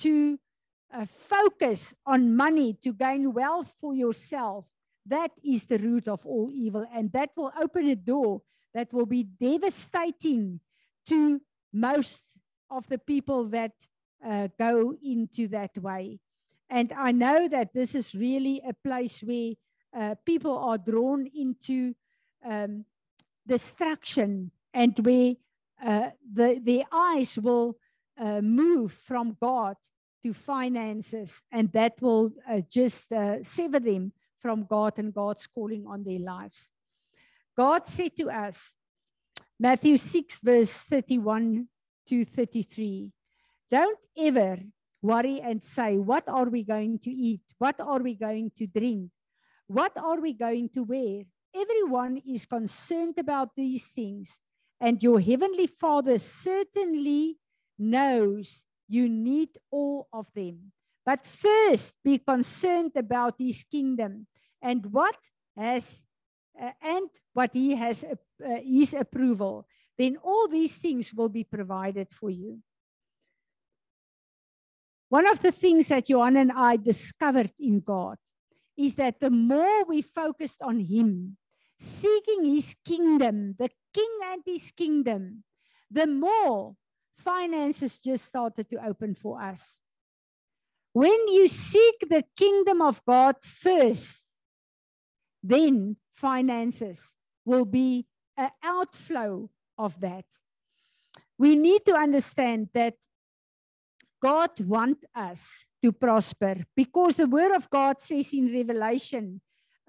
to 0.00 0.40
uh, 0.92 1.06
focus 1.06 1.94
on 2.04 2.34
money 2.34 2.76
to 2.82 2.92
gain 2.92 3.32
wealth 3.32 3.76
for 3.80 3.94
yourself, 3.94 4.64
that 5.06 5.30
is 5.44 5.66
the 5.66 5.78
root 5.78 6.08
of 6.08 6.26
all 6.26 6.50
evil. 6.52 6.84
And 6.92 7.12
that 7.12 7.30
will 7.36 7.52
open 7.56 7.86
a 7.90 7.96
door 7.96 8.42
that 8.74 8.92
will 8.92 9.06
be 9.06 9.22
devastating 9.22 10.58
to 11.06 11.40
most 11.72 12.24
of 12.68 12.88
the 12.88 12.98
people 12.98 13.44
that 13.50 13.72
uh, 14.28 14.48
go 14.58 14.96
into 15.00 15.46
that 15.46 15.78
way. 15.78 16.18
And 16.72 16.90
I 16.96 17.12
know 17.12 17.48
that 17.48 17.74
this 17.74 17.94
is 17.94 18.14
really 18.14 18.62
a 18.66 18.72
place 18.72 19.22
where 19.22 19.52
uh, 19.94 20.14
people 20.24 20.56
are 20.56 20.78
drawn 20.78 21.28
into 21.34 21.94
um, 22.42 22.86
destruction 23.46 24.50
and 24.72 24.98
where 25.00 25.34
uh, 25.84 26.08
the, 26.32 26.58
their 26.64 26.84
eyes 26.90 27.38
will 27.38 27.76
uh, 28.18 28.40
move 28.40 28.90
from 28.90 29.36
God 29.38 29.76
to 30.24 30.32
finances, 30.32 31.42
and 31.52 31.70
that 31.72 32.00
will 32.00 32.32
uh, 32.48 32.62
just 32.70 33.12
uh, 33.12 33.42
sever 33.42 33.78
them 33.78 34.12
from 34.40 34.64
God 34.64 34.94
and 34.96 35.12
God's 35.12 35.46
calling 35.46 35.84
on 35.86 36.04
their 36.04 36.20
lives. 36.20 36.70
God 37.54 37.86
said 37.86 38.16
to 38.16 38.30
us, 38.30 38.76
Matthew 39.60 39.98
6, 39.98 40.38
verse 40.42 40.72
31 40.72 41.68
to 42.08 42.24
33. 42.24 43.12
Don't 43.70 43.98
ever 44.16 44.58
worry 45.02 45.40
and 45.40 45.62
say, 45.62 45.98
What 45.98 46.28
are 46.28 46.48
we 46.48 46.62
going 46.62 46.98
to 47.00 47.10
eat? 47.10 47.42
What 47.58 47.80
are 47.80 48.00
we 48.00 48.14
going 48.14 48.52
to 48.56 48.66
drink? 48.66 49.10
What 49.66 49.92
are 49.96 50.20
we 50.20 50.32
going 50.32 50.70
to 50.70 50.84
wear? 50.84 51.24
Everyone 51.54 52.22
is 52.26 52.46
concerned 52.46 53.18
about 53.18 53.50
these 53.56 53.88
things, 53.88 54.38
and 54.80 55.02
your 55.02 55.20
heavenly 55.20 55.66
Father 55.66 56.18
certainly 56.18 57.36
knows 57.78 58.64
you 58.88 59.08
need 59.08 59.50
all 59.70 60.08
of 60.12 60.28
them. 60.34 60.72
But 61.04 61.26
first, 61.26 61.96
be 62.04 62.18
concerned 62.18 62.92
about 62.94 63.34
his 63.38 63.64
kingdom 63.64 64.26
and 64.62 64.86
what 64.86 65.16
has 65.56 66.02
uh, 66.60 66.70
and 66.80 67.08
what 67.32 67.50
he 67.52 67.74
has 67.74 68.04
uh, 68.04 68.14
his 68.62 68.94
approval. 68.94 69.66
Then 69.98 70.16
all 70.22 70.48
these 70.48 70.78
things 70.78 71.12
will 71.12 71.28
be 71.28 71.44
provided 71.44 72.08
for 72.10 72.30
you. 72.30 72.60
One 75.12 75.28
of 75.28 75.40
the 75.40 75.52
things 75.52 75.88
that 75.88 76.08
Johan 76.08 76.38
and 76.38 76.50
I 76.50 76.78
discovered 76.78 77.52
in 77.60 77.80
God 77.80 78.16
is 78.78 78.94
that 78.94 79.20
the 79.20 79.28
more 79.28 79.84
we 79.84 80.00
focused 80.00 80.62
on 80.62 80.80
him, 80.80 81.36
seeking 81.78 82.46
his 82.46 82.74
kingdom, 82.82 83.54
the 83.58 83.68
king 83.92 84.18
and 84.24 84.40
his 84.46 84.72
kingdom, 84.74 85.44
the 85.90 86.06
more 86.06 86.76
finances 87.14 88.00
just 88.00 88.24
started 88.24 88.70
to 88.70 88.82
open 88.82 89.14
for 89.14 89.38
us. 89.42 89.82
When 90.94 91.28
you 91.28 91.46
seek 91.46 92.08
the 92.08 92.24
kingdom 92.34 92.80
of 92.80 93.04
God 93.04 93.36
first, 93.44 94.40
then 95.42 95.96
finances 96.10 97.14
will 97.44 97.66
be 97.66 98.06
an 98.38 98.48
outflow 98.64 99.50
of 99.76 100.00
that. 100.00 100.24
We 101.36 101.54
need 101.54 101.84
to 101.84 101.96
understand 101.96 102.70
that 102.72 102.94
God 104.22 104.50
wants 104.60 105.04
us 105.14 105.64
to 105.82 105.90
prosper 105.90 106.64
because 106.76 107.16
the 107.16 107.26
word 107.26 107.52
of 107.52 107.68
God 107.68 108.00
says 108.00 108.32
in 108.32 108.54
Revelation 108.54 109.40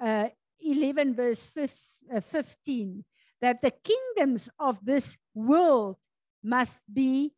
uh, 0.01 0.29
11, 0.59 1.13
verse 1.13 1.47
15, 1.47 2.09
uh, 2.09 3.01
that 3.41 3.61
the 3.61 3.71
kingdoms 3.71 4.49
of 4.57 4.83
this 4.83 5.17
world 5.35 5.97
must 6.43 6.81
be 6.91 7.33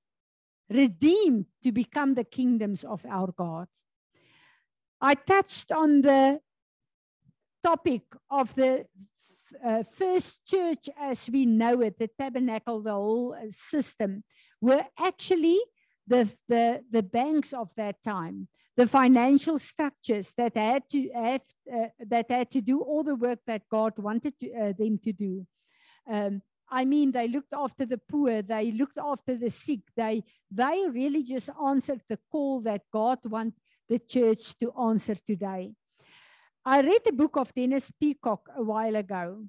redeemed 0.69 1.47
to 1.63 1.71
become 1.73 2.13
the 2.13 2.23
kingdoms 2.23 2.85
of 2.85 3.05
our 3.05 3.31
God. 3.31 3.67
I 5.01 5.15
touched 5.15 5.71
on 5.73 6.01
the 6.01 6.39
topic 7.61 8.03
of 8.29 8.55
the 8.55 8.85
uh, 9.63 9.83
first 9.83 10.45
church 10.45 10.89
as 10.97 11.29
we 11.29 11.45
know 11.45 11.81
it, 11.81 11.99
the 11.99 12.09
tabernacle, 12.17 12.81
the 12.81 12.93
whole 12.93 13.33
uh, 13.33 13.47
system, 13.49 14.23
were 14.61 14.85
actually 14.97 15.59
the, 16.07 16.29
the, 16.47 16.83
the 16.91 17.03
banks 17.03 17.53
of 17.53 17.69
that 17.77 18.03
time, 18.03 18.47
the 18.77 18.87
financial 18.87 19.59
structures 19.59 20.33
that 20.37 20.55
had 20.55 20.87
to 20.89 21.09
have, 21.13 21.41
uh, 21.73 21.87
that 21.99 22.29
had 22.29 22.51
to 22.51 22.61
do 22.61 22.81
all 22.81 23.03
the 23.03 23.15
work 23.15 23.39
that 23.47 23.63
God 23.69 23.93
wanted 23.97 24.37
to, 24.39 24.51
uh, 24.53 24.73
them 24.77 24.99
to 25.03 25.13
do. 25.13 25.47
Um, 26.09 26.41
I 26.69 26.85
mean, 26.85 27.11
they 27.11 27.27
looked 27.27 27.53
after 27.53 27.85
the 27.85 27.97
poor, 27.97 28.41
they 28.41 28.71
looked 28.71 28.97
after 28.97 29.37
the 29.37 29.49
sick, 29.49 29.81
they, 29.95 30.23
they 30.51 30.85
really 30.89 31.23
just 31.23 31.49
answered 31.63 32.01
the 32.09 32.19
call 32.31 32.61
that 32.61 32.81
God 32.91 33.19
wants 33.25 33.59
the 33.87 33.99
church 33.99 34.57
to 34.59 34.71
answer 34.73 35.15
today. 35.15 35.73
I 36.65 36.81
read 36.81 37.01
the 37.05 37.13
book 37.13 37.37
of 37.37 37.53
Dennis 37.53 37.91
Peacocke 37.91 38.49
a 38.57 38.63
while 38.63 38.95
ago, 38.95 39.45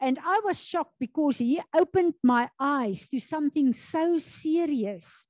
and 0.00 0.18
I 0.24 0.40
was 0.44 0.62
shocked 0.62 0.94
because 1.00 1.38
he 1.38 1.60
opened 1.74 2.14
my 2.22 2.48
eyes 2.60 3.08
to 3.08 3.18
something 3.18 3.72
so 3.72 4.18
serious. 4.18 5.26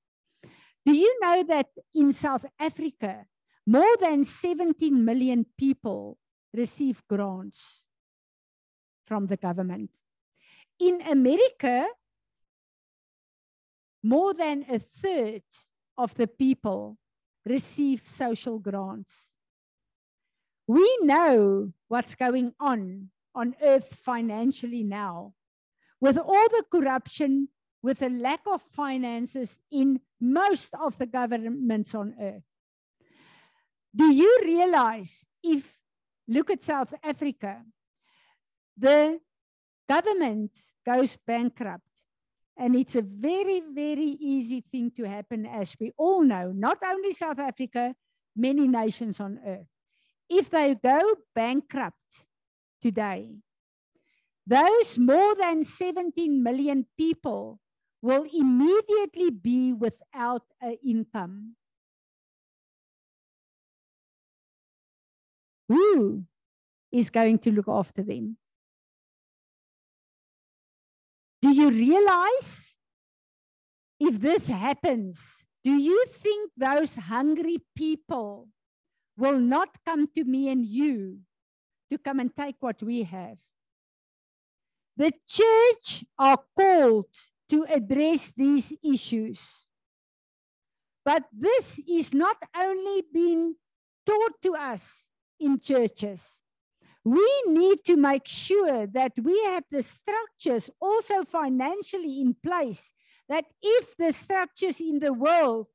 Do 0.87 0.95
you 0.95 1.19
know 1.21 1.43
that 1.43 1.67
in 1.93 2.13
South 2.13 2.47
Africa, 2.61 3.27
more 3.67 3.97
than 4.01 4.23
17 4.23 5.05
million 5.05 5.45
people 5.59 6.17
receive 6.55 7.03
grants 7.09 7.85
from 9.05 9.27
the 9.27 9.37
government? 9.37 9.91
In 10.79 11.03
America, 11.03 11.87
more 14.01 14.33
than 14.33 14.65
a 14.71 14.79
third 14.79 15.43
of 15.99 16.15
the 16.15 16.29
people 16.29 16.99
receive 17.45 18.03
social 18.07 18.61
grants. 18.61 19.33
We 20.69 20.99
know 21.03 21.73
what's 21.89 22.15
going 22.15 22.53
on 22.61 23.11
on 23.35 23.57
earth 23.61 23.97
financially 23.97 24.85
now. 24.85 25.35
With 26.01 26.17
all 26.17 26.49
the 26.51 26.65
corruption, 26.71 27.49
with 27.83 28.01
the 28.01 28.11
lack 28.11 28.41
of 28.47 28.63
finances 28.63 29.59
in 29.71 30.01
most 30.21 30.75
of 30.75 30.99
the 30.99 31.07
governments 31.07 31.95
on 31.95 32.15
earth. 32.21 32.43
Do 33.95 34.13
you 34.13 34.41
realize 34.45 35.25
if, 35.43 35.79
look 36.29 36.51
at 36.51 36.63
South 36.63 36.93
Africa, 37.03 37.63
the 38.77 39.21
government 39.89 40.53
goes 40.85 41.17
bankrupt. 41.27 41.83
And 42.59 42.75
it's 42.75 42.97
a 42.97 43.03
very, 43.03 43.61
very 43.61 44.17
easy 44.21 44.63
thing 44.73 44.91
to 44.97 45.05
happen, 45.05 45.45
as 45.47 45.77
we 45.79 45.93
all 45.97 46.23
know, 46.23 46.53
not 46.53 46.79
only 46.85 47.13
South 47.13 47.39
Africa, 47.39 47.95
many 48.35 48.67
nations 48.67 49.21
on 49.21 49.39
earth. 49.47 49.67
If 50.29 50.51
they 50.51 50.75
go 50.75 51.01
bankrupt 51.35 52.27
today, 52.81 53.37
those 54.47 54.99
more 54.99 55.35
than 55.35 55.65
17 55.65 56.43
million 56.43 56.87
people 56.97 57.61
will 58.07 58.25
immediately 58.33 59.31
be 59.31 59.73
without 59.73 60.45
an 60.61 60.77
income. 60.87 61.57
Who 65.69 66.23
is 66.93 67.11
going 67.11 67.41
to 67.41 67.51
look 67.51 67.67
after 67.67 68.05
them? 68.05 68.37
Do 71.43 71.51
you 71.51 71.69
realize 71.71 72.77
if 73.99 74.21
this 74.21 74.47
happens, 74.47 75.43
do 75.65 75.73
you 75.73 76.05
think 76.07 76.53
those 76.57 76.95
hungry 76.95 77.59
people 77.75 78.47
will 79.19 79.41
not 79.41 79.71
come 79.85 80.07
to 80.15 80.23
me 80.23 80.49
and 80.49 80.65
you 80.65 81.23
to 81.91 81.99
come 81.99 82.21
and 82.21 82.31
take 82.37 82.55
what 82.61 82.81
we 82.85 83.03
have? 83.03 83.39
The 84.97 85.13
church 85.27 86.05
are 86.17 86.39
called 86.57 87.11
to 87.49 87.65
address 87.69 88.33
these 88.37 88.73
issues. 88.83 89.69
But 91.05 91.25
this 91.33 91.81
is 91.89 92.13
not 92.13 92.37
only 92.57 93.03
being 93.13 93.55
taught 94.05 94.43
to 94.43 94.55
us 94.55 95.07
in 95.39 95.61
churches, 95.61 96.41
we 97.05 97.43
need 97.47 97.85
to 97.85 97.97
make 97.97 98.27
sure 98.27 98.89
that 98.89 99.13
we 99.23 99.41
have 99.45 99.63
the 99.71 99.83
structures 99.83 100.71
also 100.81 101.23
financially 101.23 102.21
in 102.21 102.35
place 102.35 102.93
that 103.29 103.45
if 103.63 103.97
the 103.97 104.13
structures 104.13 104.81
in 104.81 104.99
the 104.99 105.13
world 105.13 105.69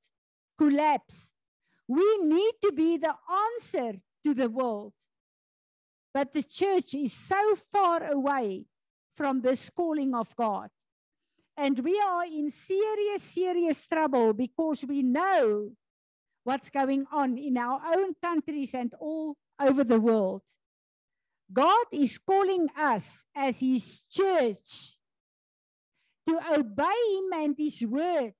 collapse, 0.57 1.31
we 1.87 2.17
need 2.23 2.53
to 2.63 2.71
be 2.73 2.97
the 2.97 3.15
answer 3.29 3.99
to 4.25 4.33
the 4.33 4.49
world. 4.49 4.93
But 6.13 6.33
the 6.33 6.43
church 6.43 6.93
is 6.93 7.13
so 7.13 7.55
far 7.55 8.11
away 8.11 8.65
from 9.15 9.41
this 9.41 9.69
calling 9.69 10.13
of 10.13 10.35
God. 10.35 10.69
And 11.57 11.79
we 11.79 11.99
are 11.99 12.25
in 12.25 12.49
serious, 12.49 13.21
serious 13.21 13.87
trouble 13.87 14.33
because 14.33 14.83
we 14.87 15.03
know 15.03 15.71
what's 16.43 16.69
going 16.69 17.05
on 17.11 17.37
in 17.37 17.57
our 17.57 17.81
own 17.95 18.13
countries 18.21 18.73
and 18.73 18.93
all 18.99 19.35
over 19.59 19.83
the 19.83 19.99
world. 19.99 20.41
God 21.51 21.85
is 21.91 22.17
calling 22.17 22.67
us 22.77 23.25
as 23.35 23.59
his 23.59 24.07
church 24.09 24.95
to 26.27 26.39
obey 26.53 27.17
him 27.17 27.33
and 27.33 27.55
his 27.57 27.83
word 27.85 28.33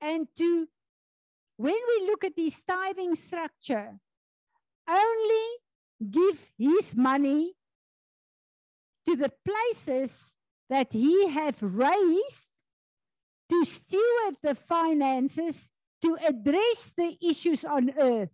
and 0.00 0.26
to 0.36 0.68
when 1.56 1.74
we 1.74 2.06
look 2.06 2.24
at 2.24 2.32
his 2.36 2.62
tithing 2.64 3.14
structure 3.14 3.98
only 4.88 5.46
give 6.10 6.50
his 6.58 6.94
money 6.94 7.54
to 9.06 9.16
the 9.16 9.32
places 9.44 10.35
that 10.68 10.92
he 10.92 11.28
have 11.28 11.56
raised 11.60 12.50
to 13.48 13.64
steward 13.64 14.36
the 14.42 14.54
finances 14.54 15.70
to 16.02 16.16
address 16.26 16.92
the 16.96 17.16
issues 17.22 17.64
on 17.64 17.92
earth 17.98 18.30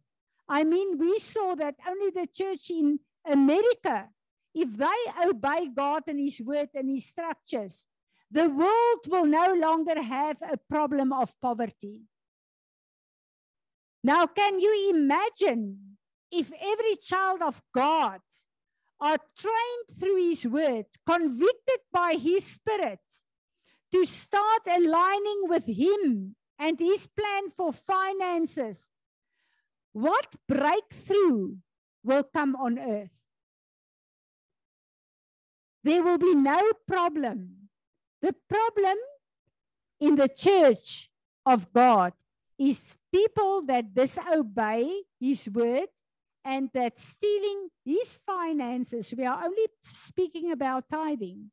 i 0.49 0.65
mean 0.65 0.99
we 0.99 1.19
saw 1.19 1.55
that 1.55 1.75
only 1.87 2.11
the 2.11 2.27
church 2.27 2.71
in 2.71 2.99
America, 3.27 4.09
if 4.55 4.77
they 4.77 5.29
obey 5.29 5.69
God 5.69 6.03
and 6.07 6.21
His 6.21 6.41
word 6.41 6.69
and 6.75 6.91
His 6.91 7.07
structures, 7.07 7.87
the 8.31 8.49
world 8.49 9.01
will 9.09 9.27
no 9.27 9.55
longer 9.55 10.01
have 10.03 10.39
a 10.43 10.57
problem 10.57 11.13
of 11.13 11.39
poverty. 11.41 12.03
Now, 14.03 14.27
can 14.27 14.59
you 14.59 14.93
imagine 14.95 15.97
if 16.31 16.51
every 16.61 16.97
child 16.97 17.43
of 17.43 17.63
God 17.75 18.21
are 19.03 19.19
trained 19.37 19.99
through 19.99 20.31
His 20.31 20.47
word, 20.47 20.87
convicted 21.05 21.81
by 21.93 22.15
His 22.15 22.45
Spirit, 22.45 23.01
to 23.91 24.05
start 24.05 24.63
aligning 24.67 25.43
with 25.49 25.67
Him 25.67 26.37
and 26.57 26.79
His 26.79 27.09
plan 27.09 27.51
for 27.57 27.73
finances, 27.73 28.91
what 29.93 30.37
breakthrough 30.49 31.57
will 32.05 32.23
come 32.23 32.55
on 32.55 32.79
earth? 32.79 33.11
There 35.83 36.03
will 36.05 36.19
be 36.19 36.37
no 36.37 36.61
problem. 36.87 37.69
The 38.21 38.35
problem 38.49 38.97
in 39.99 40.15
the 40.15 40.29
church 40.29 41.11
of 41.45 41.73
God 41.73 42.13
is 42.57 42.97
people 43.13 43.63
that 43.63 43.93
disobey 43.93 45.03
His 45.19 45.49
word 45.49 45.89
and 46.45 46.71
that 46.75 46.99
stealing 46.99 47.69
His 47.85 48.19
finances. 48.27 49.13
We 49.17 49.25
are 49.25 49.45
only 49.45 49.67
speaking 49.81 50.51
about 50.51 50.89
tithing. 50.91 51.51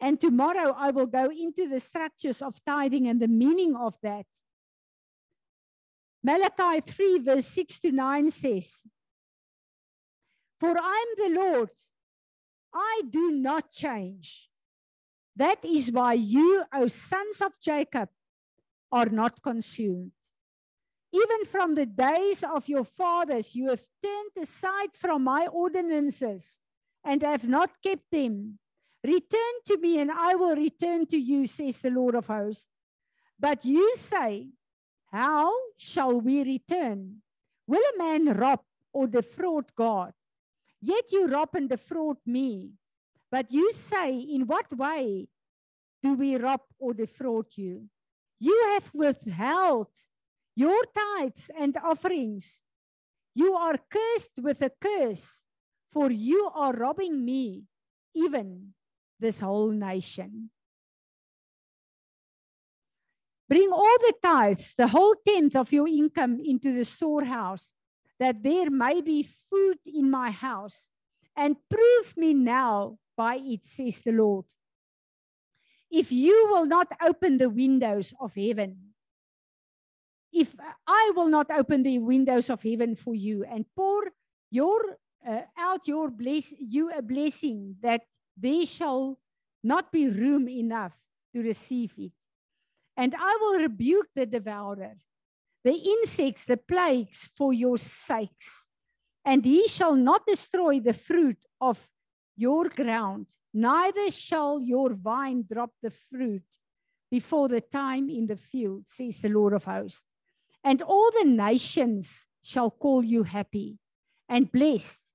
And 0.00 0.20
tomorrow 0.20 0.74
I 0.76 0.90
will 0.90 1.06
go 1.06 1.30
into 1.30 1.68
the 1.68 1.80
structures 1.80 2.42
of 2.42 2.62
tithing 2.64 3.08
and 3.08 3.20
the 3.20 3.28
meaning 3.28 3.74
of 3.74 3.96
that. 4.02 4.26
Malachi 6.22 6.80
3, 6.80 7.18
verse 7.18 7.46
6 7.46 7.80
to 7.80 7.92
9 7.92 8.30
says, 8.30 8.82
For 10.58 10.74
I 10.78 11.04
am 11.04 11.32
the 11.32 11.40
Lord, 11.40 11.70
I 12.72 13.02
do 13.10 13.30
not 13.30 13.70
change. 13.70 14.48
That 15.36 15.64
is 15.64 15.90
why 15.90 16.14
you, 16.14 16.64
O 16.72 16.86
sons 16.86 17.40
of 17.40 17.58
Jacob, 17.60 18.08
are 18.90 19.06
not 19.06 19.42
consumed. 19.42 20.12
Even 21.14 21.44
from 21.44 21.76
the 21.76 21.86
days 21.86 22.42
of 22.42 22.68
your 22.68 22.82
fathers, 22.82 23.54
you 23.54 23.68
have 23.68 23.86
turned 24.02 24.34
aside 24.42 24.92
from 24.94 25.22
my 25.22 25.46
ordinances 25.46 26.58
and 27.04 27.22
have 27.22 27.46
not 27.46 27.70
kept 27.80 28.10
them. 28.10 28.58
Return 29.04 29.54
to 29.66 29.76
me, 29.78 30.00
and 30.00 30.10
I 30.10 30.34
will 30.34 30.56
return 30.56 31.06
to 31.06 31.16
you, 31.16 31.46
says 31.46 31.78
the 31.78 31.90
Lord 31.90 32.16
of 32.16 32.26
hosts. 32.26 32.68
But 33.38 33.64
you 33.64 33.94
say, 33.94 34.48
How 35.12 35.52
shall 35.76 36.20
we 36.20 36.42
return? 36.42 37.22
Will 37.68 37.82
a 37.94 37.98
man 37.98 38.34
rob 38.36 38.62
or 38.92 39.06
defraud 39.06 39.66
God? 39.76 40.14
Yet 40.82 41.12
you 41.12 41.28
rob 41.28 41.54
and 41.54 41.68
defraud 41.68 42.16
me. 42.26 42.70
But 43.30 43.52
you 43.52 43.72
say, 43.72 44.18
In 44.18 44.48
what 44.48 44.66
way 44.76 45.28
do 46.02 46.14
we 46.14 46.34
rob 46.36 46.62
or 46.80 46.92
defraud 46.92 47.46
you? 47.54 47.84
You 48.40 48.72
have 48.72 48.90
withheld 48.92 49.94
your 50.54 50.84
tithes 50.94 51.50
and 51.58 51.76
offerings. 51.82 52.60
You 53.34 53.54
are 53.54 53.78
cursed 53.90 54.38
with 54.38 54.62
a 54.62 54.70
curse, 54.80 55.44
for 55.92 56.10
you 56.10 56.50
are 56.54 56.72
robbing 56.72 57.24
me, 57.24 57.64
even 58.14 58.74
this 59.18 59.40
whole 59.40 59.70
nation. 59.70 60.50
Bring 63.48 63.70
all 63.72 63.98
the 63.98 64.14
tithes, 64.22 64.74
the 64.76 64.88
whole 64.88 65.14
tenth 65.26 65.56
of 65.56 65.72
your 65.72 65.88
income 65.88 66.40
into 66.44 66.72
the 66.72 66.84
storehouse, 66.84 67.72
that 68.18 68.42
there 68.42 68.70
may 68.70 69.00
be 69.00 69.26
food 69.50 69.78
in 69.86 70.10
my 70.10 70.30
house, 70.30 70.90
and 71.36 71.56
prove 71.68 72.16
me 72.16 72.32
now 72.32 72.98
by 73.16 73.36
it, 73.36 73.64
says 73.64 74.02
the 74.02 74.12
Lord. 74.12 74.46
If 75.90 76.10
you 76.10 76.48
will 76.50 76.66
not 76.66 76.88
open 77.04 77.38
the 77.38 77.50
windows 77.50 78.14
of 78.20 78.34
heaven, 78.34 78.93
if 80.34 80.54
I 80.86 81.12
will 81.14 81.28
not 81.28 81.50
open 81.50 81.82
the 81.82 81.98
windows 81.98 82.50
of 82.50 82.62
heaven 82.62 82.96
for 82.96 83.14
you 83.14 83.44
and 83.44 83.64
pour 83.76 84.02
your 84.50 84.98
uh, 85.26 85.42
out 85.56 85.86
your 85.88 86.10
bless 86.10 86.52
you 86.58 86.90
a 86.90 87.00
blessing 87.00 87.76
that 87.80 88.02
there 88.36 88.66
shall 88.66 89.18
not 89.62 89.90
be 89.90 90.08
room 90.08 90.48
enough 90.48 90.92
to 91.34 91.42
receive 91.42 91.94
it. 91.96 92.12
And 92.96 93.14
I 93.18 93.38
will 93.40 93.60
rebuke 93.60 94.08
the 94.14 94.26
devourer, 94.26 94.96
the 95.64 95.74
insects, 95.74 96.44
the 96.44 96.56
plagues 96.56 97.30
for 97.36 97.52
your 97.52 97.78
sakes. 97.78 98.68
And 99.24 99.44
he 99.44 99.66
shall 99.68 99.94
not 99.94 100.26
destroy 100.26 100.80
the 100.80 100.92
fruit 100.92 101.38
of 101.60 101.88
your 102.36 102.68
ground, 102.68 103.26
neither 103.52 104.10
shall 104.10 104.60
your 104.60 104.92
vine 104.92 105.46
drop 105.50 105.70
the 105.82 105.90
fruit 105.90 106.42
before 107.10 107.48
the 107.48 107.60
time 107.60 108.10
in 108.10 108.26
the 108.26 108.36
field, 108.36 108.88
says 108.88 109.20
the 109.20 109.28
Lord 109.28 109.52
of 109.52 109.64
hosts. 109.64 110.04
And 110.64 110.80
all 110.82 111.10
the 111.10 111.28
nations 111.28 112.26
shall 112.42 112.70
call 112.70 113.04
you 113.04 113.22
happy 113.22 113.78
and 114.28 114.50
blessed, 114.50 115.08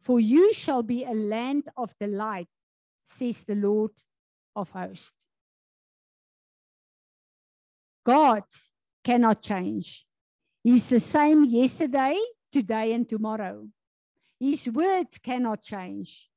for 0.00 0.18
you 0.18 0.52
shall 0.54 0.82
be 0.82 1.04
a 1.04 1.12
land 1.12 1.64
of 1.76 1.94
delight 2.00 2.48
says 3.04 3.44
the 3.44 3.54
Lord 3.54 3.92
of 4.56 4.70
hosts. 4.70 5.12
God 8.04 8.44
cannot 9.02 9.42
change. 9.42 10.06
He's 10.62 10.88
the 10.88 11.00
same 11.00 11.44
yesterday, 11.44 12.18
today, 12.52 12.92
and 12.92 13.08
tomorrow. 13.08 13.66
His 14.40 14.68
word 14.68 15.06
cannot 15.22 15.62
change. 15.62 16.28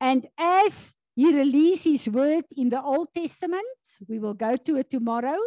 And 0.00 0.26
as 0.38 0.94
he 1.14 1.32
released 1.32 1.84
his 1.84 2.08
word 2.08 2.44
in 2.56 2.68
the 2.68 2.82
Old 2.82 3.08
Testament, 3.14 3.66
we 4.08 4.18
will 4.18 4.34
go 4.34 4.56
to 4.56 4.76
it 4.76 4.90
tomorrow. 4.90 5.38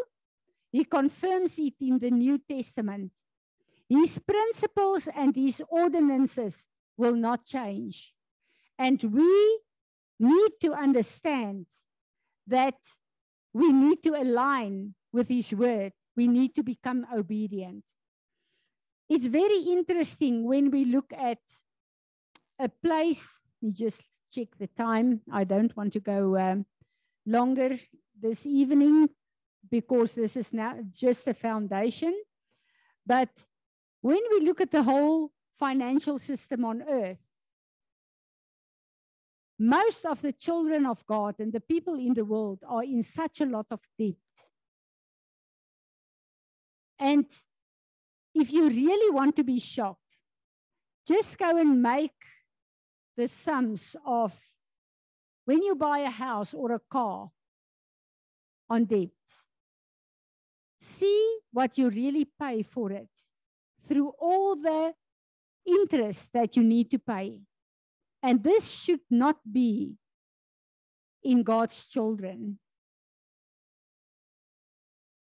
He 0.76 0.84
confirms 0.84 1.57
it 1.57 1.76
in 1.80 1.99
the 1.99 2.11
New 2.11 2.38
Testament. 2.38 3.13
His 3.88 4.19
principles 4.19 5.07
and 5.07 5.34
his 5.34 5.63
ordinances 5.69 6.65
will 6.97 7.15
not 7.15 7.45
change. 7.45 8.13
And 8.78 9.01
we 9.01 9.59
need 10.19 10.51
to 10.59 10.73
understand 10.73 11.67
that 12.47 12.76
we 13.53 13.71
need 13.71 14.03
to 14.03 14.21
align 14.21 14.95
with 15.13 15.30
His 15.30 15.53
word. 15.53 15.93
We 16.13 16.28
need 16.28 16.53
to 16.55 16.63
become 16.63 17.07
obedient. 17.15 17.86
It's 19.07 19.28
very 19.28 19.59
interesting 19.59 20.43
when 20.43 20.71
we 20.71 20.84
look 20.84 21.13
at 21.17 21.39
a 22.59 22.67
place. 22.67 23.39
Let 23.61 23.67
me 23.67 23.73
just 23.73 24.03
check 24.30 24.49
the 24.59 24.67
time. 24.67 25.21
I 25.32 25.45
don't 25.45 25.73
want 25.78 25.93
to 25.93 26.01
go 26.01 26.38
um, 26.38 26.65
longer 27.26 27.80
this 28.21 28.45
evening 28.45 29.07
because 29.70 30.16
this 30.16 30.36
is 30.38 30.53
now 30.53 30.78
just 30.91 31.28
a 31.28 31.34
foundation. 31.34 32.13
But 33.05 33.30
when 34.01 34.22
we 34.32 34.41
look 34.41 34.61
at 34.61 34.72
the 34.72 34.84
whole 34.84 35.32
financial 35.57 36.20
system 36.20 36.66
on 36.66 36.84
earth, 36.88 37.18
most 39.57 40.05
of 40.05 40.22
the 40.22 40.34
children 40.34 40.86
of 40.86 41.05
God 41.05 41.36
and 41.39 41.53
the 41.53 41.61
people 41.61 41.95
in 41.95 42.13
the 42.13 42.26
world 42.26 42.59
are 42.68 42.84
in 42.84 43.03
such 43.03 43.41
a 43.41 43.45
lot 43.45 43.68
of 43.72 43.80
debt. 43.97 44.16
And 46.99 47.26
if 48.34 48.51
you 48.51 48.68
really 48.68 49.13
want 49.13 49.36
to 49.38 49.43
be 49.43 49.59
shocked, 49.59 49.99
just 51.07 51.38
go 51.38 51.57
and 51.57 51.82
make 51.82 52.11
the 53.16 53.28
sums 53.28 53.95
of 54.05 54.38
when 55.45 55.61
you 55.61 55.76
buy 55.76 55.99
a 55.99 56.09
house 56.09 56.53
or 56.53 56.74
a 56.74 56.80
car 56.80 57.32
on 58.70 58.86
debt. 58.86 59.09
See 60.86 61.39
what 61.51 61.79
you 61.79 61.89
really 61.89 62.25
pay 62.39 62.61
for 62.61 62.91
it 62.91 63.09
through 63.88 64.09
all 64.19 64.55
the 64.55 64.93
interest 65.65 66.29
that 66.33 66.55
you 66.55 66.61
need 66.61 66.91
to 66.91 66.99
pay. 66.99 67.41
And 68.21 68.43
this 68.43 68.69
should 68.69 68.99
not 69.09 69.38
be 69.51 69.95
in 71.23 71.41
God's 71.41 71.88
children. 71.88 72.59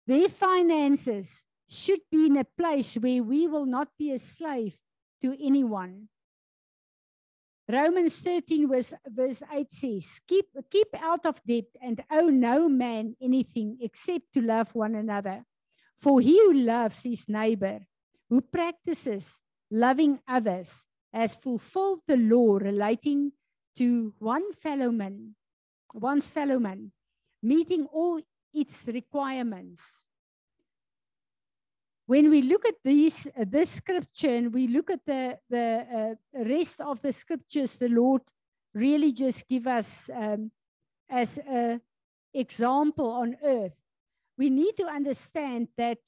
Their 0.05 0.29
finances 0.29 1.43
should 1.67 2.01
be 2.11 2.27
in 2.27 2.37
a 2.37 2.45
place 2.45 2.93
where 2.93 3.23
we 3.23 3.47
will 3.47 3.65
not 3.65 3.89
be 3.97 4.11
a 4.11 4.19
slave 4.19 4.77
to 5.21 5.35
anyone. 5.41 6.09
Romans 7.69 8.15
13, 8.19 8.69
verse, 8.69 8.93
verse 9.05 9.43
8 9.51 9.71
says, 9.71 10.21
keep, 10.25 10.45
keep 10.71 10.87
out 11.01 11.25
of 11.25 11.41
debt 11.45 11.65
and 11.81 12.01
owe 12.09 12.29
no 12.29 12.69
man 12.69 13.15
anything 13.21 13.77
except 13.81 14.33
to 14.33 14.41
love 14.41 14.73
one 14.73 14.95
another. 14.95 15.43
For 15.97 16.21
he 16.21 16.37
who 16.39 16.53
loves 16.53 17.03
his 17.03 17.27
neighbor, 17.27 17.79
who 18.29 18.39
practices 18.41 19.41
loving 19.69 20.19
others, 20.27 20.85
has 21.13 21.35
fulfilled 21.35 22.01
the 22.07 22.15
law 22.15 22.57
relating 22.57 23.33
to 23.75 24.13
one 24.19 24.53
fellow 24.53 24.91
man, 24.91 25.35
one's 25.93 26.27
fellow 26.27 26.59
man, 26.59 26.91
meeting 27.43 27.85
all 27.91 28.21
its 28.53 28.87
requirements. 28.87 30.05
When 32.07 32.29
we 32.29 32.41
look 32.41 32.65
at 32.65 32.75
these, 32.83 33.27
uh, 33.27 33.45
this 33.47 33.69
scripture 33.69 34.29
and 34.29 34.53
we 34.53 34.67
look 34.67 34.89
at 34.89 35.05
the, 35.05 35.37
the 35.49 36.17
uh, 36.35 36.43
rest 36.43 36.81
of 36.81 37.01
the 37.01 37.11
scriptures, 37.11 37.75
the 37.75 37.89
Lord 37.89 38.21
really 38.73 39.11
just 39.11 39.47
give 39.47 39.67
us 39.67 40.09
um, 40.15 40.51
as 41.09 41.37
an 41.39 41.81
example 42.33 43.11
on 43.11 43.37
earth. 43.43 43.75
We 44.37 44.49
need 44.49 44.77
to 44.77 44.87
understand 44.87 45.67
that 45.77 45.99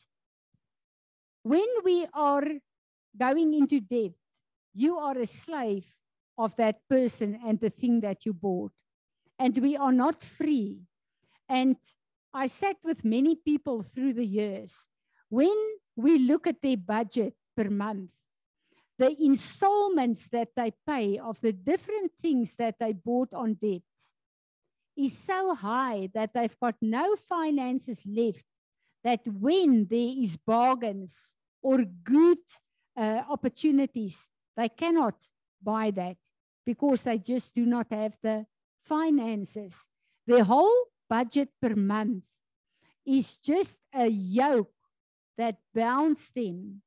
when 1.43 1.67
we 1.83 2.07
are 2.13 2.47
going 3.17 3.53
into 3.53 3.79
debt, 3.81 4.13
you 4.73 4.97
are 4.97 5.17
a 5.17 5.27
slave 5.27 5.85
of 6.37 6.55
that 6.55 6.87
person 6.89 7.39
and 7.45 7.59
the 7.59 7.69
thing 7.69 7.99
that 8.01 8.25
you 8.25 8.33
bought. 8.33 8.71
and 9.39 9.57
we 9.57 9.77
are 9.77 9.93
not 9.93 10.21
free. 10.21 10.81
And 11.47 11.77
I 12.33 12.47
sat 12.47 12.75
with 12.83 13.03
many 13.05 13.35
people 13.35 13.81
through 13.81 14.13
the 14.13 14.25
years. 14.25 14.87
When 15.29 15.57
we 15.99 16.17
look 16.17 16.47
at 16.47 16.61
their 16.61 16.77
budget 16.77 17.33
per 17.55 17.69
month, 17.69 18.11
the 18.97 19.15
installments 19.21 20.29
that 20.29 20.49
they 20.55 20.71
pay 20.85 21.17
of 21.17 21.39
the 21.41 21.53
different 21.53 22.11
things 22.21 22.55
that 22.55 22.75
they 22.79 22.93
bought 22.93 23.33
on 23.33 23.53
debt 23.53 23.81
is 24.97 25.17
so 25.17 25.55
high 25.55 26.09
that 26.13 26.33
they've 26.33 26.59
got 26.59 26.75
no 26.81 27.15
finances 27.15 28.03
left 28.05 28.45
that 29.03 29.21
when 29.25 29.87
there 29.89 30.13
is 30.17 30.35
bargains 30.35 31.33
or 31.61 31.85
good 32.03 32.43
uh, 32.97 33.23
opportunities 33.29 34.27
they 34.57 34.67
cannot 34.67 35.15
buy 35.63 35.91
that 35.91 36.17
because 36.65 37.03
they 37.03 37.17
just 37.17 37.55
do 37.55 37.65
not 37.65 37.87
have 37.91 38.17
the 38.21 38.45
finances. 38.83 39.87
Their 40.27 40.43
whole 40.43 40.87
budget 41.09 41.49
per 41.61 41.75
month 41.75 42.23
is 43.05 43.37
just 43.37 43.79
a 43.93 44.07
yoke 44.07 44.73
that 45.39 45.55
bounds 45.73 46.31
them 46.35 46.81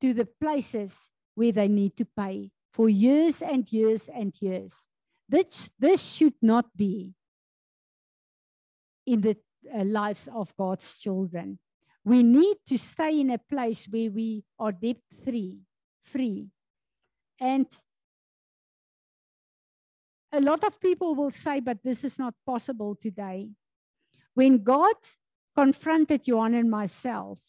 to 0.00 0.14
the 0.14 0.24
places 0.24 1.10
where 1.34 1.50
they 1.50 1.66
need 1.66 1.96
to 1.96 2.04
pay 2.04 2.50
for 2.72 2.88
years 2.88 3.42
and 3.42 3.70
years 3.72 4.08
and 4.08 4.32
years. 4.40 4.86
This, 5.28 5.70
this 5.76 6.00
should 6.14 6.34
not 6.40 6.66
be 6.76 7.14
in 9.06 9.22
the 9.22 9.36
uh, 9.74 9.82
lives 9.82 10.28
of 10.32 10.54
God's 10.56 10.96
children. 10.98 11.58
We 12.04 12.22
need 12.22 12.58
to 12.68 12.78
stay 12.78 13.20
in 13.20 13.30
a 13.30 13.38
place 13.38 13.88
where 13.90 14.08
we 14.08 14.44
are 14.56 14.70
debt 14.70 14.98
free, 15.24 15.58
free. 16.04 16.46
And 17.40 17.66
a 20.32 20.40
lot 20.40 20.62
of 20.62 20.80
people 20.80 21.16
will 21.16 21.32
say, 21.32 21.58
but 21.58 21.82
this 21.82 22.04
is 22.04 22.20
not 22.20 22.34
possible 22.46 22.94
today. 22.94 23.48
When 24.34 24.62
God 24.62 24.94
confronted 25.56 26.28
Johan 26.28 26.54
and 26.54 26.70
myself, 26.70 27.40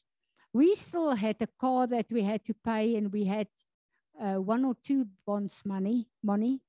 we 0.58 0.74
still 0.74 1.14
had 1.14 1.36
a 1.40 1.48
car 1.60 1.86
that 1.86 2.08
we 2.10 2.24
had 2.24 2.44
to 2.46 2.54
pay 2.66 2.96
and 2.96 3.14
we 3.14 3.26
had 3.26 3.48
uh, 4.20 4.42
one 4.42 4.66
or 4.66 4.76
two 4.84 5.06
bonds 5.26 5.62
money, 5.64 6.08
money. 6.24 6.62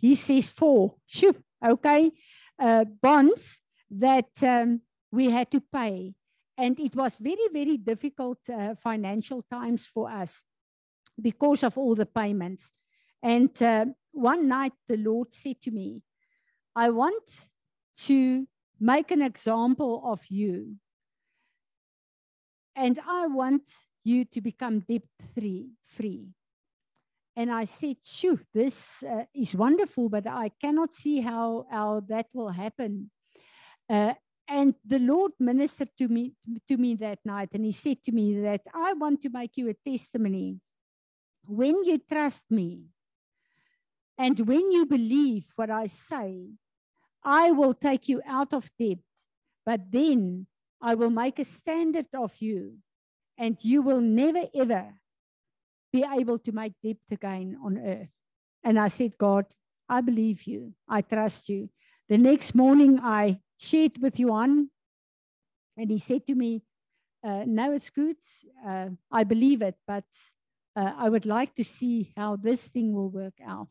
He 0.00 0.14
says 0.14 0.48
four. 0.48 0.94
Shoo, 1.06 1.34
okay. 1.62 2.10
Uh, 2.58 2.86
bonds 2.86 3.60
that 3.90 4.30
um, 4.42 4.80
we 5.10 5.28
had 5.28 5.50
to 5.50 5.60
pay. 5.60 6.14
And 6.56 6.80
it 6.80 6.94
was 6.96 7.16
very, 7.16 7.48
very 7.52 7.76
difficult 7.76 8.38
uh, 8.48 8.74
financial 8.76 9.42
times 9.50 9.86
for 9.86 10.10
us 10.10 10.44
because 11.20 11.62
of 11.62 11.76
all 11.76 11.94
the 11.94 12.06
payments. 12.06 12.70
And 13.22 13.54
uh, 13.62 13.86
one 14.12 14.48
night 14.48 14.72
the 14.88 14.96
Lord 14.96 15.34
said 15.34 15.60
to 15.62 15.70
me, 15.70 16.00
I 16.74 16.88
want 16.88 17.28
to 18.06 18.46
make 18.80 19.10
an 19.10 19.20
example 19.20 20.02
of 20.06 20.20
you. 20.30 20.76
And 22.74 22.98
I 23.06 23.26
want 23.26 23.68
you 24.04 24.24
to 24.24 24.40
become 24.40 24.80
debt 24.80 25.02
free. 25.34 25.70
free. 25.86 26.28
And 27.34 27.50
I 27.50 27.64
said, 27.64 27.96
shoo, 28.02 28.40
this 28.52 29.02
uh, 29.02 29.24
is 29.34 29.54
wonderful, 29.54 30.08
but 30.08 30.26
I 30.26 30.50
cannot 30.60 30.92
see 30.92 31.20
how, 31.20 31.66
how 31.70 32.02
that 32.08 32.26
will 32.34 32.50
happen. 32.50 33.10
Uh, 33.88 34.14
and 34.48 34.74
the 34.84 34.98
Lord 34.98 35.32
ministered 35.40 35.90
to 35.96 36.08
me, 36.08 36.34
to 36.68 36.76
me 36.76 36.94
that 36.96 37.20
night, 37.24 37.50
and 37.54 37.64
he 37.64 37.72
said 37.72 38.02
to 38.04 38.12
me 38.12 38.38
that 38.40 38.62
I 38.74 38.92
want 38.92 39.22
to 39.22 39.30
make 39.30 39.56
you 39.56 39.70
a 39.70 39.90
testimony. 39.90 40.60
When 41.46 41.84
you 41.84 41.98
trust 41.98 42.50
me, 42.50 42.82
and 44.18 44.38
when 44.40 44.70
you 44.70 44.84
believe 44.84 45.46
what 45.56 45.70
I 45.70 45.86
say, 45.86 46.48
I 47.24 47.50
will 47.50 47.72
take 47.72 48.08
you 48.08 48.20
out 48.26 48.52
of 48.52 48.70
debt, 48.78 48.98
but 49.64 49.80
then 49.90 50.46
I 50.82 50.94
will 50.96 51.10
make 51.10 51.38
a 51.38 51.44
standard 51.44 52.08
of 52.12 52.36
you 52.40 52.78
and 53.38 53.56
you 53.64 53.82
will 53.82 54.00
never 54.00 54.42
ever 54.54 54.94
be 55.92 56.04
able 56.04 56.38
to 56.40 56.52
make 56.52 56.72
debt 56.82 56.96
again 57.10 57.56
on 57.62 57.78
earth. 57.78 58.18
And 58.64 58.78
I 58.78 58.88
said, 58.88 59.16
God, 59.18 59.46
I 59.88 60.00
believe 60.00 60.44
you. 60.44 60.74
I 60.88 61.02
trust 61.02 61.48
you. 61.48 61.68
The 62.08 62.18
next 62.18 62.54
morning, 62.54 62.98
I 63.02 63.40
shared 63.58 63.98
with 64.00 64.18
Johan, 64.18 64.70
and 65.76 65.90
he 65.90 65.98
said 65.98 66.26
to 66.26 66.34
me, 66.34 66.62
uh, 67.24 67.44
No, 67.46 67.72
it's 67.72 67.90
good. 67.90 68.16
Uh, 68.66 68.90
I 69.10 69.24
believe 69.24 69.62
it, 69.62 69.76
but 69.86 70.04
uh, 70.74 70.92
I 70.96 71.08
would 71.08 71.26
like 71.26 71.54
to 71.54 71.64
see 71.64 72.12
how 72.16 72.36
this 72.36 72.68
thing 72.68 72.92
will 72.94 73.10
work 73.10 73.38
out. 73.46 73.68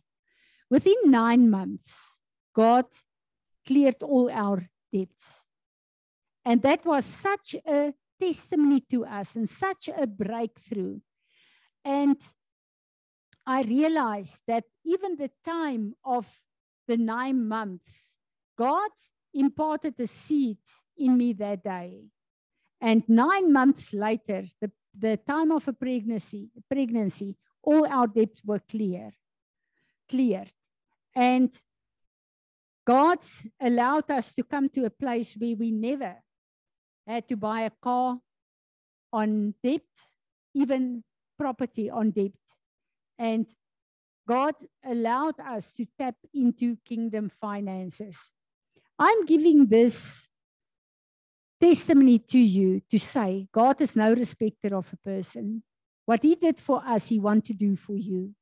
Within 0.70 0.96
nine 1.06 1.50
months, 1.50 2.20
God 2.56 2.86
cleared 3.66 4.02
all 4.04 4.30
our 4.30 4.70
debts. 4.94 5.46
And 6.46 6.62
that 6.64 6.86
was 6.86 7.06
such 7.06 7.56
a 7.66 7.94
testimony 8.20 8.82
to 8.92 9.06
us 9.06 9.36
and 9.36 9.48
such 9.50 9.90
a 9.96 10.08
breakthrough. 10.08 11.00
And 11.84 12.18
I 13.46 13.64
realized 13.64 14.42
that 14.48 14.66
even 14.86 15.16
the 15.16 15.32
time 15.44 15.96
of 16.04 16.28
the 16.88 16.98
nine 16.98 17.48
months, 17.48 18.16
God 18.58 18.92
imparted 19.34 19.96
a 20.00 20.08
seed 20.08 20.60
in 20.98 21.18
me 21.18 21.34
that 21.34 21.64
day. 21.64 22.06
And 22.80 23.04
nine 23.08 23.52
months 23.52 23.94
later, 23.94 24.46
the, 24.60 24.72
the 24.98 25.18
time 25.18 25.52
of 25.52 25.68
a 25.68 25.74
pregnancy, 25.74 26.50
pregnancy, 26.70 27.38
all 27.64 27.86
our 27.86 28.08
debts 28.08 28.42
were 28.44 28.60
clear, 28.60 29.12
cleared. 30.10 30.52
And 31.16 31.52
God 32.86 33.20
allowed 33.60 34.10
us 34.10 34.34
to 34.34 34.44
come 34.44 34.70
to 34.70 34.86
a 34.86 34.90
place 34.90 35.36
where 35.38 35.56
we 35.56 35.72
never 35.72 36.16
had 37.08 37.28
to 37.28 37.36
buy 37.36 37.62
a 37.62 37.72
car 37.82 38.20
on 39.12 39.54
debt, 39.64 39.82
even 40.54 41.04
property 41.38 41.90
on 41.90 42.12
debt. 42.12 42.32
And 43.18 43.48
God 44.28 44.56
allowed 44.86 45.40
us 45.40 45.74
to 45.74 45.86
tap 45.98 46.16
into 46.34 46.78
kingdom 46.86 47.30
finances. 47.30 48.34
I'm 48.98 49.26
giving 49.26 49.66
this 49.68 50.30
testimony 51.60 52.20
to 52.20 52.40
you 52.40 52.82
to 52.90 53.00
say 53.00 53.48
God 53.52 53.82
is 53.82 53.96
no 53.96 54.14
respecter 54.14 54.76
of 54.76 54.92
a 54.94 54.98
person. 54.98 55.64
What 56.06 56.24
He 56.24 56.36
did 56.36 56.60
for 56.60 56.84
us, 56.86 57.08
He 57.08 57.20
wants 57.20 57.48
to 57.48 57.54
do 57.54 57.76
for 57.76 57.96
you. 57.96 58.34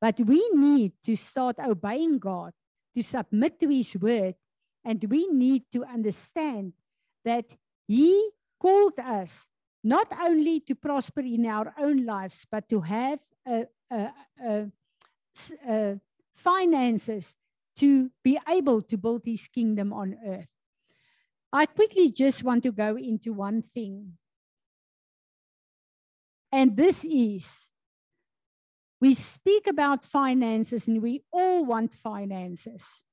But 0.00 0.20
we 0.20 0.48
need 0.54 0.92
to 1.04 1.16
start 1.16 1.56
obeying 1.58 2.18
God, 2.18 2.52
to 2.96 3.02
submit 3.02 3.58
to 3.60 3.68
His 3.68 3.96
word, 3.96 4.34
and 4.84 5.02
we 5.04 5.28
need 5.28 5.64
to 5.72 5.84
understand 5.84 6.72
that 7.24 7.56
he 7.88 8.30
called 8.60 8.98
us 8.98 9.48
not 9.82 10.12
only 10.20 10.60
to 10.60 10.74
prosper 10.74 11.20
in 11.20 11.46
our 11.46 11.74
own 11.78 12.04
lives, 12.04 12.46
but 12.50 12.68
to 12.68 12.82
have 12.82 13.20
a, 13.46 13.66
a, 13.90 14.70
a, 15.66 16.00
finances 16.36 17.36
to 17.76 18.10
be 18.22 18.38
able 18.48 18.82
to 18.82 18.96
build 18.96 19.22
his 19.24 19.48
kingdom 19.48 19.92
on 19.92 20.16
earth. 20.26 20.48
I 21.52 21.66
quickly 21.66 22.10
just 22.10 22.44
want 22.44 22.62
to 22.64 22.72
go 22.72 22.96
into 22.96 23.32
one 23.32 23.62
thing. 23.62 24.18
And 26.52 26.76
this 26.76 27.04
is 27.04 27.70
we 29.00 29.14
speak 29.14 29.66
about 29.66 30.04
finances 30.04 30.88
and 30.88 31.00
we 31.00 31.22
all 31.32 31.64
want 31.64 31.94
finances. 31.94 33.04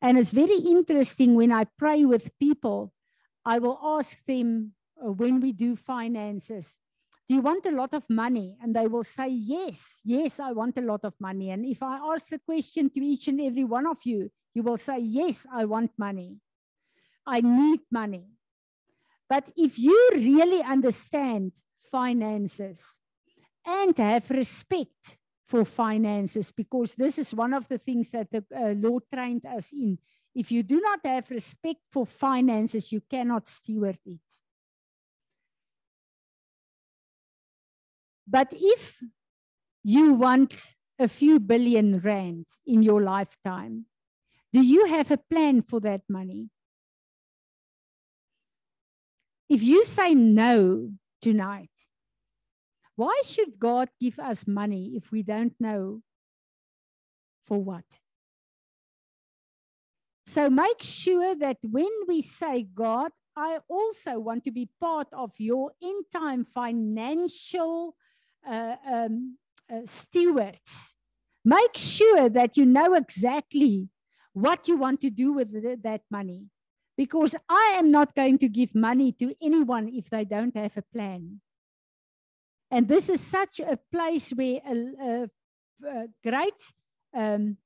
And 0.00 0.16
it's 0.18 0.30
very 0.30 0.58
interesting 0.58 1.34
when 1.34 1.52
I 1.52 1.64
pray 1.78 2.04
with 2.04 2.38
people 2.38 2.92
I 3.44 3.58
will 3.58 3.78
ask 3.82 4.24
them 4.26 4.72
uh, 5.04 5.10
when 5.12 5.40
we 5.40 5.52
do 5.52 5.76
finances, 5.76 6.78
do 7.28 7.34
you 7.34 7.40
want 7.40 7.66
a 7.66 7.70
lot 7.70 7.94
of 7.94 8.08
money? 8.10 8.56
And 8.60 8.74
they 8.74 8.86
will 8.86 9.04
say, 9.04 9.28
yes, 9.28 10.00
yes, 10.04 10.40
I 10.40 10.52
want 10.52 10.76
a 10.78 10.82
lot 10.82 11.04
of 11.04 11.14
money. 11.20 11.50
And 11.50 11.64
if 11.64 11.82
I 11.82 11.98
ask 12.12 12.28
the 12.28 12.38
question 12.38 12.90
to 12.90 13.00
each 13.00 13.28
and 13.28 13.40
every 13.40 13.64
one 13.64 13.86
of 13.86 13.98
you, 14.04 14.30
you 14.54 14.62
will 14.62 14.78
say, 14.78 14.98
yes, 14.98 15.46
I 15.52 15.64
want 15.64 15.92
money. 15.98 16.38
I 17.26 17.40
need 17.40 17.80
money. 17.90 18.26
But 19.28 19.50
if 19.56 19.78
you 19.78 20.10
really 20.14 20.62
understand 20.62 21.52
finances 21.90 23.00
and 23.64 23.96
have 23.96 24.30
respect 24.30 25.18
for 25.46 25.64
finances, 25.64 26.52
because 26.52 26.94
this 26.94 27.18
is 27.18 27.32
one 27.32 27.54
of 27.54 27.68
the 27.68 27.78
things 27.78 28.10
that 28.10 28.30
the 28.30 28.44
uh, 28.54 28.74
Lord 28.76 29.04
trained 29.12 29.46
us 29.46 29.72
in, 29.72 29.98
if 30.34 30.50
you 30.50 30.62
do 30.62 30.80
not 30.80 31.00
have 31.04 31.30
respect 31.30 31.80
for 31.90 32.06
finances, 32.06 32.90
you 32.90 33.02
cannot 33.10 33.48
steward 33.48 33.98
it. 34.06 34.20
But 38.26 38.52
if 38.52 39.02
you 39.84 40.14
want 40.14 40.74
a 40.98 41.08
few 41.08 41.38
billion 41.38 41.98
rand 41.98 42.46
in 42.66 42.82
your 42.82 43.02
lifetime, 43.02 43.86
do 44.52 44.62
you 44.62 44.86
have 44.86 45.10
a 45.10 45.18
plan 45.18 45.62
for 45.62 45.80
that 45.80 46.02
money? 46.08 46.48
If 49.48 49.62
you 49.62 49.84
say 49.84 50.14
no 50.14 50.92
tonight, 51.20 51.70
why 52.96 53.20
should 53.24 53.58
God 53.58 53.90
give 54.00 54.18
us 54.18 54.46
money 54.46 54.92
if 54.94 55.10
we 55.10 55.22
don't 55.22 55.54
know 55.60 56.02
for 57.46 57.62
what? 57.62 57.84
So 60.32 60.48
make 60.48 60.80
sure 60.80 61.34
that 61.34 61.58
when 61.60 61.92
we 62.08 62.22
say, 62.22 62.62
God, 62.62 63.10
I 63.36 63.58
also 63.68 64.18
want 64.18 64.44
to 64.44 64.50
be 64.50 64.66
part 64.80 65.08
of 65.12 65.32
your 65.36 65.72
end 65.82 66.06
time 66.10 66.46
financial 66.46 67.94
uh, 68.48 68.76
um, 68.90 69.36
uh, 69.70 69.80
stewards, 69.84 70.94
make 71.44 71.76
sure 71.76 72.30
that 72.30 72.56
you 72.56 72.64
know 72.64 72.94
exactly 72.94 73.90
what 74.32 74.68
you 74.68 74.78
want 74.78 75.02
to 75.02 75.10
do 75.10 75.34
with 75.34 75.52
the, 75.52 75.78
that 75.82 76.00
money. 76.10 76.46
Because 76.96 77.36
I 77.46 77.74
am 77.76 77.90
not 77.90 78.14
going 78.14 78.38
to 78.38 78.48
give 78.48 78.74
money 78.74 79.12
to 79.12 79.34
anyone 79.42 79.90
if 79.92 80.08
they 80.08 80.24
don't 80.24 80.56
have 80.56 80.78
a 80.78 80.82
plan. 80.94 81.42
And 82.70 82.88
this 82.88 83.10
is 83.10 83.20
such 83.20 83.60
a 83.60 83.78
place 83.92 84.30
where 84.30 84.60
a, 84.66 84.74
a, 84.74 85.28
a 85.86 86.06
great 86.24 86.60
um, 87.14 87.58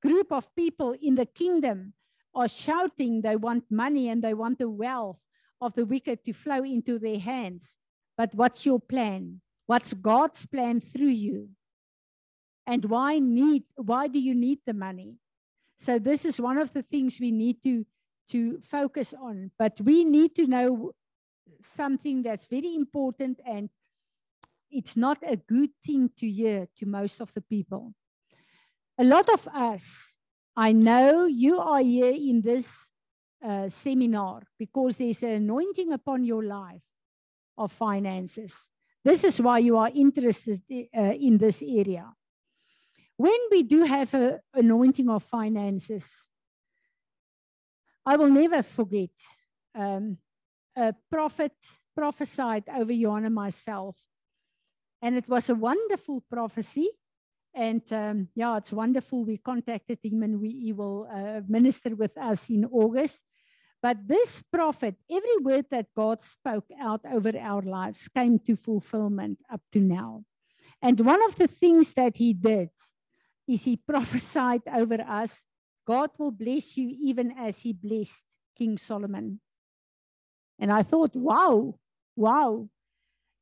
group 0.00 0.32
of 0.32 0.48
people 0.56 0.94
in 1.02 1.14
the 1.14 1.26
kingdom 1.26 1.92
are 2.34 2.48
shouting 2.48 3.22
they 3.22 3.36
want 3.36 3.64
money 3.70 4.08
and 4.08 4.22
they 4.22 4.34
want 4.34 4.58
the 4.58 4.68
wealth 4.68 5.18
of 5.60 5.74
the 5.74 5.86
wicked 5.86 6.24
to 6.24 6.32
flow 6.32 6.62
into 6.62 6.98
their 6.98 7.18
hands. 7.18 7.78
But 8.16 8.34
what's 8.34 8.64
your 8.64 8.80
plan? 8.80 9.40
What's 9.66 9.94
God's 9.94 10.46
plan 10.46 10.80
through 10.80 11.08
you? 11.08 11.50
And 12.66 12.84
why 12.84 13.18
need 13.18 13.64
why 13.76 14.08
do 14.08 14.18
you 14.18 14.34
need 14.34 14.60
the 14.66 14.74
money? 14.74 15.16
So 15.78 15.98
this 15.98 16.24
is 16.24 16.40
one 16.40 16.58
of 16.58 16.72
the 16.72 16.82
things 16.82 17.18
we 17.20 17.30
need 17.30 17.62
to 17.64 17.86
to 18.30 18.60
focus 18.60 19.14
on. 19.18 19.50
But 19.58 19.80
we 19.80 20.04
need 20.04 20.34
to 20.36 20.46
know 20.46 20.92
something 21.60 22.22
that's 22.22 22.46
very 22.46 22.74
important 22.74 23.40
and 23.46 23.70
it's 24.70 24.96
not 24.96 25.18
a 25.26 25.36
good 25.36 25.70
thing 25.84 26.10
to 26.18 26.30
hear 26.30 26.68
to 26.76 26.86
most 26.86 27.20
of 27.20 27.32
the 27.34 27.40
people. 27.40 27.94
A 28.98 29.04
lot 29.04 29.28
of 29.30 29.48
us, 29.48 30.17
I 30.58 30.72
know 30.72 31.26
you 31.26 31.60
are 31.60 31.80
here 31.80 32.12
in 32.12 32.40
this 32.40 32.90
uh, 33.40 33.68
seminar 33.68 34.42
because 34.58 34.98
there's 34.98 35.22
an 35.22 35.30
anointing 35.30 35.92
upon 35.92 36.24
your 36.24 36.42
life 36.42 36.82
of 37.56 37.70
finances. 37.70 38.68
This 39.04 39.22
is 39.22 39.40
why 39.40 39.58
you 39.58 39.76
are 39.76 39.88
interested 39.94 40.60
uh, 40.72 41.14
in 41.14 41.38
this 41.38 41.62
area. 41.62 42.12
When 43.16 43.38
we 43.52 43.62
do 43.62 43.84
have 43.84 44.12
an 44.14 44.40
anointing 44.52 45.08
of 45.08 45.22
finances, 45.22 46.26
I 48.04 48.16
will 48.16 48.30
never 48.30 48.64
forget 48.64 49.10
um, 49.76 50.18
a 50.76 50.92
prophet 51.08 51.52
prophesied 51.96 52.64
over 52.68 52.92
Johan 52.92 53.26
and 53.26 53.34
myself. 53.34 53.96
And 55.00 55.16
it 55.16 55.28
was 55.28 55.50
a 55.50 55.54
wonderful 55.54 56.24
prophecy. 56.28 56.90
And 57.58 57.82
um, 57.92 58.28
yeah, 58.36 58.56
it's 58.56 58.72
wonderful. 58.72 59.24
We 59.24 59.38
contacted 59.38 59.98
him 60.00 60.22
and 60.22 60.40
we, 60.40 60.50
he 60.50 60.72
will 60.72 61.08
uh, 61.12 61.40
minister 61.48 61.96
with 61.96 62.16
us 62.16 62.48
in 62.48 62.64
August. 62.66 63.24
But 63.82 64.06
this 64.06 64.44
prophet, 64.44 64.94
every 65.10 65.38
word 65.40 65.66
that 65.72 65.86
God 65.96 66.22
spoke 66.22 66.66
out 66.80 67.00
over 67.10 67.32
our 67.36 67.62
lives 67.62 68.06
came 68.06 68.38
to 68.46 68.54
fulfillment 68.54 69.40
up 69.52 69.60
to 69.72 69.80
now. 69.80 70.22
And 70.80 71.00
one 71.00 71.20
of 71.24 71.34
the 71.34 71.48
things 71.48 71.94
that 71.94 72.18
he 72.18 72.32
did 72.32 72.70
is 73.48 73.64
he 73.64 73.76
prophesied 73.88 74.62
over 74.72 75.00
us 75.00 75.44
God 75.84 76.10
will 76.18 76.32
bless 76.32 76.76
you 76.76 76.94
even 77.00 77.32
as 77.36 77.60
he 77.60 77.72
blessed 77.72 78.26
King 78.56 78.76
Solomon. 78.76 79.40
And 80.60 80.70
I 80.70 80.82
thought, 80.82 81.16
wow, 81.16 81.76
wow, 82.14 82.68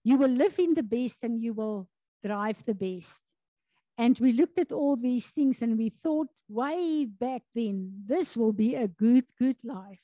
you 0.05 0.17
will 0.17 0.31
live 0.31 0.57
in 0.59 0.73
the 0.73 0.85
best 0.85 1.25
and 1.25 1.43
you 1.43 1.53
will 1.53 1.89
drive 2.25 2.65
the 2.65 2.75
best. 2.75 3.21
And 3.99 4.19
we 4.19 4.33
looked 4.33 4.59
at 4.59 4.73
all 4.73 4.97
these 4.97 5.29
things 5.29 5.63
and 5.63 5.79
we 5.79 5.89
thought 5.89 6.29
way 6.49 7.07
back 7.07 7.43
then, 7.55 8.03
this 8.07 8.37
will 8.37 8.53
be 8.53 8.75
a 8.75 8.89
good, 8.89 9.25
good 9.39 9.57
life. 9.65 10.01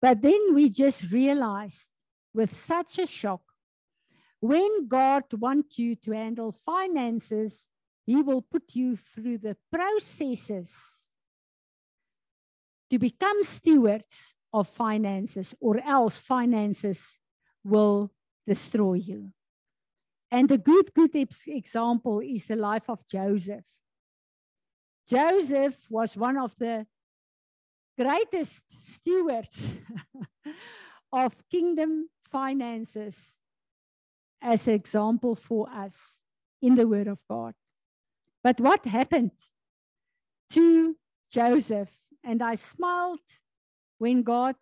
But 0.00 0.20
then 0.20 0.54
we 0.54 0.68
just 0.68 1.10
realized 1.10 1.92
with 2.34 2.54
such 2.54 2.98
a 2.98 3.06
shock 3.06 3.40
when 4.40 4.86
God 4.86 5.24
wants 5.32 5.78
you 5.78 5.96
to 5.96 6.12
handle 6.12 6.52
finances, 6.52 7.70
He 8.04 8.16
will 8.16 8.42
put 8.42 8.74
you 8.74 8.96
through 8.96 9.38
the 9.38 9.56
processes 9.72 11.10
to 12.90 12.98
become 12.98 13.42
stewards 13.42 14.34
of 14.52 14.68
finances, 14.68 15.54
or 15.60 15.80
else 15.80 16.18
finances 16.18 17.18
will 17.64 18.12
destroy 18.46 18.94
you. 18.94 19.32
And 20.30 20.50
a 20.50 20.58
good, 20.58 20.92
good 20.94 21.14
example 21.14 22.20
is 22.20 22.46
the 22.46 22.56
life 22.56 22.88
of 22.88 23.06
Joseph. 23.06 23.64
Joseph 25.08 25.86
was 25.88 26.16
one 26.16 26.36
of 26.36 26.54
the 26.58 26.86
greatest 27.96 28.64
stewards 28.82 29.72
of 31.12 31.32
kingdom 31.48 32.08
finances 32.24 33.38
as 34.42 34.66
an 34.66 34.74
example 34.74 35.34
for 35.34 35.68
us 35.70 36.20
in 36.60 36.74
the 36.74 36.86
Word 36.86 37.06
of 37.06 37.18
God. 37.28 37.54
But 38.42 38.60
what 38.60 38.84
happened 38.84 39.32
to 40.50 40.96
Joseph? 41.30 41.90
And 42.22 42.42
I 42.42 42.56
smiled 42.56 43.20
when 43.98 44.22
God 44.22 44.56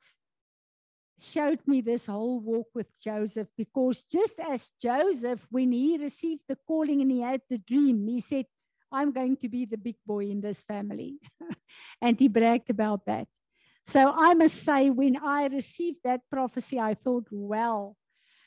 showed 1.25 1.61
me 1.67 1.81
this 1.81 2.07
whole 2.07 2.41
walk 2.41 2.69
with 2.75 2.87
Joseph 3.03 3.49
because 3.57 4.05
just 4.05 4.39
as 4.39 4.71
Joseph, 4.81 5.47
when 5.51 5.73
he 5.73 5.99
received 5.99 6.43
the 6.49 6.57
calling 6.67 7.01
and 7.01 7.11
he 7.11 7.21
had 7.21 7.41
the 7.49 7.59
dream, 7.59 8.07
he 8.07 8.21
said, 8.21 8.47
I'm 8.93 9.13
going 9.13 9.37
to 9.39 9.49
be 9.49 9.65
the 9.65 9.77
big 9.77 9.97
boy 10.07 10.27
in 10.27 10.41
this 10.41 10.63
family. 10.63 11.19
and 12.01 12.19
he 12.19 12.29
bragged 12.29 12.71
about 12.71 13.07
that. 13.07 13.27
So 13.87 14.13
I 14.17 14.35
must 14.35 14.63
say, 14.63 14.91
when 14.91 15.17
I 15.17 15.47
received 15.47 15.99
that 16.05 16.21
prophecy, 16.31 16.79
I 16.79 16.95
thought, 16.95 17.27
well, 17.31 17.97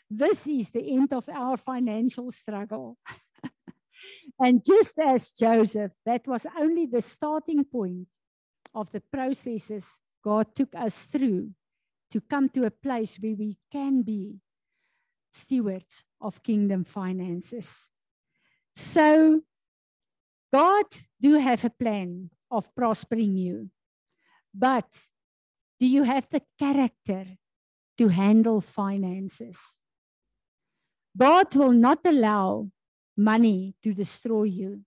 this 0.09 0.47
is 0.47 0.71
the 0.71 0.95
end 0.95 1.13
of 1.13 1.27
our 1.29 1.57
financial 1.57 2.31
struggle. 2.31 2.97
and 4.39 4.63
just 4.63 4.97
as 4.99 5.33
Joseph, 5.33 5.91
that 6.05 6.27
was 6.27 6.47
only 6.57 6.85
the 6.85 7.01
starting 7.01 7.65
point 7.65 8.07
of 8.73 8.91
the 8.91 9.01
processes 9.01 9.99
God 10.23 10.55
took 10.55 10.73
us 10.75 11.03
through 11.03 11.51
to 12.11 12.21
come 12.21 12.49
to 12.49 12.65
a 12.65 12.71
place 12.71 13.17
where 13.17 13.35
we 13.35 13.57
can 13.71 14.01
be 14.01 14.39
stewards 15.31 16.03
of 16.21 16.43
kingdom 16.43 16.83
finances. 16.83 17.89
So 18.73 19.41
God 20.53 20.85
do 21.21 21.35
have 21.35 21.65
a 21.65 21.69
plan 21.69 22.29
of 22.49 22.73
prospering 22.75 23.37
you. 23.37 23.69
But 24.53 25.07
do 25.79 25.85
you 25.85 26.03
have 26.03 26.27
the 26.31 26.41
character 26.57 27.25
to 27.97 28.07
handle 28.07 28.61
finances? 28.61 29.83
God 31.15 31.55
will 31.55 31.73
not 31.73 31.99
allow 32.05 32.69
money 33.15 33.75
to 33.83 33.93
destroy 33.93 34.43
you. 34.43 34.81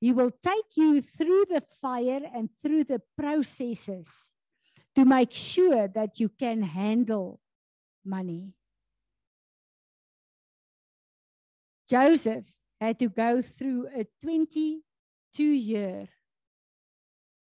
He 0.00 0.12
will 0.12 0.30
take 0.30 0.76
you 0.76 1.02
through 1.02 1.44
the 1.50 1.60
fire 1.60 2.22
and 2.34 2.48
through 2.62 2.84
the 2.84 3.02
processes 3.18 4.32
to 5.00 5.06
make 5.06 5.32
sure 5.32 5.88
that 5.88 6.20
you 6.20 6.28
can 6.28 6.62
handle 6.62 7.40
money. 8.04 8.52
Joseph 11.88 12.44
had 12.78 12.98
to 12.98 13.08
go 13.08 13.40
through 13.40 13.88
a 13.96 14.06
22 14.20 15.42
year 15.42 16.06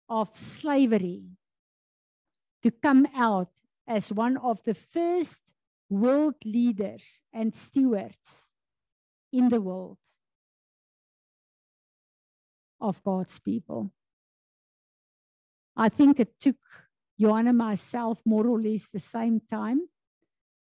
of 0.08 0.30
slavery 0.38 1.24
to 2.62 2.70
come 2.70 3.08
out 3.12 3.50
as 3.88 4.12
one 4.12 4.36
of 4.36 4.62
the 4.62 4.74
first 4.74 5.52
world 5.90 6.36
leaders 6.44 7.22
and 7.32 7.52
stewards 7.52 8.52
in 9.32 9.48
the 9.48 9.60
world 9.60 9.98
of 12.80 13.02
God's 13.02 13.40
people. 13.40 13.90
I 15.76 15.88
think 15.88 16.20
it 16.20 16.38
took 16.38 16.56
Johan 17.18 17.48
and 17.48 17.58
myself 17.58 18.20
more 18.24 18.46
or 18.46 18.60
less 18.60 18.88
the 18.88 19.00
same 19.00 19.40
time. 19.40 19.80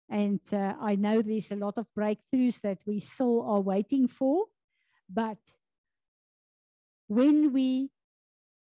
And 0.07 0.41
uh, 0.53 0.75
I 0.79 0.95
know 0.95 1.21
there's 1.21 1.51
a 1.51 1.55
lot 1.55 1.77
of 1.77 1.87
breakthroughs 1.97 2.61
that 2.61 2.77
we 2.85 2.99
still 2.99 3.41
are 3.41 3.61
waiting 3.61 4.07
for. 4.07 4.45
But 5.09 5.39
when 7.07 7.51
we 7.51 7.89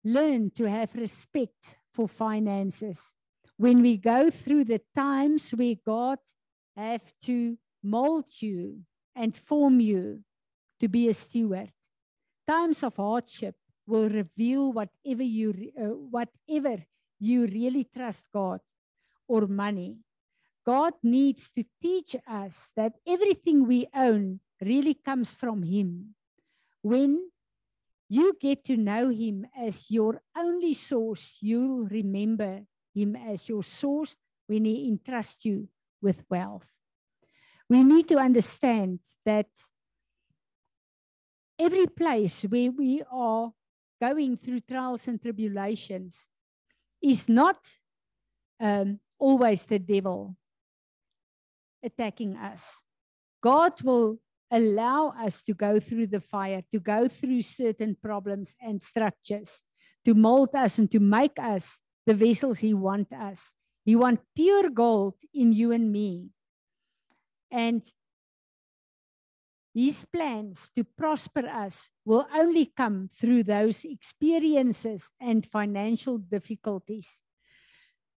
learn 0.05 0.51
to 0.51 0.65
have 0.65 0.95
respect 0.95 1.77
for 1.93 2.09
finances, 2.09 3.17
when 3.57 3.83
we 3.83 3.97
go 3.97 4.31
through 4.31 4.65
the 4.65 4.81
times 4.95 5.51
where 5.51 5.75
God 5.85 6.19
have 6.77 7.13
to 7.23 7.59
mold 7.83 8.27
you 8.41 8.83
and 9.17 9.37
form 9.37 9.81
you 9.81 10.21
to 10.79 10.89
be 10.89 11.09
a 11.09 11.15
steward, 11.15 11.73
times 12.47 12.85
of 12.85 12.97
hardship 12.97 13.57
will 13.87 14.09
reveal 14.09 14.73
whatever 14.73 15.23
you 15.23 15.73
uh, 15.79 15.87
whatever 15.87 16.85
you 17.25 17.47
really 17.47 17.85
trust 17.85 18.25
God 18.33 18.61
or 19.27 19.47
money. 19.47 19.99
God 20.67 20.95
needs 21.03 21.53
to 21.53 21.65
teach 21.81 22.17
us 22.29 22.73
that 22.77 22.95
everything 23.07 23.67
we 23.67 23.87
own 23.95 24.41
really 24.61 24.95
comes 24.95 25.35
from 25.35 25.63
Him. 25.63 26.15
When 26.83 27.31
you 28.09 28.37
get 28.41 28.65
to 28.67 28.77
know 28.77 29.09
Him 29.09 29.47
as 29.57 29.91
your 29.91 30.23
only 30.37 30.75
source. 30.75 31.39
You'll 31.41 31.87
remember 31.87 32.63
Him 32.95 33.17
as 33.17 33.49
your 33.49 33.63
source 33.63 34.17
when 34.47 34.65
He 34.65 34.89
entrusts 34.89 35.45
you 35.45 35.69
with 36.03 36.25
wealth. 36.31 36.67
We 37.69 37.83
need 37.83 38.09
to 38.09 38.19
understand 38.19 39.01
that 39.25 39.49
every 41.59 41.87
place 41.87 42.43
where 42.43 42.71
we 42.71 43.03
are 43.11 43.53
going 44.01 44.37
through 44.37 44.61
trials 44.61 45.09
and 45.09 45.21
tribulations 45.21 46.29
is 47.05 47.29
not 47.29 47.59
um, 48.61 48.99
always 49.19 49.67
the 49.67 49.79
devil 49.79 50.37
attacking 51.83 52.37
us. 52.37 52.83
God 53.43 53.81
will 53.83 54.19
allow 54.51 55.13
us 55.21 55.45
to 55.45 55.53
go 55.53 55.79
through 55.79 56.07
the 56.07 56.21
fire, 56.21 56.63
to 56.73 56.81
go 56.81 57.09
through 57.09 57.43
certain 57.43 57.97
problems 58.03 58.55
and 58.61 58.83
structures, 58.83 59.63
to 60.05 60.15
mold 60.15 60.51
us 60.55 60.79
and 60.79 60.91
to 60.93 61.01
make 61.01 61.39
us 61.39 61.81
the 62.07 62.15
vessels 62.15 62.61
He 62.61 62.73
wants 62.73 63.13
us. 63.13 63.53
He 63.85 63.97
wants 63.97 64.23
pure 64.35 64.71
gold 64.71 65.15
in 65.35 65.53
you 65.53 65.73
and 65.73 65.93
me. 65.93 66.31
And 67.51 67.83
His 69.75 70.05
plans 70.05 70.71
to 70.77 70.85
prosper 70.85 71.49
us 71.49 71.91
will 72.05 72.27
only 72.33 72.67
come 72.67 73.11
through 73.19 73.43
those 73.43 73.85
experiences 73.85 75.11
and 75.21 75.45
financial 75.45 76.19
difficulties. 76.19 77.21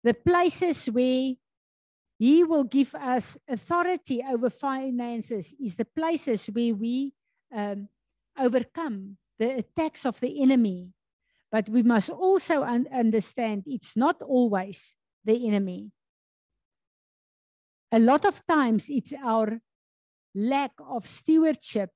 The 0.05 0.13
places 0.13 0.87
where 0.87 1.33
he 2.19 2.45
will 2.45 2.65
give 2.65 2.95
us 2.95 3.39
authority 3.49 4.23
over 4.23 4.51
finances, 4.51 5.55
is 5.61 5.77
the 5.77 5.85
places 5.85 6.47
where 6.47 6.75
we 6.75 7.13
um, 7.55 7.89
overcome 8.39 9.17
the 9.39 9.59
attacks 9.59 10.07
of 10.07 10.21
the 10.21 10.43
enemy. 10.43 10.93
But 11.53 11.69
we 11.69 11.83
must 11.83 12.11
also 12.11 12.63
un 12.63 12.87
understand 12.93 13.65
it's 13.67 13.97
not 13.97 14.21
always 14.21 14.95
the 15.25 15.47
enemy. 15.47 15.93
A 17.93 17.99
lot 17.99 18.25
of 18.25 18.43
times 18.47 18.87
it's 18.89 19.15
our 19.23 19.61
lack 20.37 20.73
of 20.89 21.07
stewardship 21.07 21.91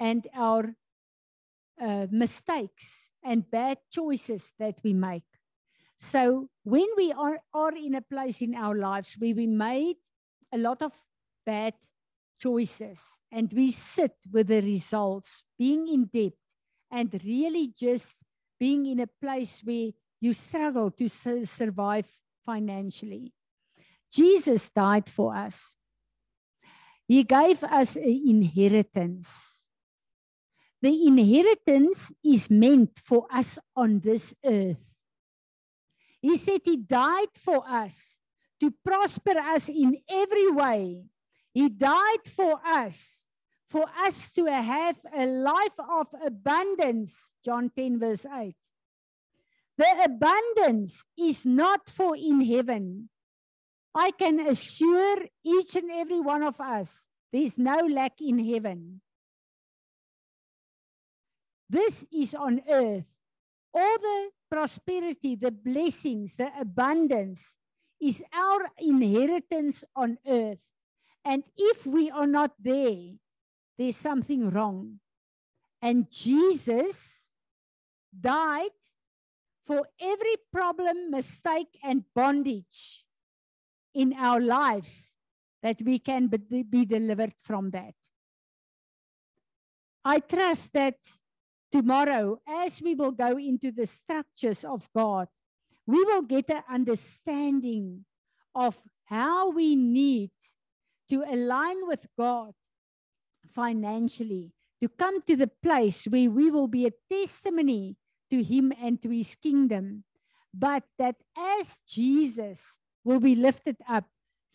and 0.00 0.26
our 0.34 0.74
uh, 1.80 2.06
mistakes 2.10 3.10
and 3.22 3.50
bad 3.50 3.78
choices 3.90 4.52
that 4.58 4.78
we 4.82 4.94
make 4.94 5.24
so 5.98 6.48
when 6.64 6.86
we 6.96 7.12
are, 7.12 7.38
are 7.52 7.74
in 7.74 7.94
a 7.94 8.02
place 8.02 8.42
in 8.42 8.54
our 8.54 8.74
lives 8.74 9.16
where 9.18 9.34
we 9.34 9.46
made 9.46 9.96
a 10.52 10.58
lot 10.58 10.82
of 10.82 10.92
bad 11.46 11.74
choices 12.38 13.00
and 13.32 13.50
we 13.52 13.70
sit 13.70 14.12
with 14.30 14.48
the 14.48 14.60
results, 14.60 15.42
being 15.58 15.88
in 15.88 16.10
debt 16.12 16.34
and 16.90 17.18
really 17.24 17.72
just 17.76 18.18
being 18.60 18.84
in 18.86 19.00
a 19.00 19.06
place 19.06 19.62
where 19.64 19.90
you 20.20 20.32
struggle 20.32 20.90
to 20.90 21.08
su 21.08 21.44
survive 21.44 22.06
financially. 22.44 23.32
Jesus 24.12 24.70
died 24.70 25.08
for 25.08 25.34
us. 25.34 25.76
He 27.06 27.22
gave 27.22 27.62
us 27.62 27.96
an 27.96 28.22
inheritance. 28.26 29.68
The 30.80 31.06
inheritance 31.06 32.12
is 32.24 32.50
meant 32.50 32.98
for 33.02 33.26
us 33.30 33.58
on 33.76 34.00
this 34.00 34.34
earth. 34.44 34.76
He 36.20 36.36
said 36.36 36.60
he 36.64 36.76
died 36.76 37.32
for 37.34 37.68
us 37.68 38.20
to 38.60 38.72
prosper 38.84 39.38
us 39.38 39.68
in 39.68 39.98
every 40.08 40.50
way. 40.50 41.04
He 41.52 41.68
died 41.68 42.24
for 42.24 42.60
us, 42.66 43.28
for 43.68 43.84
us 44.00 44.32
to 44.32 44.46
have 44.46 44.96
a 45.14 45.26
life 45.26 45.78
of 45.78 46.08
abundance. 46.24 47.34
John 47.44 47.70
10, 47.76 47.98
verse 48.00 48.26
8. 48.26 48.56
The 49.76 50.04
abundance 50.04 51.04
is 51.18 51.44
not 51.44 51.90
for 51.90 52.16
in 52.16 52.40
heaven. 52.40 53.10
I 53.94 54.10
can 54.10 54.40
assure 54.40 55.24
each 55.44 55.76
and 55.76 55.90
every 55.90 56.20
one 56.20 56.42
of 56.42 56.60
us 56.60 57.06
there's 57.34 57.58
no 57.58 57.78
lack 57.90 58.20
in 58.20 58.38
heaven. 58.38 59.00
This 61.68 62.06
is 62.12 62.32
on 62.32 62.62
earth. 62.70 63.10
All 63.74 63.98
the 63.98 64.30
prosperity, 64.48 65.34
the 65.34 65.50
blessings, 65.50 66.36
the 66.36 66.52
abundance 66.60 67.56
is 68.00 68.22
our 68.32 68.70
inheritance 68.78 69.82
on 69.96 70.18
earth. 70.28 70.62
And 71.24 71.42
if 71.56 71.84
we 71.84 72.08
are 72.08 72.28
not 72.28 72.52
there, 72.56 73.18
there's 73.76 73.96
something 73.96 74.50
wrong. 74.50 75.00
And 75.82 76.08
Jesus 76.08 77.32
died 78.14 78.78
for 79.66 79.88
every 80.00 80.36
problem, 80.52 81.10
mistake, 81.10 81.80
and 81.82 82.04
bondage 82.14 83.03
in 83.94 84.12
our 84.14 84.40
lives 84.40 85.16
that 85.62 85.80
we 85.82 85.98
can 85.98 86.26
be 86.28 86.84
delivered 86.84 87.32
from 87.42 87.70
that. 87.70 87.94
I 90.04 90.18
trust 90.18 90.72
that 90.74 90.96
tomorrow, 91.72 92.38
as 92.46 92.82
we 92.82 92.94
will 92.94 93.12
go 93.12 93.38
into 93.38 93.72
the 93.72 93.86
structures 93.86 94.64
of 94.64 94.88
God, 94.94 95.28
we 95.86 96.04
will 96.04 96.22
get 96.22 96.50
an 96.50 96.62
understanding 96.68 98.04
of 98.54 98.82
how 99.06 99.50
we 99.50 99.74
need 99.74 100.30
to 101.08 101.22
align 101.22 101.86
with 101.86 102.06
God 102.18 102.54
financially, 103.52 104.52
to 104.82 104.88
come 104.88 105.22
to 105.22 105.36
the 105.36 105.50
place 105.62 106.04
where 106.04 106.30
we 106.30 106.50
will 106.50 106.68
be 106.68 106.86
a 106.86 106.92
testimony 107.10 107.96
to 108.30 108.42
Him 108.42 108.72
and 108.80 109.00
to 109.02 109.10
His 109.10 109.34
kingdom. 109.36 110.04
But 110.52 110.84
that 110.98 111.16
as 111.36 111.80
Jesus 111.88 112.78
will 113.04 113.20
be 113.20 113.34
lifted 113.34 113.76
up 113.88 114.04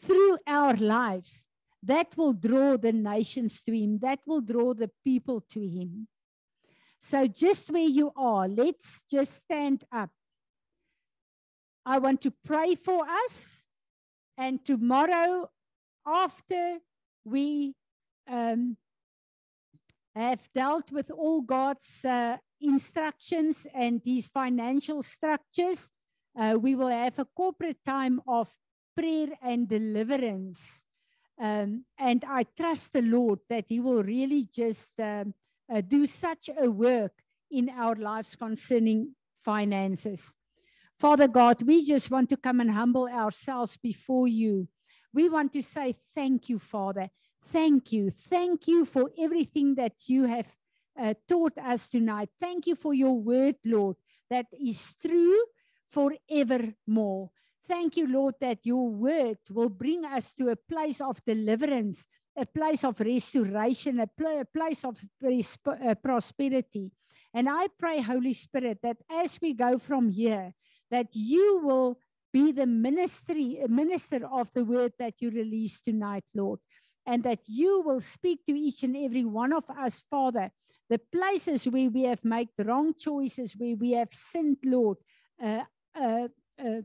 through 0.02 0.38
our 0.48 0.76
lives, 0.76 1.48
that 1.84 2.18
will 2.18 2.34
draw 2.34 2.78
the 2.78 2.92
nations 2.92 3.62
to 3.64 3.78
Him, 3.78 4.00
that 4.00 4.20
will 4.26 4.42
draw 4.42 4.74
the 4.74 4.92
people 5.04 5.42
to 5.52 5.62
Him. 5.62 6.08
So, 7.02 7.28
just 7.28 7.70
where 7.72 7.82
you 7.82 8.12
are, 8.16 8.48
let's 8.48 9.06
just 9.10 9.44
stand 9.44 9.86
up. 9.92 10.10
I 11.86 12.00
want 12.00 12.22
to 12.22 12.34
pray 12.46 12.76
for 12.76 13.06
us. 13.26 13.64
And 14.38 14.64
tomorrow, 14.66 15.50
after 16.06 16.80
we 17.24 17.76
um, 18.30 18.78
have 20.16 20.50
dealt 20.54 20.92
with 20.92 21.10
all 21.12 21.42
God's 21.42 22.04
uh, 22.04 22.38
instructions 22.62 23.66
and 23.74 24.02
these 24.04 24.28
financial 24.28 25.04
structures, 25.04 25.92
uh, 26.40 26.58
we 26.58 26.74
will 26.74 26.88
have 26.88 27.20
a 27.20 27.26
corporate 27.26 27.84
time 27.84 28.22
of 28.26 28.48
prayer 28.96 29.28
and 29.42 29.68
deliverance. 29.68 30.86
Um, 31.40 31.86
and 31.98 32.24
I 32.28 32.46
trust 32.58 32.94
the 32.94 33.02
Lord 33.02 33.40
that 33.50 33.66
He 33.68 33.80
will 33.80 34.04
really 34.04 34.48
just 34.54 35.00
um, 35.00 35.34
uh, 35.72 35.82
do 35.82 36.06
such 36.06 36.50
a 36.58 36.70
work 36.70 37.12
in 37.52 37.70
our 37.70 37.96
lives 37.96 38.36
concerning 38.36 39.16
finances. 39.42 40.36
Father 40.98 41.28
God, 41.28 41.62
we 41.64 41.86
just 41.86 42.10
want 42.10 42.30
to 42.30 42.38
come 42.38 42.60
and 42.60 42.72
humble 42.72 43.08
ourselves 43.08 43.78
before 43.78 44.28
you. 44.28 44.68
We 45.14 45.28
want 45.30 45.54
to 45.54 45.62
say 45.62 45.96
thank 46.16 46.50
you, 46.50 46.60
Father. 46.60 47.10
Thank 47.46 47.92
you. 47.92 48.12
Thank 48.12 48.68
you 48.68 48.86
for 48.86 49.10
everything 49.18 49.76
that 49.76 50.08
you 50.08 50.26
have 50.26 50.48
uh, 51.00 51.14
taught 51.28 51.58
us 51.58 51.88
tonight. 51.88 52.30
Thank 52.40 52.68
you 52.68 52.76
for 52.76 52.94
your 52.94 53.18
word, 53.18 53.56
Lord, 53.66 53.96
that 54.30 54.48
is 54.52 54.96
true 55.02 55.44
forevermore. 55.90 57.32
Thank 57.68 57.98
you, 57.98 58.08
Lord, 58.08 58.36
that 58.42 58.66
your 58.66 58.90
word 58.90 59.38
will 59.52 59.70
bring 59.70 60.06
us 60.06 60.34
to 60.34 60.50
a 60.50 60.56
place 60.56 61.02
of 61.02 61.24
deliverance 61.26 62.08
a 62.40 62.46
place 62.46 62.84
of 62.84 63.00
restoration, 63.00 64.00
a, 64.00 64.08
pl- 64.08 64.42
a 64.42 64.46
place 64.46 64.86
of 64.86 64.98
uh, 65.26 65.96
prosperity. 65.96 66.92
And 67.34 67.50
I 67.50 67.68
pray, 67.78 68.02
Holy 68.02 68.34
Spirit, 68.34 68.80
that 68.82 68.98
as 69.12 69.38
we 69.42 69.54
go 69.54 69.78
from 69.78 70.10
here, 70.10 70.54
that 70.90 71.08
you 71.12 71.60
will 71.64 72.00
be 72.32 72.52
the 72.52 72.66
ministry, 72.66 73.60
minister 73.68 74.28
of 74.32 74.52
the 74.54 74.64
word 74.64 74.94
that 75.00 75.16
you 75.20 75.30
release 75.32 75.82
tonight, 75.82 76.24
Lord, 76.34 76.60
and 77.06 77.24
that 77.24 77.40
you 77.48 77.82
will 77.82 78.02
speak 78.02 78.46
to 78.48 78.58
each 78.58 78.84
and 78.84 78.96
every 78.96 79.26
one 79.26 79.52
of 79.52 79.70
us, 79.70 80.04
Father, 80.10 80.52
the 80.90 81.00
places 81.12 81.66
where 81.66 81.90
we 81.90 82.04
have 82.04 82.24
made 82.24 82.50
the 82.58 82.66
wrong 82.66 82.94
choices, 82.98 83.54
where 83.58 83.76
we 83.76 83.92
have 83.92 84.10
sinned, 84.12 84.58
Lord, 84.64 84.98
uh 85.44 85.64
Uh, 86.00 86.28
uh, 86.64 86.82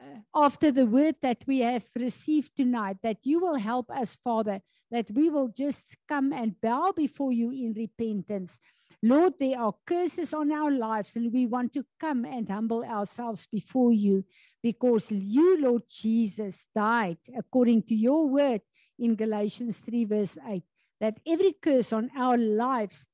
uh, 0.00 0.20
after 0.34 0.70
the 0.70 0.86
word 0.86 1.16
that 1.22 1.42
we 1.46 1.58
have 1.58 1.84
received 1.96 2.56
tonight, 2.56 2.96
that 3.02 3.18
you 3.24 3.40
will 3.40 3.56
help 3.56 3.90
us, 3.90 4.16
Father, 4.22 4.60
that 4.90 5.10
we 5.10 5.28
will 5.28 5.48
just 5.48 5.96
come 6.08 6.32
and 6.32 6.60
bow 6.60 6.92
before 6.96 7.32
you 7.32 7.50
in 7.50 7.74
repentance. 7.74 8.60
Lord, 9.02 9.34
there 9.38 9.58
are 9.58 9.74
curses 9.86 10.32
on 10.32 10.52
our 10.52 10.70
lives, 10.70 11.16
and 11.16 11.32
we 11.32 11.46
want 11.46 11.72
to 11.74 11.84
come 12.00 12.24
and 12.24 12.48
humble 12.48 12.84
ourselves 12.84 13.46
before 13.50 13.92
you 13.92 14.24
because 14.62 15.10
you, 15.10 15.60
Lord 15.60 15.82
Jesus, 15.88 16.68
died 16.74 17.18
according 17.36 17.82
to 17.84 17.94
your 17.94 18.28
word 18.28 18.62
in 18.98 19.14
Galatians 19.14 19.78
3, 19.78 20.04
verse 20.04 20.38
8, 20.46 20.62
that 21.00 21.20
every 21.26 21.54
curse 21.60 21.92
on 21.92 22.10
our 22.16 22.36
lives 22.36 23.06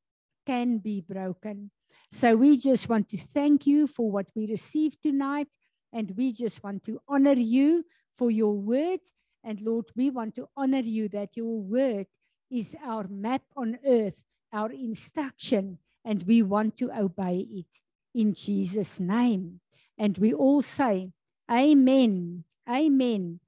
can 0.46 0.78
be 0.78 1.00
broken. 1.00 1.70
So 2.14 2.36
we 2.36 2.56
just 2.56 2.88
want 2.88 3.08
to 3.08 3.16
thank 3.16 3.66
you 3.66 3.88
for 3.88 4.08
what 4.08 4.28
we 4.36 4.46
received 4.46 5.02
tonight. 5.02 5.48
And 5.92 6.14
we 6.16 6.30
just 6.30 6.62
want 6.62 6.84
to 6.84 7.00
honor 7.08 7.32
you 7.32 7.84
for 8.16 8.30
your 8.30 8.54
word. 8.54 9.00
And 9.42 9.60
Lord, 9.60 9.86
we 9.96 10.10
want 10.10 10.36
to 10.36 10.46
honor 10.56 10.78
you 10.78 11.08
that 11.08 11.36
your 11.36 11.58
word 11.60 12.06
is 12.52 12.76
our 12.84 13.08
map 13.08 13.42
on 13.56 13.80
earth, 13.84 14.22
our 14.52 14.70
instruction, 14.70 15.78
and 16.04 16.22
we 16.22 16.40
want 16.40 16.76
to 16.76 16.92
obey 16.96 17.48
it 17.50 17.80
in 18.14 18.32
Jesus' 18.32 19.00
name. 19.00 19.58
And 19.98 20.16
we 20.16 20.32
all 20.32 20.62
say, 20.62 21.10
Amen. 21.50 22.44
Amen. 22.70 23.40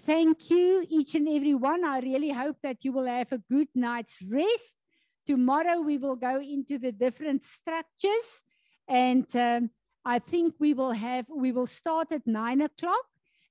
Thank 0.00 0.48
you, 0.48 0.86
each 0.88 1.14
and 1.14 1.28
every 1.28 1.54
one. 1.54 1.84
I 1.84 1.98
really 1.98 2.30
hope 2.30 2.56
that 2.62 2.82
you 2.82 2.92
will 2.92 3.06
have 3.06 3.32
a 3.32 3.42
good 3.50 3.68
night's 3.74 4.22
rest. 4.22 4.78
Tomorrow 5.26 5.80
we 5.80 5.98
will 5.98 6.16
go 6.16 6.40
into 6.40 6.78
the 6.78 6.92
different 6.92 7.42
structures, 7.42 8.44
and 8.88 9.26
um, 9.34 9.70
I 10.04 10.20
think 10.20 10.54
we 10.60 10.72
will 10.72 10.92
have 10.92 11.26
we 11.28 11.50
will 11.52 11.66
start 11.66 12.12
at 12.12 12.26
nine 12.26 12.60
o'clock, 12.60 13.06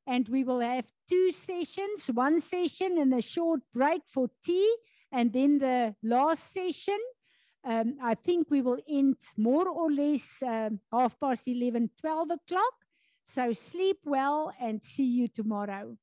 and 0.07 0.27
we 0.30 0.43
will 0.43 0.61
have 0.61 0.85
two 1.10 1.31
sessions: 1.31 2.07
one 2.07 2.39
session 2.39 2.97
and 2.97 3.14
a 3.14 3.22
short 3.22 3.61
break 3.73 4.03
for 4.07 4.30
tea, 4.43 4.76
and 5.11 5.34
then 5.34 5.60
the 5.60 5.95
last 6.02 6.53
session. 6.53 6.99
Um, 7.68 7.97
I 8.02 8.14
think 8.14 8.52
we 8.52 8.61
will 8.61 8.77
end 8.88 9.18
more 9.35 9.68
or 9.68 9.91
less 9.91 10.43
um, 10.43 10.80
half 10.91 11.19
past 11.19 11.47
11, 11.47 11.89
12 11.99 12.30
o'clock. 12.30 12.73
So 13.23 13.53
sleep 13.53 13.97
well 14.06 14.53
and 14.61 14.84
see 14.84 15.06
you 15.06 15.27
tomorrow. 15.27 15.97